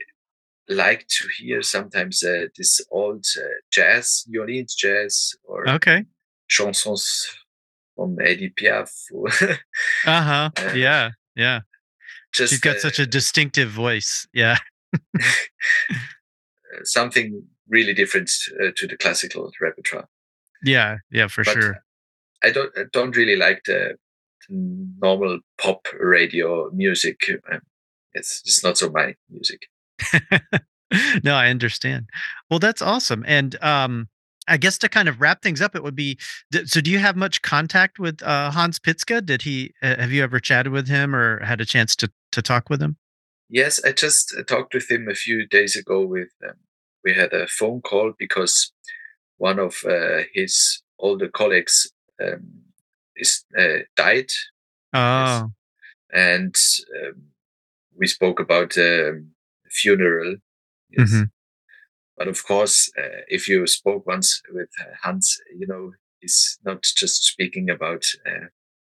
like 0.69 1.07
to 1.09 1.29
hear 1.39 1.63
sometimes 1.63 2.23
uh, 2.23 2.47
this 2.57 2.81
old 2.91 3.25
uh, 3.39 3.43
jazz, 3.71 4.25
New 4.29 4.41
Orleans 4.41 4.75
jazz, 4.75 5.35
or 5.45 5.69
Okay. 5.69 6.05
chansons 6.51 7.27
from 7.97 8.17
Edith 8.21 8.55
Piaf. 8.57 8.91
Uh 10.07 10.23
huh. 10.23 10.51
Uh, 10.59 10.73
Yeah. 10.75 11.11
Yeah. 11.37 11.61
Just 12.35 12.53
She's 12.53 12.61
got 12.61 12.77
uh, 12.77 12.81
such 12.81 12.99
a 12.99 13.07
distinctive 13.07 13.71
voice. 13.71 14.27
Yeah. 14.33 14.59
something 16.83 17.45
really 17.69 17.95
different 17.95 18.31
uh, 18.63 18.71
to 18.77 18.87
the 18.87 18.97
classical 18.97 19.51
repertoire. 19.61 20.09
Yeah. 20.63 20.99
Yeah. 21.11 21.29
For 21.29 21.45
But 21.45 21.53
sure. 21.53 21.85
I 22.43 22.51
don't 22.51 22.71
I 22.77 22.83
don't 22.93 23.17
really 23.17 23.37
like 23.37 23.63
the, 23.65 23.97
the 24.49 24.55
normal 25.01 25.39
pop 25.59 25.87
radio 25.99 26.71
music. 26.73 27.21
Um, 27.51 27.61
It's 28.13 28.43
it's 28.45 28.63
not 28.63 28.79
so 28.79 28.91
my 28.91 29.15
music. 29.31 29.69
no, 31.25 31.35
I 31.35 31.49
understand. 31.49 32.09
Well, 32.51 32.59
that's 32.59 32.83
awesome. 32.83 33.25
And 33.27 33.57
um, 33.63 34.09
I 34.47 34.57
guess 34.57 34.79
to 34.79 34.89
kind 34.89 35.09
of 35.09 35.21
wrap 35.21 35.43
things 35.43 35.61
up, 35.61 35.75
it 35.75 35.83
would 35.83 35.97
be 35.97 36.19
so. 36.65 36.81
Do 36.81 36.91
you 36.91 36.99
have 36.99 37.17
much 37.17 37.43
contact 37.43 37.99
with 37.99 38.23
uh, 38.23 38.51
Hans 38.51 38.79
Pizka? 38.79 39.25
Did 39.25 39.43
he? 39.43 39.73
Uh, 39.83 39.97
have 39.97 40.13
you 40.13 40.23
ever 40.23 40.39
chatted 40.39 40.73
with 40.73 40.89
him 40.89 41.15
or 41.15 41.43
had 41.45 41.61
a 41.61 41.65
chance 41.65 41.97
to 41.97 42.11
to 42.35 42.43
talk 42.43 42.71
with 42.71 42.81
him? 42.83 42.97
Yes, 43.49 43.81
I 43.85 43.93
just 43.93 44.35
uh, 44.39 44.43
talked 44.43 44.75
with 44.75 44.91
him 44.91 45.09
a 45.09 45.15
few 45.15 45.47
days 45.47 45.77
ago. 45.77 46.05
With 46.07 46.31
um, 46.47 46.57
we 47.05 47.15
had 47.15 47.33
a 47.33 47.47
phone 47.47 47.81
call 47.83 48.13
because 48.19 48.73
one 49.39 49.59
of 49.59 49.83
uh, 49.85 50.23
his 50.33 50.83
older 50.99 51.29
colleagues 51.29 51.91
um, 52.23 52.63
is 53.17 53.45
uh, 53.59 53.85
died, 53.97 54.31
Oh, 54.93 55.51
and 56.13 56.55
um, 57.03 57.23
we 57.99 58.07
spoke 58.07 58.41
about 58.41 58.77
um, 58.79 59.31
funeral. 59.71 60.37
Yes. 60.91 61.13
Mhm. 61.13 61.31
But 62.17 62.29
of 62.29 62.45
course, 62.45 62.91
uh, 62.97 63.23
if 63.29 63.49
you 63.49 63.67
spoke 63.67 64.07
once 64.07 64.41
with 64.53 64.71
uh, 64.81 64.95
Hans, 65.03 65.41
you 65.59 65.67
know 65.67 65.93
he's 66.21 66.59
not 66.65 66.83
just 66.83 67.25
speaking 67.25 67.69
about 67.71 68.05
uh, 68.27 68.47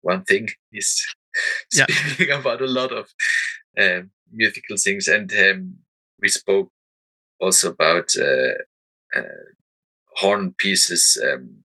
one 0.02 0.24
thing. 0.24 0.48
He's 0.70 1.06
Yeah. 1.74 1.86
speaking 2.12 2.30
about 2.40 2.60
a 2.62 2.66
lot 2.66 2.92
of 2.92 3.08
uh, 3.78 4.02
musical 4.32 4.76
things, 4.76 5.08
and 5.08 5.32
um, 5.32 5.76
we 6.20 6.28
spoke 6.28 6.70
also 7.40 7.70
about 7.70 8.10
uh, 8.18 8.54
uh, 9.18 9.22
horn 10.16 10.54
pieces. 10.58 11.16
Um, 11.22 11.64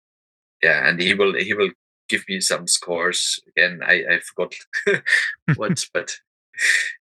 yeah, 0.62 0.88
and 0.88 1.00
he 1.00 1.14
will 1.14 1.34
he 1.38 1.54
will 1.54 1.70
give 2.08 2.24
me 2.28 2.40
some 2.40 2.66
scores 2.66 3.40
again. 3.48 3.80
I 3.86 4.04
I 4.10 4.20
forgot 4.20 4.54
what, 5.56 5.84
but 5.94 6.16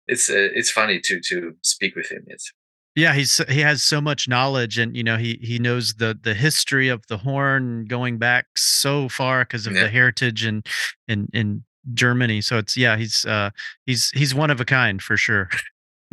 it's 0.08 0.30
uh, 0.30 0.50
it's 0.54 0.72
funny 0.72 1.00
to 1.02 1.20
to 1.30 1.56
speak 1.62 1.96
with 1.96 2.12
him. 2.12 2.26
Yes. 2.28 2.52
yeah. 2.96 3.14
He's 3.14 3.38
he 3.50 3.60
has 3.62 3.84
so 3.84 4.02
much 4.02 4.28
knowledge, 4.28 4.78
and 4.78 4.96
you 4.96 5.04
know 5.04 5.18
he 5.18 5.40
he 5.42 5.60
knows 5.60 5.96
the 5.96 6.18
the 6.22 6.34
history 6.34 6.88
of 6.90 7.04
the 7.08 7.18
horn 7.18 7.86
going 7.86 8.18
back 8.18 8.46
so 8.58 9.10
far 9.10 9.44
because 9.44 9.68
of 9.68 9.74
Yeah. 9.74 9.84
the 9.84 9.90
heritage 9.90 10.46
and 10.46 10.66
in 11.08 11.28
in 11.34 11.64
Germany. 11.94 12.42
So 12.42 12.58
it's 12.58 12.76
yeah. 12.78 12.98
He's 12.98 13.26
uh 13.26 13.52
he's 13.86 14.10
he's 14.12 14.34
one 14.36 14.50
of 14.52 14.60
a 14.62 14.66
kind 14.66 15.02
for 15.02 15.18
sure. 15.18 15.50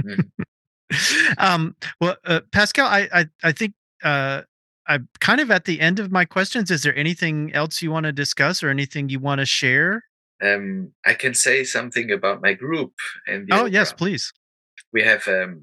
Mhm. 0.02 0.30
um, 1.38 1.74
well, 2.00 2.16
uh, 2.26 2.40
Pascal, 2.52 2.86
I, 2.86 3.08
I, 3.12 3.26
I 3.42 3.52
think 3.52 3.72
uh, 4.04 4.42
I'm 4.86 5.08
kind 5.20 5.40
of 5.40 5.50
at 5.50 5.64
the 5.64 5.80
end 5.80 5.98
of 5.98 6.12
my 6.12 6.24
questions. 6.26 6.70
Is 6.70 6.82
there 6.82 6.94
anything 6.96 7.50
else 7.54 7.80
you 7.82 7.90
want 7.90 8.04
to 8.04 8.12
discuss 8.12 8.62
or 8.62 8.68
anything 8.68 9.08
you 9.08 9.18
want 9.18 9.38
to 9.38 9.46
share? 9.46 10.04
Um, 10.42 10.92
I 11.06 11.14
can 11.14 11.34
say 11.34 11.64
something 11.64 12.10
about 12.10 12.42
my 12.42 12.52
group 12.52 12.92
and 13.26 13.46
the 13.46 13.54
Oh, 13.54 13.64
yes, 13.66 13.92
please. 13.92 14.32
we 14.92 15.02
have 15.02 15.26
um, 15.28 15.62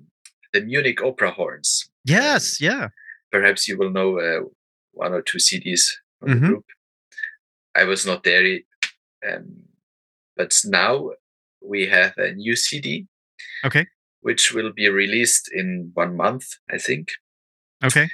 the 0.53 0.61
Munich 0.61 1.01
Opera 1.03 1.31
Horns. 1.31 1.89
Yes, 2.05 2.59
yeah. 2.61 2.87
Perhaps 3.31 3.67
you 3.67 3.77
will 3.77 3.91
know 3.91 4.19
uh, 4.19 4.45
one 4.93 5.13
or 5.13 5.21
two 5.21 5.37
CDs 5.37 5.83
from 6.19 6.29
Mhm. 6.29 6.41
the 6.41 6.47
group. 6.47 6.65
I 7.75 7.83
was 7.83 8.05
not 8.05 8.23
there, 8.23 8.59
um, 9.29 9.63
but 10.39 10.53
now 10.63 10.93
we 11.61 11.87
have 11.87 12.13
a 12.17 12.31
new 12.31 12.55
CD, 12.55 13.05
Okay. 13.65 13.85
which 14.21 14.53
will 14.55 14.71
be 14.71 14.87
released 14.89 15.45
in 15.53 15.91
one 15.93 16.15
month, 16.15 16.45
I 16.75 16.77
think. 16.77 17.05
Okay. 17.83 18.07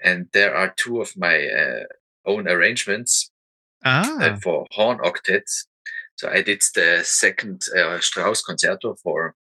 And 0.00 0.28
there 0.32 0.54
are 0.54 0.72
two 0.76 1.00
of 1.00 1.16
my 1.16 1.36
uh, 1.62 1.84
own 2.24 2.46
arrangements 2.48 3.30
Ah, 3.84 4.06
uh, 4.22 4.36
for 4.44 4.66
horn 4.76 4.98
octets. 4.98 5.66
So 6.16 6.28
I 6.28 6.42
did 6.42 6.62
the 6.74 7.02
second 7.04 7.62
uh, 7.76 7.98
Strauss 8.00 8.42
concerto 8.42 8.94
for 9.02 9.34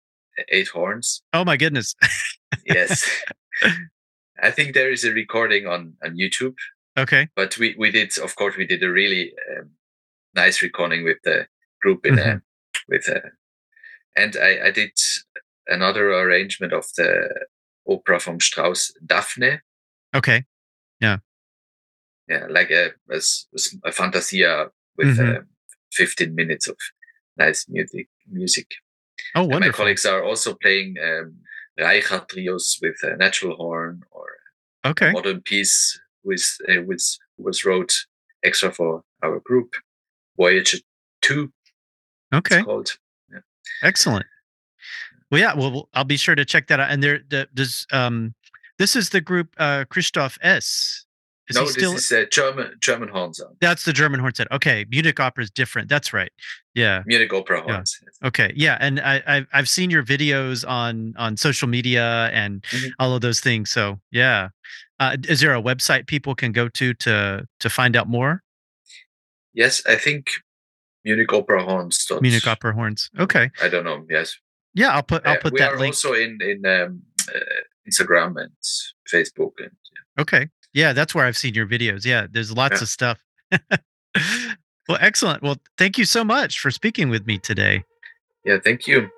eight 0.49 0.69
horns. 0.69 1.23
oh 1.33 1.45
my 1.45 1.57
goodness. 1.57 1.95
Yes. 2.65 3.05
I 4.43 4.51
think 4.51 4.75
there 4.75 4.93
is 4.93 5.05
a 5.05 5.13
recording 5.13 5.67
on, 5.67 5.95
on 6.05 6.17
YouTube, 6.17 6.57
okay. 6.99 7.29
but 7.35 7.57
we, 7.59 7.75
we 7.79 7.91
did, 7.91 8.11
of 8.19 8.37
course, 8.37 8.57
we 8.57 8.67
did 8.67 8.83
a 8.83 8.91
really 8.91 9.33
um, 9.51 9.71
nice 10.35 10.63
recording 10.63 11.05
with 11.05 11.17
the 11.25 11.47
group 11.83 12.05
in 12.07 12.19
a, 12.19 12.43
with 12.89 13.09
a, 13.09 13.21
and 14.17 14.37
I, 14.37 14.67
I 14.67 14.71
did 14.71 14.93
another 15.67 16.13
arrangement 16.13 16.73
of 16.73 16.87
the 16.97 17.29
opera 17.89 18.19
from 18.21 18.41
Strauss, 18.41 18.93
Daphne. 19.05 19.61
Okay. 20.15 20.45
Yeah, 21.01 21.19
Yeah, 22.29 22.47
like 22.49 22.71
a 22.71 22.93
a 23.85 23.93
fantasia 23.93 24.71
with 24.97 25.09
Mhm. 25.19 25.37
uh, 25.37 25.43
15 25.93 26.35
minutes 26.35 26.69
of 26.69 26.77
nice 27.37 27.69
music. 27.69 28.09
Music. 28.29 28.67
Oh, 29.35 29.49
And 29.51 29.61
my 29.61 29.71
colleagues 29.71 30.07
are 30.07 30.23
also 30.25 30.55
playing 30.55 30.97
um, 30.99 31.37
Reichardt 31.79 32.29
trios 32.29 32.79
with 32.83 32.97
a 33.03 33.17
natural 33.17 33.57
horn 33.57 34.03
or 34.11 34.27
Okay. 34.85 35.11
modern 35.13 35.41
piece 35.43 36.01
with 36.25 36.45
uh, 36.69 36.83
which 36.87 37.19
was 37.37 37.65
wrote 37.65 37.93
extra 38.43 38.73
for 38.73 39.03
our 39.23 39.41
group. 39.41 39.77
Voyager 40.37 40.79
Two, 41.23 41.53
Okay. 42.35 42.63
called. 42.63 42.97
Excellent. 43.83 44.27
Well, 45.31 45.41
yeah. 45.41 45.55
Well, 45.55 45.89
I'll 45.95 46.05
be 46.05 46.17
sure 46.17 46.35
to 46.35 46.45
check 46.45 46.69
that 46.69 46.79
out. 46.81 46.91
And 46.91 47.03
there, 47.03 47.21
the, 47.29 47.49
does 47.55 47.87
um, 47.93 48.35
this 48.79 48.95
is 48.97 49.11
the 49.11 49.21
group 49.21 49.49
uh, 49.59 49.85
Christoph 49.91 50.39
Eß 50.45 51.05
Is 51.49 51.57
no, 51.57 51.63
he 51.63 51.69
still? 51.69 51.93
this 51.93 52.07
is 52.07 52.13
a 52.13 52.27
German 52.27 52.73
German 52.81 53.09
horn 53.09 53.35
sound. 53.35 53.57
That's 53.61 53.85
the 53.85 53.93
German 53.93 54.21
horn 54.21 54.35
set. 54.35 54.51
Okay, 54.53 54.85
Munich 54.89 55.19
opera 55.19 55.43
is 55.45 55.51
different. 55.51 55.89
That's 55.89 56.13
right. 56.13 56.31
Yeah. 56.75 57.03
Munich 57.07 57.33
opera 57.33 57.63
horns. 57.63 57.99
yes. 58.03 58.15
Okay. 58.25 58.53
Yeah. 58.55 58.77
And 58.81 59.01
I, 59.01 59.23
I've 59.27 59.47
I've 59.53 59.69
seen 59.69 59.91
your 59.91 60.05
videos 60.05 60.67
on 60.69 61.15
on 61.17 61.37
social 61.37 61.67
media 61.69 62.31
and 62.33 62.63
Mhm. 62.63 62.91
all 63.01 63.15
of 63.15 63.21
those 63.21 63.41
things. 63.41 63.71
So 63.71 63.99
yeah. 64.13 64.49
Uh, 65.01 65.17
is 65.29 65.41
there 65.41 65.55
a 65.55 65.61
website 65.61 66.07
people 66.07 66.35
can 66.35 66.53
go 66.53 66.69
to 66.69 66.95
to 66.95 67.47
to 67.61 67.69
find 67.71 67.97
out 67.97 68.09
more? 68.09 68.43
Yes, 69.55 69.83
I 69.87 69.97
think 69.97 70.29
Munich 71.07 71.33
opera 71.33 71.63
horns. 71.63 72.07
Munich 72.21 72.47
opera 72.47 72.75
horns. 72.75 73.09
Okay. 73.19 73.51
I 73.63 73.69
don't 73.69 73.85
know. 73.85 74.05
Yes, 74.11 74.37
Yeah. 74.75 74.91
I'll 74.91 75.03
put 75.03 75.25
I'll 75.27 75.37
put 75.37 75.39
Uh, 75.39 75.43
put 75.45 75.53
we 75.55 75.59
that 75.61 75.73
are 75.73 75.85
also 75.87 76.13
in 76.13 76.39
in 76.43 76.67
um, 76.67 77.03
uh, 77.35 77.61
Instagram 77.89 78.35
and 78.43 78.53
Facebook 79.13 79.53
and 79.65 79.71
Okay. 80.19 80.49
Yeah, 80.75 80.93
that's 80.93 81.15
where 81.15 81.25
I've 81.25 81.37
seen 81.37 81.55
your 81.55 81.67
videos. 81.67 82.05
Yeah, 82.05 82.27
there's 82.31 82.51
lots 82.53 82.79
Yeah. 82.81 82.83
of 82.83 82.89
stuff. 82.89 83.19
well, 84.89 84.99
excellent. 85.01 85.43
Well, 85.43 85.57
thank 85.79 85.97
you 85.99 86.05
so 86.05 86.25
much 86.25 86.59
for 86.59 86.71
speaking 86.71 87.09
with 87.09 87.27
me 87.27 87.39
today. 87.39 87.85
yeah. 88.45 88.59
Thank 88.63 88.87
you. 88.87 89.09